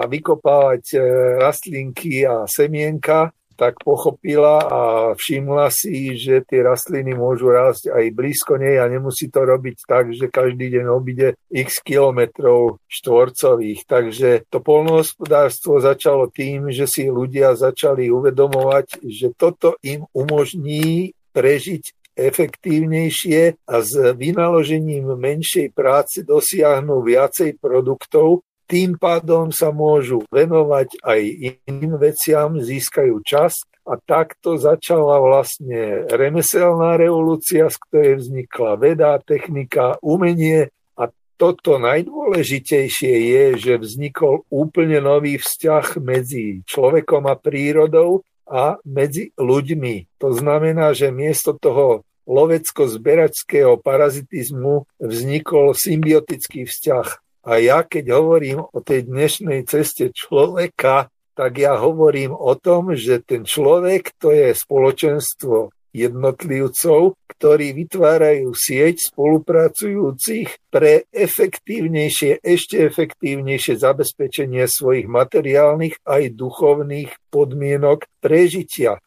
[0.08, 0.98] vykopávať e,
[1.44, 4.80] rastlinky a semienka tak pochopila a
[5.14, 10.10] všimla si, že tie rastliny môžu rásť aj blízko nej a nemusí to robiť tak,
[10.10, 13.86] že každý deň obide x kilometrov štvorcových.
[13.86, 22.03] Takže to polnohospodárstvo začalo tým, že si ľudia začali uvedomovať, že toto im umožní prežiť
[22.14, 31.20] efektívnejšie a s vynaložením menšej práce dosiahnu viacej produktov tým pádom sa môžu venovať aj
[31.68, 33.60] iným veciam, získajú čas.
[33.84, 40.72] A takto začala vlastne remeselná revolúcia, z ktorej vznikla veda, technika, umenie.
[40.96, 49.32] A toto najdôležitejšie je, že vznikol úplne nový vzťah medzi človekom a prírodou a medzi
[49.36, 50.20] ľuďmi.
[50.20, 58.78] To znamená, že miesto toho lovecko-zberačského parazitizmu vznikol symbiotický vzťah a ja, keď hovorím o
[58.80, 65.68] tej dnešnej ceste človeka, tak ja hovorím o tom, že ten človek to je spoločenstvo
[65.94, 78.10] jednotlivcov, ktorí vytvárajú sieť spolupracujúcich pre efektívnejšie, ešte efektívnejšie zabezpečenie svojich materiálnych aj duchovných podmienok
[78.18, 78.98] prežitia.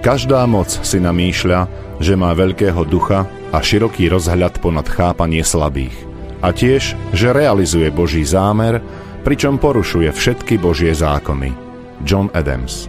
[0.00, 1.68] Každá moc si namýšľa,
[2.00, 5.92] že má veľkého ducha a široký rozhľad ponad chápanie slabých
[6.40, 8.80] a tiež, že realizuje Boží zámer,
[9.20, 11.52] pričom porušuje všetky Božie zákony.
[12.08, 12.88] John Adams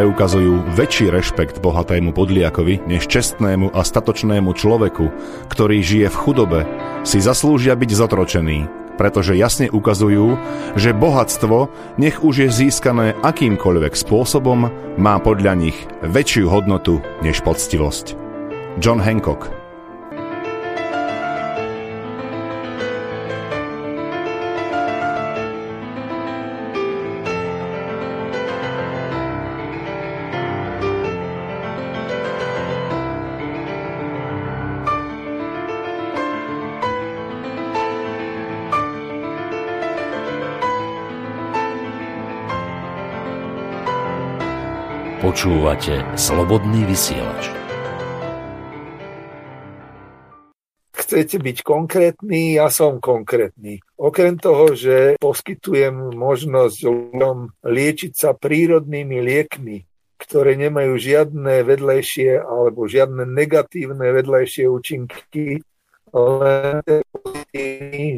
[0.00, 5.12] Preukazujú väčší rešpekt bohatému podliakovi než čestnému a statočnému človeku,
[5.52, 6.60] ktorý žije v chudobe,
[7.04, 8.58] si zaslúžia byť zotročený,
[8.96, 10.40] pretože jasne ukazujú,
[10.72, 11.68] že bohatstvo,
[12.00, 18.16] nech už je získané akýmkoľvek spôsobom, má podľa nich väčšiu hodnotu než poctivosť.
[18.80, 19.59] John Hancock
[45.30, 47.54] Počúvate Slobodný vysielač.
[50.90, 53.78] Chcete byť konkrétny, ja som konkrétny.
[53.94, 59.86] Okrem toho, že poskytujem možnosť ľuďom liečiť sa prírodnými liekmi,
[60.18, 65.62] ktoré nemajú žiadne vedlejšie alebo žiadne negatívne vedlejšie účinky,
[66.10, 66.82] len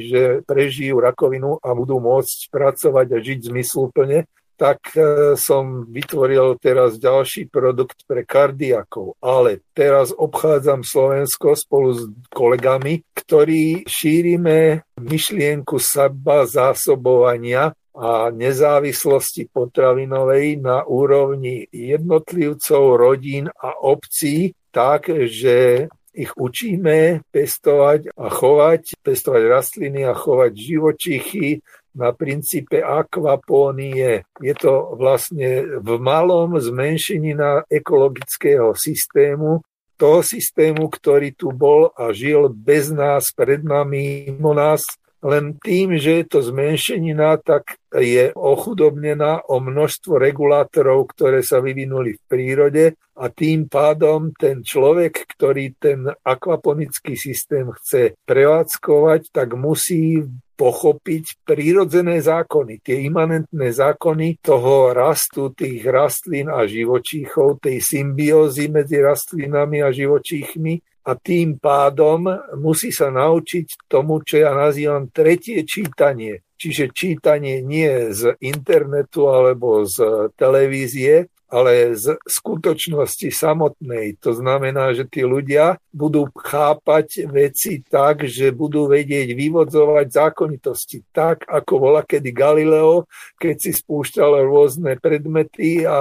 [0.01, 4.25] že prežijú rakovinu a budú môcť pracovať a žiť zmysluplne,
[4.63, 9.19] tak e, som vytvoril teraz ďalší produkt pre kardiakov.
[9.19, 20.63] Ale teraz obchádzam Slovensko spolu s kolegami, ktorí šírime myšlienku seba zásobovania a nezávislosti potravinovej
[20.63, 30.05] na úrovni jednotlivcov, rodín a obcí tak, že ich učíme pestovať a chovať, pestovať rastliny
[30.05, 34.25] a chovať živočichy na princípe akvapónie.
[34.41, 39.65] Je to vlastne v malom zmenšení na ekologického systému,
[40.01, 44.83] toho systému, ktorý tu bol a žil bez nás, pred nami, mimo nás,
[45.23, 52.19] len tým, že je to zmenšenina, tak je ochudobnená o množstvo regulátorov, ktoré sa vyvinuli
[52.19, 60.27] v prírode a tým pádom ten človek, ktorý ten akvaponický systém chce prevádzkovať, tak musí
[60.63, 69.03] pochopiť prírodzené zákony, tie imanentné zákony toho rastu tých rastlín a živočíchov, tej symbiózy medzi
[69.03, 72.31] rastlinami a živočíchmi a tým pádom
[72.63, 76.47] musí sa naučiť tomu, čo ja nazývam tretie čítanie.
[76.55, 84.17] Čiže čítanie nie z internetu alebo z televízie, ale z skutočnosti samotnej.
[84.25, 91.05] To znamená, že tí ľudia budú chápať veci tak, že budú vedieť vyvodzovať zákonitosti.
[91.13, 93.05] Tak, ako bola kedy Galileo,
[93.37, 96.01] keď si spúšťal rôzne predmety a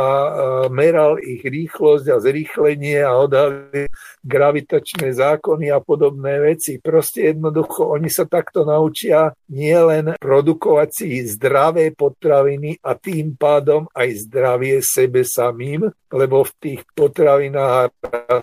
[0.72, 3.92] meral ich rýchlosť a zrýchlenie a odhalil
[4.24, 6.80] gravitačné zákony a podobné veci.
[6.80, 14.30] Proste jednoducho oni sa takto naučia nielen produkovať si zdravé potraviny a tým pádom aj
[14.30, 18.40] zdravie sebe sa samým, lebo v tých potravinách a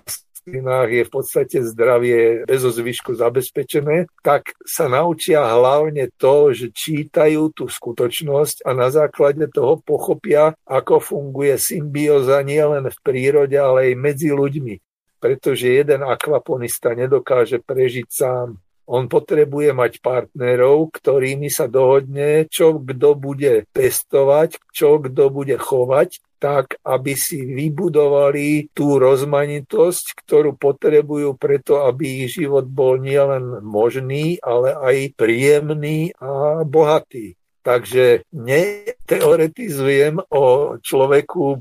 [0.49, 7.53] rastlinách je v podstate zdravie bez zvyšku zabezpečené, tak sa naučia hlavne to, že čítajú
[7.53, 14.01] tú skutočnosť a na základe toho pochopia, ako funguje symbióza nielen v prírode, ale aj
[14.01, 14.75] medzi ľuďmi.
[15.21, 18.57] Pretože jeden akvaponista nedokáže prežiť sám.
[18.89, 26.25] On potrebuje mať partnerov, ktorými sa dohodne, čo kto bude pestovať, čo kto bude chovať,
[26.39, 34.39] tak aby si vybudovali tú rozmanitosť, ktorú potrebujú preto, aby ich život bol nielen možný,
[34.41, 37.35] ale aj príjemný a bohatý.
[37.61, 41.61] Takže neteoretizujem o človeku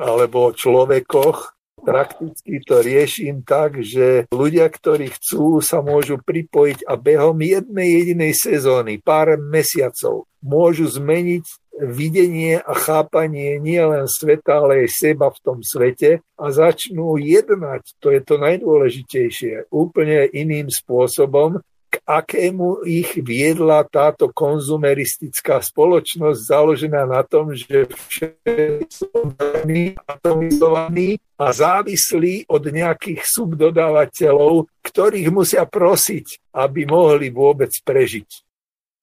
[0.00, 1.53] alebo o človekoch,
[1.84, 8.32] prakticky to riešim tak, že ľudia, ktorí chcú, sa môžu pripojiť a behom jednej jedinej
[8.34, 11.44] sezóny, pár mesiacov, môžu zmeniť
[11.74, 18.14] videnie a chápanie nielen sveta, ale aj seba v tom svete a začnú jednať, to
[18.14, 21.58] je to najdôležitejšie, úplne iným spôsobom,
[22.02, 29.10] akému ich viedla táto konzumeristická spoločnosť založená na tom, že všetci sú
[30.02, 38.28] atomizovaní a závislí od nejakých subdodávateľov, ktorých musia prosiť, aby mohli vôbec prežiť.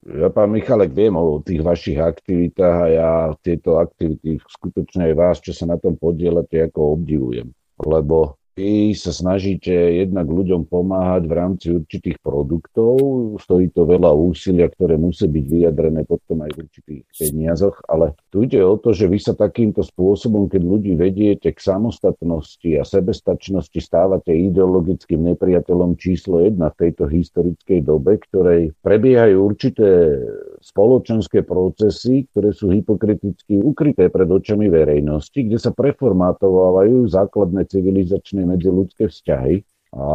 [0.01, 5.37] Ja, pán Michalek, viem o tých vašich aktivitách a ja tieto aktivity skutočne aj vás,
[5.37, 7.53] čo sa na tom podielate, ako obdivujem.
[7.77, 12.99] Lebo vy sa snažíte jednak ľuďom pomáhať v rámci určitých produktov,
[13.39, 18.43] stojí to veľa úsilia, ktoré musí byť vyjadrené potom aj v určitých peniazoch, ale tu
[18.43, 23.79] ide o to, že vy sa takýmto spôsobom, keď ľudí vediete k samostatnosti a sebestačnosti,
[23.79, 30.19] stávate ideologickým nepriateľom číslo jedna v tejto historickej dobe, ktorej prebiehajú určité
[30.61, 39.09] spoločenské procesy, ktoré sú hypokriticky ukryté pred očami verejnosti, kde sa preformátovávajú základné civilizačné medziludské
[39.09, 39.65] vzťahy.
[39.91, 40.07] A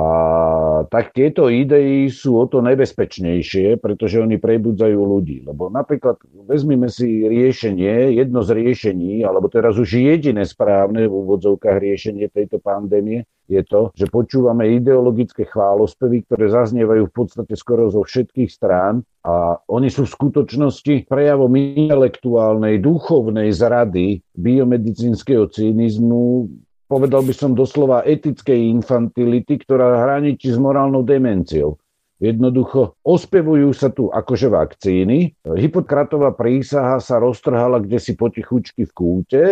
[0.89, 5.45] tak tieto idei sú o to nebezpečnejšie, pretože oni prebudzajú ľudí.
[5.45, 6.17] Lebo napríklad
[6.49, 12.57] vezmime si riešenie, jedno z riešení, alebo teraz už jediné správne v úvodzovkách riešenie tejto
[12.57, 19.07] pandémie, je to, že počúvame ideologické chválospevy, ktoré zaznievajú v podstate skoro zo všetkých strán
[19.23, 26.51] a oni sú v skutočnosti prejavom intelektuálnej, duchovnej zrady biomedicínskeho cynizmu,
[26.91, 31.79] povedal by som doslova etickej infantility, ktorá hraničí s morálnou demenciou.
[32.17, 35.37] Jednoducho ospevujú sa tu akože vakcíny.
[35.45, 39.43] Hypokratová prísaha sa roztrhala kde si potichučky v kúte.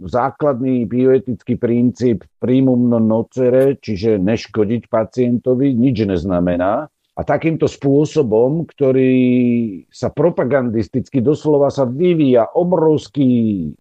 [0.00, 6.88] Základný bioetický princíp primum non nocere, čiže neškodiť pacientovi, nič neznamená.
[6.88, 9.12] A takýmto spôsobom, ktorý
[9.92, 13.28] sa propagandisticky doslova sa vyvíja obrovský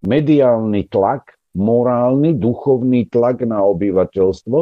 [0.03, 4.57] mediálny tlak, morálny, duchovný tlak na obyvateľstvo,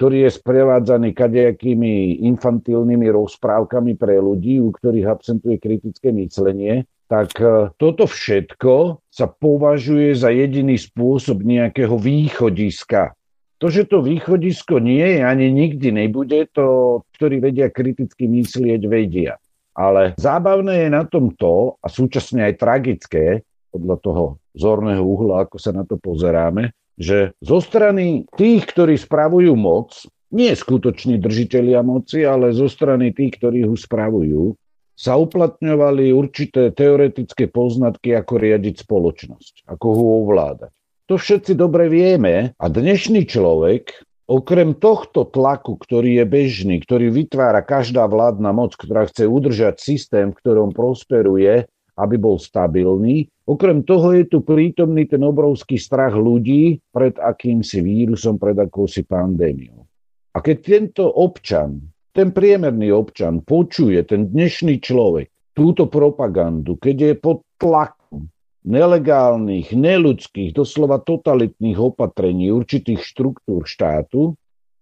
[0.00, 7.70] ktorý je sprevádzaný kadejakými infantilnými rozprávkami pre ľudí, u ktorých absentuje kritické myslenie, tak e,
[7.78, 13.14] toto všetko sa považuje za jediný spôsob nejakého východiska.
[13.56, 19.40] To, že to východisko nie je ani nikdy nebude, to, ktorí vedia kriticky myslieť, vedia.
[19.72, 23.24] Ale zábavné je na tom to, a súčasne aj tragické,
[23.72, 24.24] podľa toho
[24.56, 30.52] zorného uhla, ako sa na to pozeráme, že zo strany tých, ktorí spravujú moc, nie
[30.52, 34.56] skutoční držiteľia moci, ale zo strany tých, ktorí ho spravujú,
[34.96, 40.72] sa uplatňovali určité teoretické poznatky, ako riadiť spoločnosť, ako ho ovládať.
[41.06, 43.92] To všetci dobre vieme a dnešný človek,
[44.26, 50.34] okrem tohto tlaku, ktorý je bežný, ktorý vytvára každá vládna moc, ktorá chce udržať systém,
[50.34, 56.82] v ktorom prosperuje, aby bol stabilný, okrem toho je tu prítomný ten obrovský strach ľudí
[56.90, 59.86] pred akýmsi vírusom, pred akousi pandémiou.
[60.36, 61.80] A keď tento občan
[62.16, 68.32] ten priemerný občan počuje, ten dnešný človek, túto propagandu, keď je pod tlakom
[68.64, 74.32] nelegálnych, neludských, doslova totalitných opatrení určitých štruktúr štátu,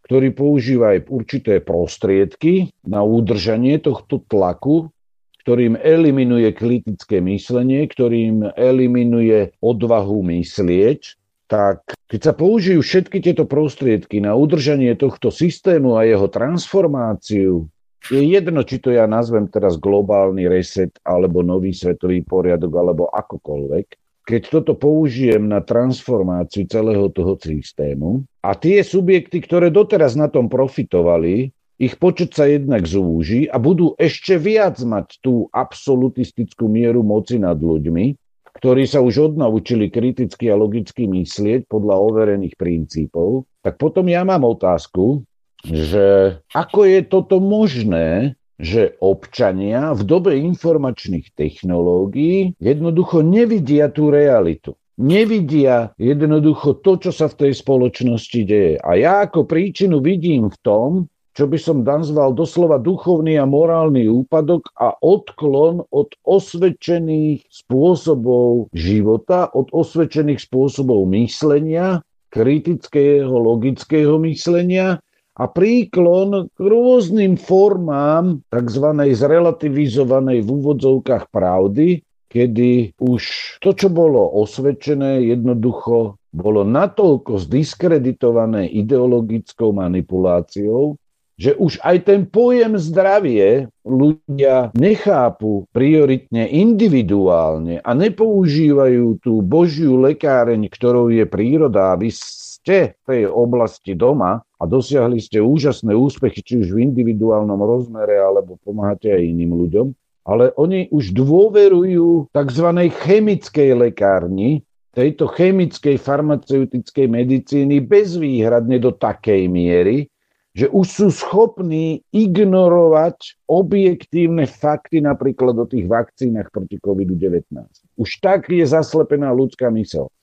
[0.06, 4.94] ktorý používa aj určité prostriedky na udržanie tohto tlaku,
[5.42, 14.22] ktorým eliminuje kritické myslenie, ktorým eliminuje odvahu myslieť, tak keď sa použijú všetky tieto prostriedky
[14.22, 17.68] na udržanie tohto systému a jeho transformáciu,
[18.04, 23.86] je jedno, či to ja nazvem teraz globálny reset, alebo nový svetový poriadok, alebo akokoľvek,
[24.24, 30.48] keď toto použijem na transformáciu celého toho systému a tie subjekty, ktoré doteraz na tom
[30.48, 37.36] profitovali, ich počet sa jednak zúži a budú ešte viac mať tú absolutistickú mieru moci
[37.36, 38.23] nad ľuďmi,
[38.64, 44.40] ktorí sa už odnaučili kriticky a logicky myslieť podľa overených princípov, tak potom ja mám
[44.40, 45.20] otázku,
[45.68, 54.72] že ako je toto možné, že občania v dobe informačných technológií jednoducho nevidia tú realitu.
[54.96, 58.80] Nevidia jednoducho to, čo sa v tej spoločnosti deje.
[58.80, 64.06] A ja ako príčinu vidím v tom, čo by som nazval doslova duchovný a morálny
[64.06, 75.02] úpadok a odklon od osvedčených spôsobov života, od osvedčených spôsobov myslenia, kritického, logického myslenia
[75.34, 78.86] a príklon k rôznym formám tzv.
[78.94, 83.22] zrelativizovanej v úvodzovkách pravdy, kedy už
[83.58, 90.98] to, čo bolo osvedčené, jednoducho bolo natoľko zdiskreditované ideologickou manipuláciou,
[91.34, 100.70] že už aj ten pojem zdravie ľudia nechápu prioritne individuálne a nepoužívajú tú božiu lekáreň,
[100.70, 106.40] ktorou je príroda a vy ste v tej oblasti doma a dosiahli ste úžasné úspechy,
[106.40, 109.86] či už v individuálnom rozmere, alebo pomáhate aj iným ľuďom,
[110.24, 112.68] ale oni už dôverujú tzv.
[113.04, 114.64] chemickej lekárni,
[114.94, 120.08] tejto chemickej farmaceutickej medicíny bezvýhradne do takej miery,
[120.54, 127.58] že už sú schopní ignorovať objektívne fakty napríklad o tých vakcínach proti COVID-19.
[127.98, 130.14] Už tak je zaslepená ľudská mysel.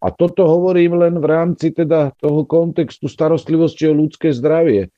[0.00, 4.88] A toto hovorím len v rámci teda toho kontextu starostlivosti o ľudské zdravie.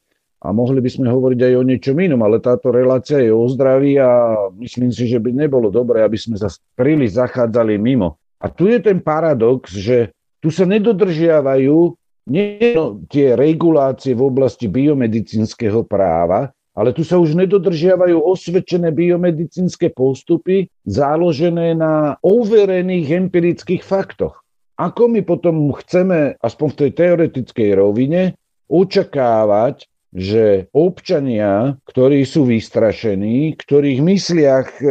[0.42, 3.98] A mohli by sme hovoriť aj o niečom inom, ale táto relácia je o zdraví
[3.98, 6.46] a myslím si, že by nebolo dobré, aby sme sa
[6.78, 8.18] príliš zachádzali mimo.
[8.38, 12.74] A tu je ten paradox, že tu sa nedodržiavajú nie
[13.10, 21.72] tie regulácie v oblasti biomedicínskeho práva, Ale tu sa už nedodržiavajú osvedčené biomedicínske postupy založené
[21.72, 24.44] na overených empirických faktoch.
[24.76, 28.36] Ako my potom chceme, aspoň v tej teoretickej rovine,
[28.68, 34.84] očakávať, že občania, ktorí sú vystrašení, ktorých mysliach e,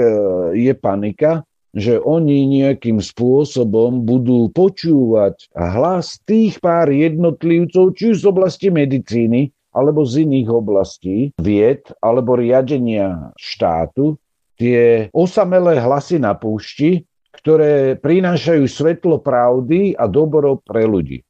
[0.58, 8.26] je panika, že oni nejakým spôsobom budú počúvať hlas tých pár jednotlivcov, či už z
[8.32, 14.16] oblasti medicíny, alebo z iných oblastí, vied alebo riadenia štátu,
[14.56, 17.04] tie osamelé hlasy na púšti,
[17.36, 21.25] ktoré prinášajú svetlo pravdy a dobro pre ľudí.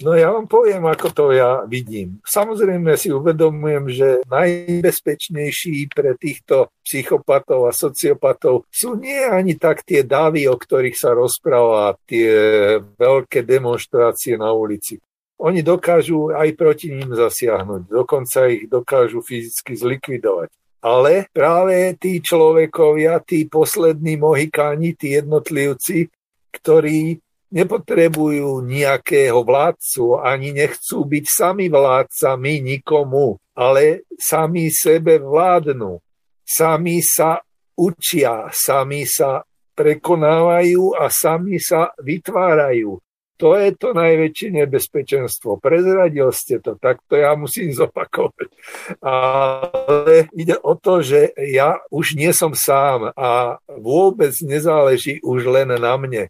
[0.00, 2.24] No ja vám poviem, ako to ja vidím.
[2.24, 10.00] Samozrejme si uvedomujem, že najbezpečnejší pre týchto psychopatov a sociopatov sú nie ani tak tie
[10.00, 12.32] davy, o ktorých sa rozpráva, tie
[12.80, 14.96] veľké demonstrácie na ulici.
[15.40, 20.48] Oni dokážu aj proti ním zasiahnuť, dokonca ich dokážu fyzicky zlikvidovať.
[20.80, 26.08] Ale práve tí človekovia, tí poslední mohikáni, tí jednotlivci,
[26.56, 27.20] ktorí
[27.50, 35.98] nepotrebujú nejakého vládcu, ani nechcú byť sami vládcami nikomu, ale sami sebe vládnu.
[36.46, 37.38] Sami sa
[37.78, 39.42] učia, sami sa
[39.74, 42.98] prekonávajú a sami sa vytvárajú.
[43.40, 45.56] To je to najväčšie nebezpečenstvo.
[45.64, 48.52] Prezradil ste to, tak to ja musím zopakovať.
[49.00, 55.72] Ale ide o to, že ja už nie som sám a vôbec nezáleží už len
[55.72, 56.28] na mne.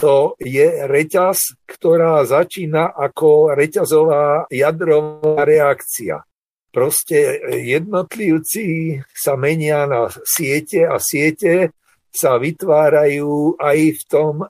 [0.00, 6.24] To je reťaz, ktorá začína ako reťazová jadrová reakcia.
[6.72, 11.76] Proste jednotlivci sa menia na siete a siete
[12.08, 14.46] sa vytvárajú aj v tom e,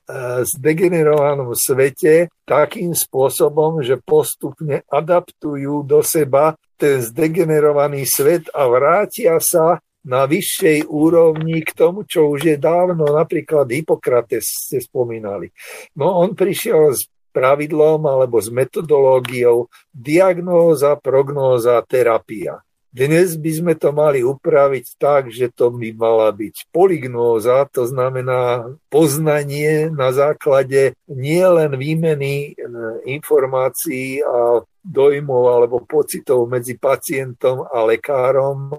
[0.49, 9.83] zdegenerovanom svete takým spôsobom, že postupne adaptujú do seba ten zdegenerovaný svet a vrátia sa
[10.05, 15.53] na vyššej úrovni k tomu, čo už je dávno, napríklad Hippokrates ste spomínali.
[15.97, 22.59] No on prišiel s pravidlom alebo s metodológiou diagnóza, prognóza, terapia.
[22.91, 28.67] Dnes by sme to mali upraviť tak, že to by mala byť polignóza, to znamená
[28.91, 32.67] poznanie na základe nielen výmeny e,
[33.07, 38.75] informácií a dojmov alebo pocitov medzi pacientom a lekárom,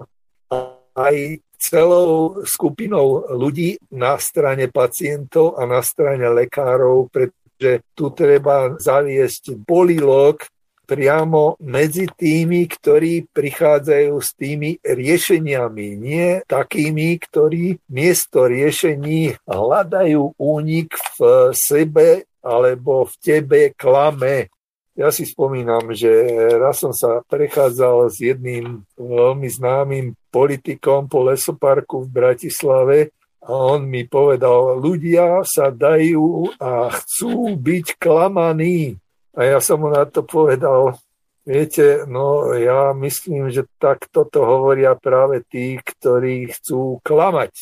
[0.96, 9.62] aj celou skupinou ľudí na strane pacientov a na strane lekárov, pretože tu treba zaviesť
[9.62, 10.42] polilog
[10.82, 20.92] priamo medzi tými, ktorí prichádzajú s tými riešeniami, nie takými, ktorí miesto riešení hľadajú únik
[21.16, 21.18] v
[21.54, 24.50] sebe alebo v tebe klame.
[24.92, 26.10] Ja si spomínam, že
[26.60, 32.98] raz som sa prechádzal s jedným veľmi známym politikom po lesoparku v Bratislave
[33.42, 38.96] a on mi povedal, ľudia sa dajú a chcú byť klamaní.
[39.34, 40.94] A ja som mu na to povedal,
[41.42, 47.52] viete, no ja myslím, že takto to hovoria práve tí, ktorí chcú klamať,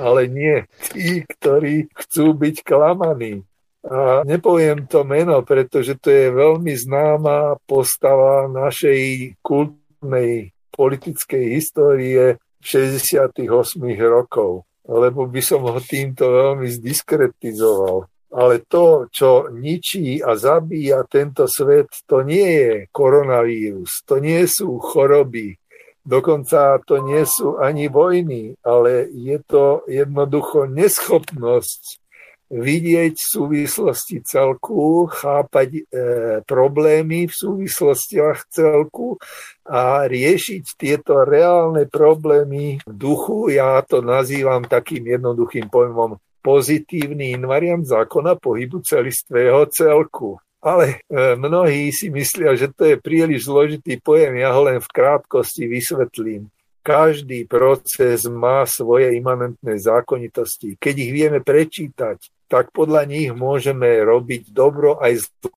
[0.00, 3.44] ale nie tí, ktorí chcú byť klamaní.
[3.82, 13.38] A nepoviem to meno, pretože to je veľmi známa postava našej kultúrnej politickej histórie 68
[14.02, 18.08] rokov, lebo by som ho týmto veľmi zdiskretizoval.
[18.32, 24.80] Ale to, čo ničí a zabíja tento svet, to nie je koronavírus, to nie sú
[24.80, 25.60] choroby,
[26.00, 32.01] dokonca to nie sú ani vojny, ale je to jednoducho neschopnosť
[32.52, 35.82] vidieť v súvislosti celku, chápať e,
[36.44, 39.16] problémy v súvislostiach celku
[39.64, 43.48] a riešiť tieto reálne problémy v duchu.
[43.56, 50.36] Ja to nazývam takým jednoduchým pojmom pozitívny invariant zákona pohybu celistvého celku.
[50.60, 54.92] Ale e, mnohí si myslia, že to je príliš zložitý pojem, ja ho len v
[54.92, 56.52] krátkosti vysvetlím.
[56.82, 60.74] Každý proces má svoje imanentné zákonitosti.
[60.78, 62.18] Keď ich vieme prečítať,
[62.52, 65.48] tak podľa nich môžeme robiť dobro aj zlo.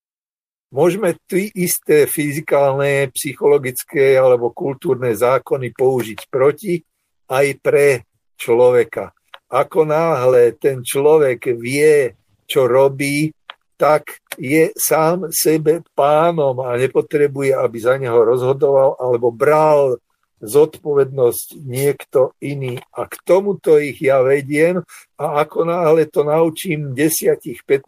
[0.72, 6.80] Môžeme tie isté fyzikálne, psychologické alebo kultúrne zákony použiť proti
[7.28, 8.08] aj pre
[8.40, 9.16] človeka
[9.56, 13.30] ako náhle ten človek vie, čo robí,
[13.76, 20.00] tak je sám sebe pánom a nepotrebuje, aby za neho rozhodoval alebo bral
[20.44, 22.80] zodpovednosť niekto iný.
[22.92, 24.84] A k tomuto ich ja vediem
[25.16, 27.86] a ako náhle to naučím 10-15,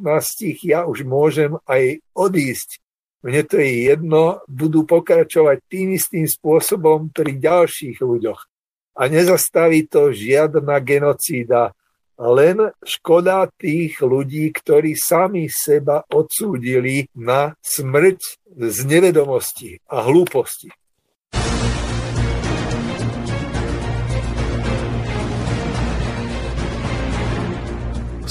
[0.64, 2.80] ja už môžem aj odísť.
[3.26, 8.42] Mne to je jedno, budú pokračovať tým istým spôsobom pri ďalších ľuďoch.
[8.98, 11.74] A nezastaví to žiadna genocída,
[12.17, 18.19] len škoda tých ľudí, ktorí sami seba odsúdili na smrť
[18.58, 20.74] z nevedomosti a hlúposti.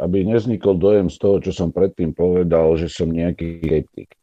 [0.00, 4.16] Aby neznikol dojem z toho, čo som predtým povedal, že som nejaký skeptik.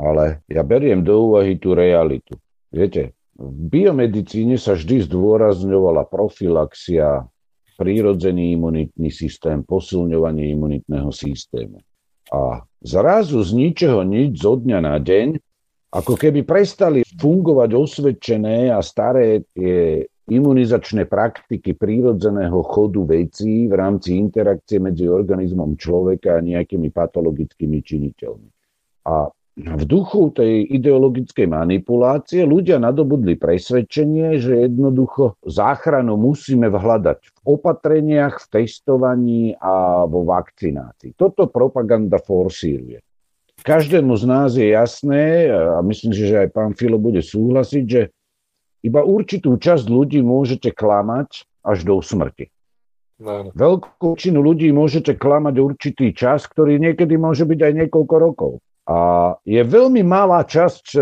[0.00, 2.40] Ale ja beriem do úvahy tú realitu.
[2.72, 7.28] Viete, v biomedicíne sa vždy zdôrazňovala profilaxia,
[7.76, 11.80] prírodzený imunitný systém, posilňovanie imunitného systému.
[12.32, 15.40] A zrazu z ničeho nič zo dňa na deň,
[15.90, 24.14] ako keby prestali fungovať osvedčené a staré tie imunizačné praktiky prírodzeného chodu vecí v rámci
[24.16, 28.48] interakcie medzi organizmom človeka a nejakými patologickými činiteľmi.
[29.10, 29.28] A
[29.60, 38.40] v duchu tej ideologickej manipulácie ľudia nadobudli presvedčenie, že jednoducho záchranu musíme vhľadať v opatreniach,
[38.40, 41.18] v testovaní a vo vakcinácii.
[41.18, 43.02] Toto propaganda forsíruje.
[43.60, 48.02] Každému z nás je jasné, a myslím si, že aj pán Filo bude súhlasiť, že
[48.84, 52.48] iba určitú časť ľudí môžete klamať až do smrti.
[53.20, 53.52] No.
[53.52, 58.52] Veľkú väčšinu ľudí môžete klamať určitý čas, ktorý niekedy môže byť aj niekoľko rokov.
[58.88, 58.98] A
[59.44, 61.00] je veľmi malá časť e,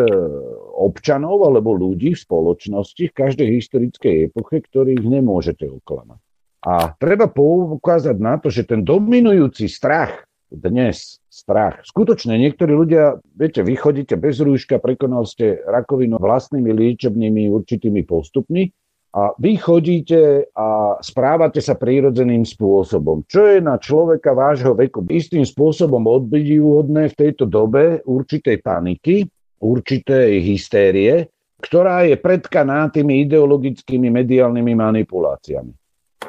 [0.74, 6.18] občanov alebo ľudí v spoločnosti v každej historickej epoche, ktorých nemôžete oklamať.
[6.66, 11.86] A treba poukázať na to, že ten dominujúci strach dnes strach.
[11.86, 18.66] Skutočne niektorí ľudia, viete, vy chodíte bez rúška, prekonal ste rakovinu vlastnými liečebnými určitými postupmi
[19.14, 25.46] a vy chodíte a správate sa prírodzeným spôsobom, čo je na človeka vášho veku istým
[25.46, 29.24] spôsobom odbydiúhodné v tejto dobe určitej paniky,
[29.64, 35.72] určitej hystérie, ktorá je predkaná tými ideologickými mediálnymi manipuláciami.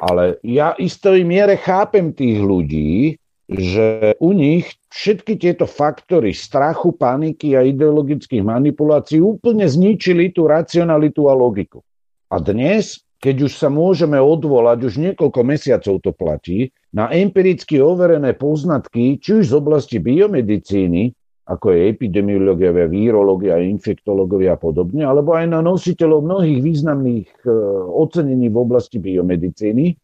[0.00, 3.19] Ale ja istoj miere chápem tých ľudí,
[3.50, 11.26] že u nich všetky tieto faktory strachu, paniky a ideologických manipulácií úplne zničili tú racionalitu
[11.26, 11.82] a logiku.
[12.30, 18.38] A dnes, keď už sa môžeme odvolať, už niekoľko mesiacov to platí, na empiricky overené
[18.38, 21.10] poznatky, či už z oblasti biomedicíny,
[21.50, 27.50] ako je epidemiológia, vírológia, infektológovia a podobne, alebo aj na nositeľov mnohých významných e,
[27.90, 29.98] ocenení v oblasti biomedicíny,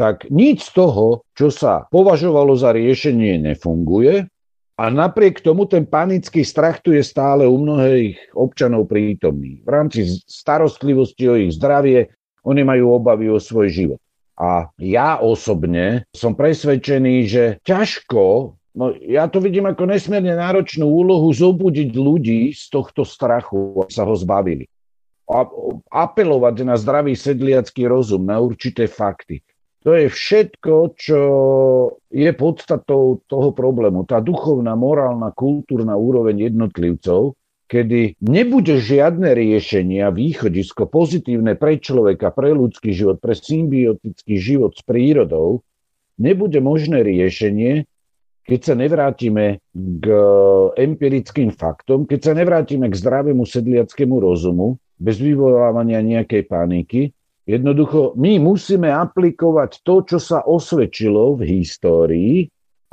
[0.00, 4.24] tak nič z toho, čo sa považovalo za riešenie, nefunguje
[4.80, 9.60] a napriek tomu ten panický strach tu je stále u mnohých občanov prítomný.
[9.60, 12.08] V rámci starostlivosti o ich zdravie
[12.48, 14.00] oni majú obavy o svoj život.
[14.40, 21.28] A ja osobne som presvedčený, že ťažko, no ja to vidím ako nesmierne náročnú úlohu
[21.28, 24.64] zobudiť ľudí z tohto strachu a sa ho zbavili.
[25.28, 25.44] A
[25.92, 29.44] apelovať na zdravý sedliacký rozum, na určité fakty.
[29.80, 31.22] To je všetko, čo
[32.12, 34.04] je podstatou toho problému.
[34.04, 37.32] Tá duchovná, morálna, kultúrna úroveň jednotlivcov,
[37.64, 44.76] kedy nebude žiadne riešenie a východisko pozitívne pre človeka, pre ľudský život, pre symbiotický život
[44.76, 45.64] s prírodou,
[46.20, 47.88] nebude možné riešenie,
[48.44, 50.06] keď sa nevrátime k
[50.76, 57.00] empirickým faktom, keď sa nevrátime k zdravému sedliackému rozumu, bez vyvolávania nejakej paniky.
[57.50, 62.36] Jednoducho, my musíme aplikovať to, čo sa osvedčilo v histórii,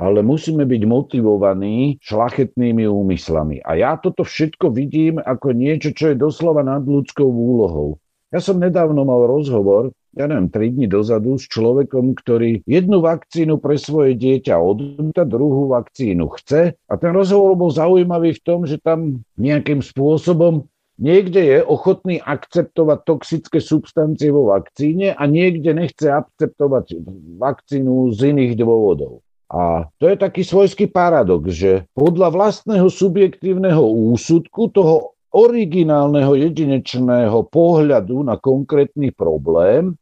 [0.02, 3.62] ale musíme byť motivovaní šlachetnými úmyslami.
[3.62, 8.02] A ja toto všetko vidím ako niečo, čo je doslova nad ľudskou úlohou.
[8.34, 13.62] Ja som nedávno mal rozhovor, ja neviem, 3 dní dozadu s človekom, ktorý jednu vakcínu
[13.62, 16.74] pre svoje dieťa odmýta, druhú vakcínu chce.
[16.74, 20.66] A ten rozhovor bol zaujímavý v tom, že tam nejakým spôsobom
[20.98, 26.98] Niekde je ochotný akceptovať toxické substancie vo vakcíne a niekde nechce akceptovať
[27.38, 29.22] vakcínu z iných dôvodov.
[29.48, 38.26] A to je taký svojský paradox, že podľa vlastného subjektívneho úsudku toho originálneho jedinečného pohľadu
[38.26, 39.94] na konkrétny problém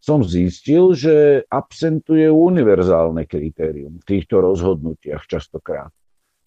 [0.00, 5.92] som zistil, že absentuje univerzálne kritérium v týchto rozhodnutiach častokrát.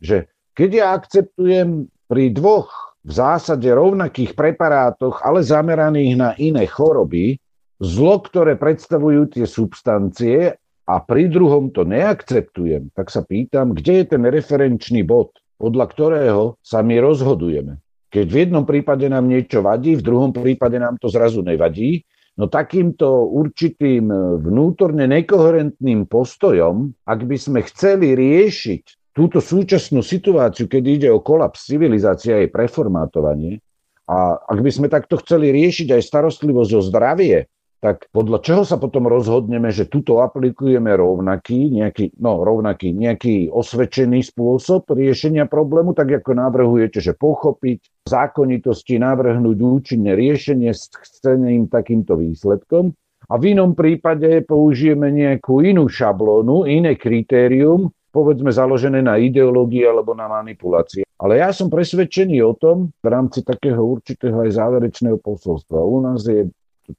[0.01, 0.25] Že
[0.57, 7.35] keď ja akceptujem pri dvoch v zásade rovnakých preparátoch, ale zameraných na iné choroby,
[7.83, 10.55] zlo, ktoré predstavujú tie substancie
[10.87, 16.43] a pri druhom to neakceptujem, tak sa pýtam, kde je ten referenčný bod, podľa ktorého
[16.63, 17.79] sa my rozhodujeme.
[18.07, 22.07] Keď v jednom prípade nám niečo vadí, v druhom prípade nám to zrazu nevadí,
[22.39, 24.07] no takýmto určitým
[24.39, 31.69] vnútorne nekoherentným postojom, ak by sme chceli riešiť túto súčasnú situáciu, keď ide o kolaps
[31.69, 33.61] civilizácie a jej preformátovanie,
[34.03, 37.47] a ak by sme takto chceli riešiť aj starostlivosť o zdravie,
[37.83, 44.23] tak podľa čoho sa potom rozhodneme, že tuto aplikujeme rovnaký, nejaký, no, rovnaký, nejaký osvedčený
[44.23, 52.15] spôsob riešenia problému, tak ako navrhujete, že pochopiť zákonitosti, navrhnúť účinné riešenie s chceným takýmto
[52.15, 52.95] výsledkom.
[53.27, 60.13] A v inom prípade použijeme nejakú inú šablónu, iné kritérium, povedzme založené na ideológii alebo
[60.13, 61.01] na manipulácii.
[61.17, 65.81] Ale ja som presvedčený o tom, v rámci takého určitého aj záverečného posolstva.
[65.81, 66.45] U nás je,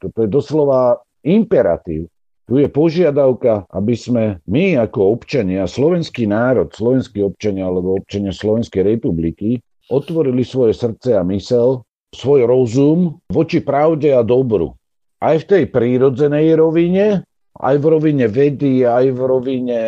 [0.03, 2.11] to, to je doslova imperatív.
[2.45, 8.85] Tu je požiadavka, aby sme my ako občania, slovenský národ, slovenskí občania alebo občania Slovenskej
[8.85, 11.81] republiky otvorili svoje srdce a mysel,
[12.13, 14.77] svoj rozum voči pravde a dobru.
[15.25, 19.81] Aj v tej prírodzenej rovine, aj v rovine vedy, aj v rovine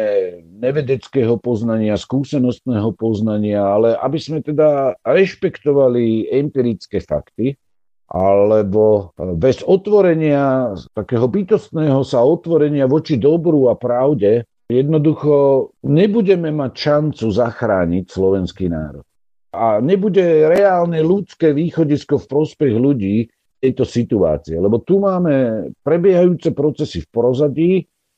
[0.63, 7.59] nevedeckého poznania, skúsenostného poznania, ale aby sme teda rešpektovali empirické fakty,
[8.07, 17.27] alebo bez otvorenia, takého bytostného sa otvorenia voči dobru a pravde, jednoducho nebudeme mať šancu
[17.35, 19.03] zachrániť slovenský národ.
[19.51, 23.27] A nebude reálne ľudské východisko v prospech ľudí,
[23.67, 24.55] tejto situácie.
[24.63, 27.71] Lebo tu máme prebiehajúce procesy v porozadí,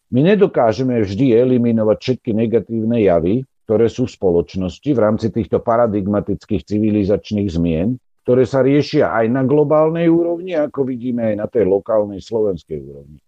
[0.08, 6.64] my nedokážeme vždy eliminovať všetky negatívne javy, ktoré sú v spoločnosti v rámci týchto paradigmatických
[6.64, 12.24] civilizačných zmien, ktoré sa riešia aj na globálnej úrovni, ako vidíme aj na tej lokálnej
[12.24, 13.20] slovenskej úrovni.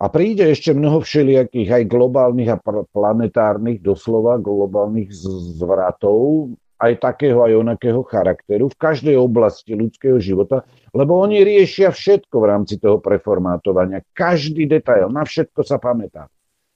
[0.00, 2.60] A príde ešte mnoho všelijakých aj globálnych a
[2.90, 5.12] planetárnych, doslova globálnych
[5.60, 12.34] zvratov, aj takého, aj onakého charakteru v každej oblasti ľudského života, lebo oni riešia všetko
[12.42, 14.02] v rámci toho preformátovania.
[14.10, 16.26] Každý detail, na všetko sa pamätá.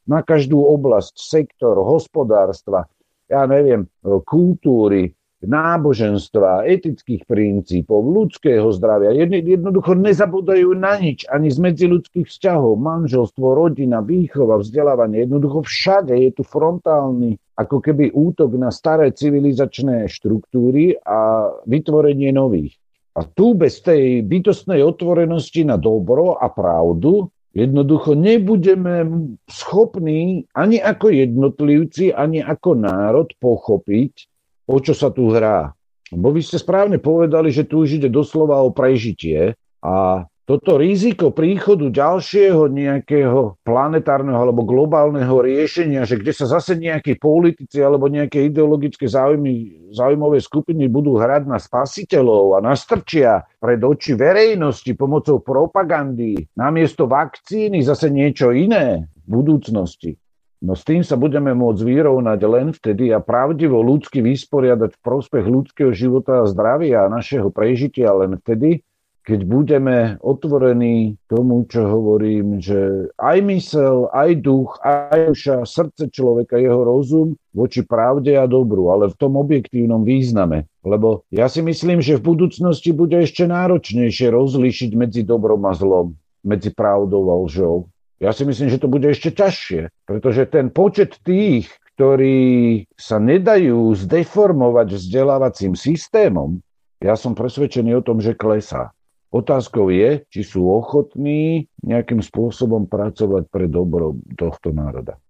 [0.06, 2.86] Na každú oblasť, sektor, hospodárstva,
[3.28, 3.84] ja neviem,
[4.24, 9.14] kultúry, náboženstva, etických princípov, ľudského zdravia.
[9.22, 15.30] Jednoducho nezabudajú na nič, ani z medziludských vzťahov, manželstvo, rodina, výchova, vzdelávanie.
[15.30, 22.74] Jednoducho všade je tu frontálny ako keby útok na staré civilizačné štruktúry a vytvorenie nových.
[23.18, 31.10] A tu bez tej bytostnej otvorenosti na dobro a pravdu jednoducho nebudeme schopní ani ako
[31.10, 34.30] jednotlivci, ani ako národ pochopiť,
[34.68, 35.72] o čo sa tu hrá.
[36.12, 41.28] Bo vy ste správne povedali, že tu už ide doslova o prežitie a toto riziko
[41.28, 48.48] príchodu ďalšieho nejakého planetárneho alebo globálneho riešenia, že kde sa zase nejakí politici alebo nejaké
[48.48, 56.40] ideologické záujmy, záujmové skupiny budú hrať na spasiteľov a nastrčia pred oči verejnosti pomocou propagandy,
[56.56, 60.16] namiesto vakcíny zase niečo iné v budúcnosti.
[60.58, 65.46] No s tým sa budeme môcť vyrovnať len vtedy a pravdivo ľudsky vysporiadať v prospech
[65.46, 68.82] ľudského života a zdravia a našeho prežitia len vtedy,
[69.22, 76.56] keď budeme otvorení tomu, čo hovorím, že aj mysel, aj duch, aj duša, srdce človeka,
[76.56, 80.64] jeho rozum voči pravde a dobru, ale v tom objektívnom význame.
[80.80, 86.16] Lebo ja si myslím, že v budúcnosti bude ešte náročnejšie rozlíšiť medzi dobrom a zlom,
[86.40, 87.92] medzi pravdou a lžou.
[88.18, 93.94] Ja si myslím, že to bude ešte ťažšie, pretože ten počet tých, ktorí sa nedajú
[93.94, 96.58] zdeformovať vzdelávacím systémom,
[96.98, 98.90] ja som presvedčený o tom, že klesá.
[99.30, 105.20] Otázkou je, či sú ochotní nejakým spôsobom pracovať pre dobro tohto národa.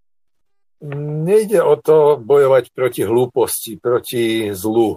[1.27, 4.97] Nejde o to bojovať proti hlúposti, proti zlu.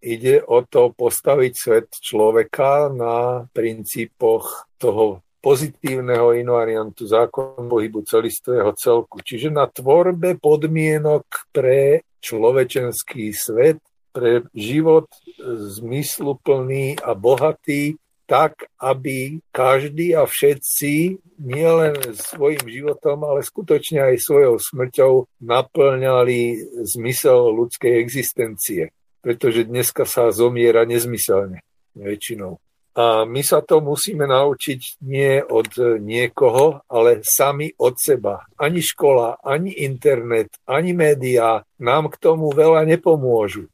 [0.00, 9.22] Ide o to postaviť svet človeka na princípoch toho pozitívneho invariantu zákon pohybu celistvého celku.
[9.22, 13.78] Čiže na tvorbe podmienok pre človečenský svet,
[14.10, 15.06] pre život
[15.78, 17.94] zmysluplný a bohatý,
[18.28, 26.40] tak, aby každý a všetci nielen svojim životom, ale skutočne aj svojou smrťou naplňali
[26.84, 28.92] zmysel ľudskej existencie.
[29.24, 31.64] Pretože dneska sa zomiera nezmyselne
[31.96, 32.60] väčšinou.
[32.98, 35.70] A my sa to musíme naučiť nie od
[36.02, 38.42] niekoho, ale sami od seba.
[38.58, 43.70] Ani škola, ani internet, ani médiá nám k tomu veľa nepomôžu.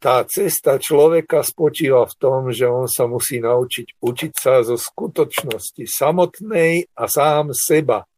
[0.00, 5.84] Tá cesta človeka spočíva v tom, že on sa musí naučiť učiť sa zo skutočnosti
[5.84, 8.08] samotnej a sám seba.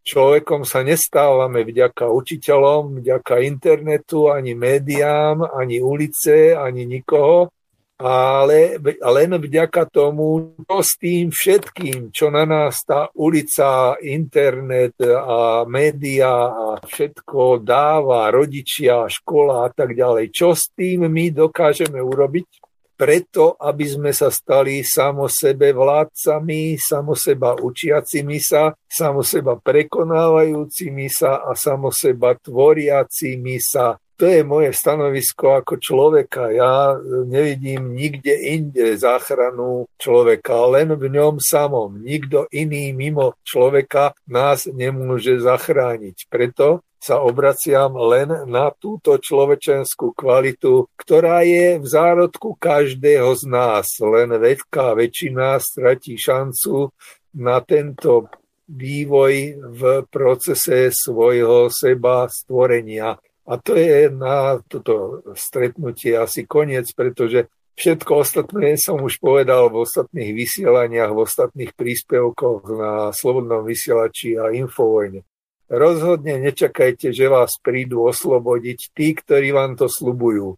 [0.00, 7.52] Človekom sa nestávame vďaka učiteľom, vďaka internetu, ani médiám, ani ulice, ani nikoho,
[8.00, 15.68] ale len vďaka tomu, čo s tým všetkým, čo na nás tá ulica, internet a
[15.68, 22.48] média a všetko dáva, rodičia, škola a tak ďalej, čo s tým my dokážeme urobiť,
[23.00, 31.08] preto, aby sme sa stali samo sebe vládcami, samo seba učiacimi sa, samo seba prekonávajúcimi
[31.08, 36.52] sa a samo seba tvoriacimi sa to je moje stanovisko ako človeka.
[36.52, 36.92] Ja
[37.24, 41.96] nevidím nikde inde záchranu človeka, len v ňom samom.
[41.96, 46.28] Nikto iný mimo človeka nás nemôže zachrániť.
[46.28, 53.88] Preto sa obraciam len na túto človečenskú kvalitu, ktorá je v zárodku každého z nás.
[54.04, 56.92] Len veľká väčšina stratí šancu
[57.40, 58.28] na tento
[58.68, 59.34] vývoj
[59.64, 59.82] v
[60.12, 63.16] procese svojho seba stvorenia.
[63.50, 69.82] A to je na toto stretnutie asi koniec, pretože všetko ostatné som už povedal v
[69.82, 75.26] ostatných vysielaniach, v ostatných príspevkoch na Slobodnom vysielači a Infovojne.
[75.66, 80.54] Rozhodne nečakajte, že vás prídu oslobodiť tí, ktorí vám to slubujú.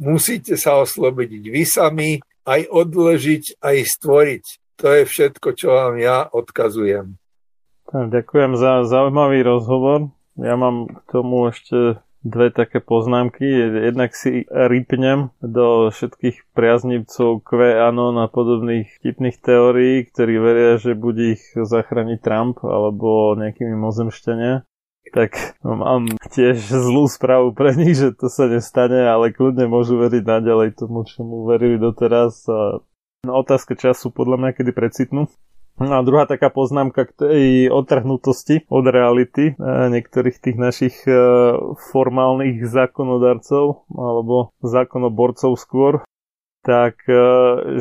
[0.00, 2.10] Musíte sa oslobodiť vy sami,
[2.44, 4.44] aj odložiť, aj stvoriť.
[4.84, 7.16] To je všetko, čo vám ja odkazujem.
[7.88, 10.12] Ďakujem za zaujímavý rozhovor.
[10.36, 13.44] Ja mám k tomu ešte dve také poznámky.
[13.92, 21.36] Jednak si rypnem do všetkých priaznivcov QAnon a podobných vtipných teórií, ktorí veria, že bude
[21.36, 24.64] ich zachrániť Trump alebo nejaký mimozemštenia.
[25.12, 30.24] Tak mám tiež zlú správu pre nich, že to sa nestane, ale kľudne môžu veriť
[30.24, 32.48] naďalej tomu, čomu verili doteraz.
[32.50, 32.82] A
[33.22, 35.30] otázka času podľa mňa, kedy precitnú.
[35.74, 39.54] No a druhá taká poznámka k tej otrhnutosti od reality e,
[39.90, 41.10] niektorých tých našich e,
[41.90, 46.06] formálnych zákonodarcov alebo zákonoborcov skôr,
[46.62, 47.18] tak e,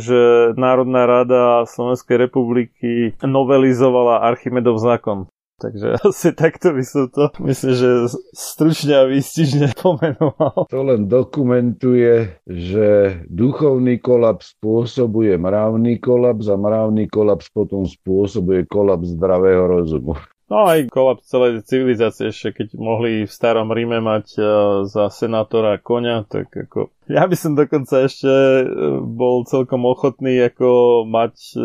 [0.02, 5.30] že Národná rada Slovenskej republiky novelizovala Archimedov zákon.
[5.64, 7.90] Takže asi takto by som to, myslím, že
[8.35, 10.67] stručne a výstižne pomenoval.
[10.67, 19.16] To len dokumentuje, že duchovný kolaps spôsobuje mravný kolaps a mravný kolaps potom spôsobuje kolaps
[19.16, 20.19] zdravého rozumu.
[20.51, 24.45] No aj kolaps celej civilizácie, ešte keď mohli v starom Ríme mať uh,
[24.85, 28.64] za senátora konia, tak ako ja by som dokonca ešte e,
[29.04, 31.58] bol celkom ochotný ako mať e,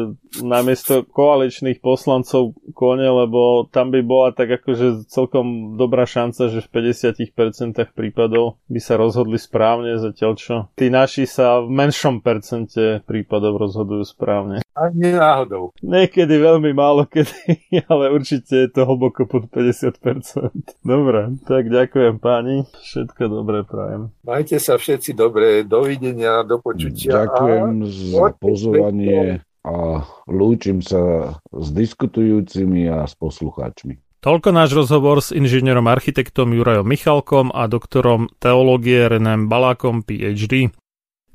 [0.42, 6.68] namiesto koaličných poslancov kone, lebo tam by bola tak akože celkom dobrá šanca, že v
[6.96, 13.58] 50% prípadov by sa rozhodli správne, zatiaľ čo tí naši sa v menšom percente prípadov
[13.60, 14.64] rozhodujú správne.
[14.78, 15.74] Ani náhodou.
[15.82, 20.86] Niekedy veľmi málo kedy, ale určite je to hlboko pod 50%.
[20.86, 24.14] Dobre, tak ďakujem páni, všetko dobré prajem.
[24.22, 27.28] Majte sa všetci dobre dobre, dovidenia, do počutia.
[27.28, 27.86] Ďakujem a...
[27.86, 34.00] za pozvanie a lúčim sa s diskutujúcimi a s poslucháčmi.
[34.18, 40.74] Toľko náš rozhovor s inžinierom architektom Jurajom Michalkom a doktorom teológie Renem Balákom PhD.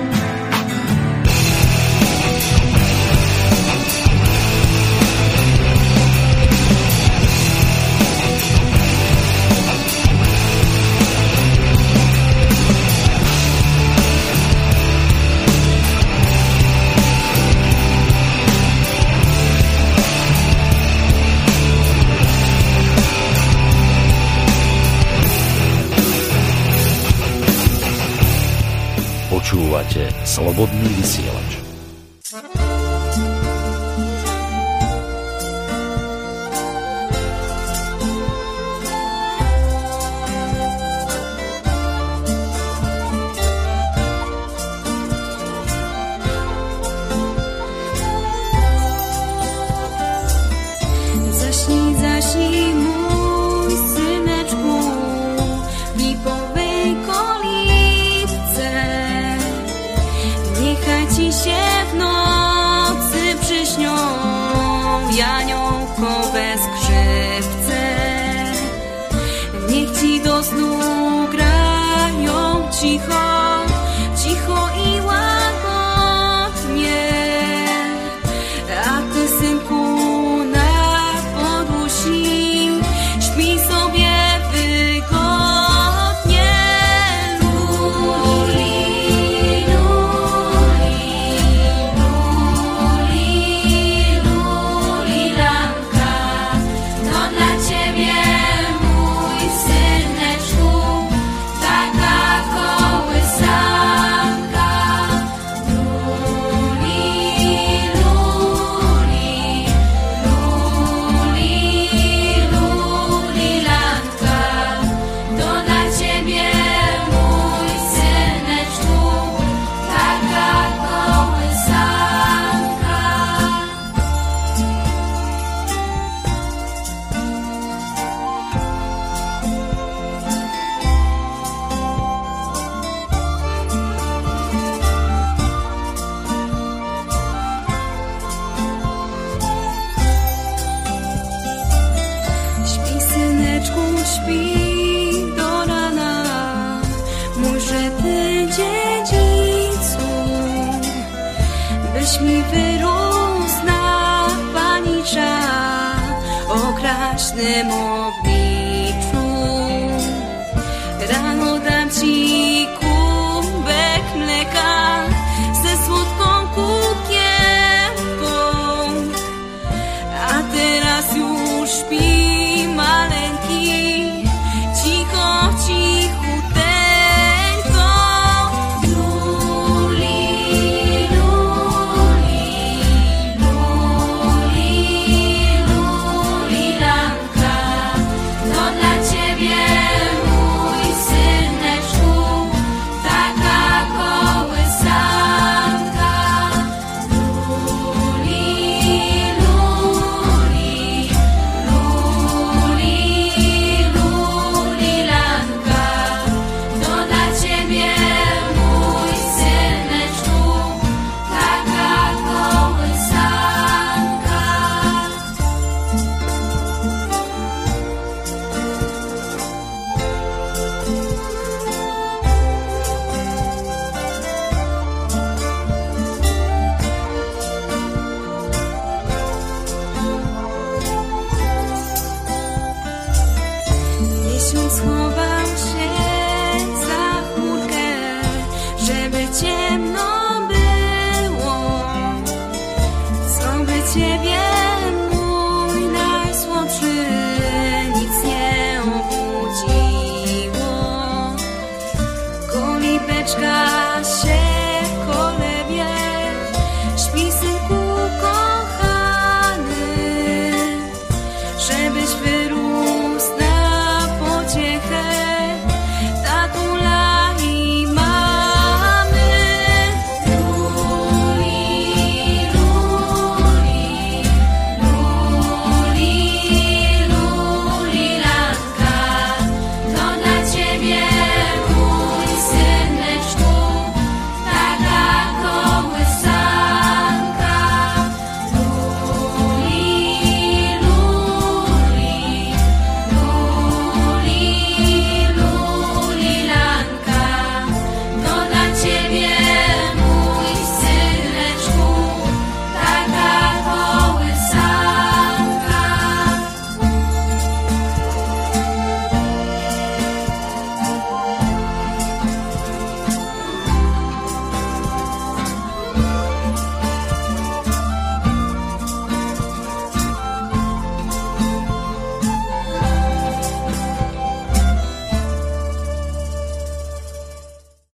[30.33, 30.89] Počúvate Slobodný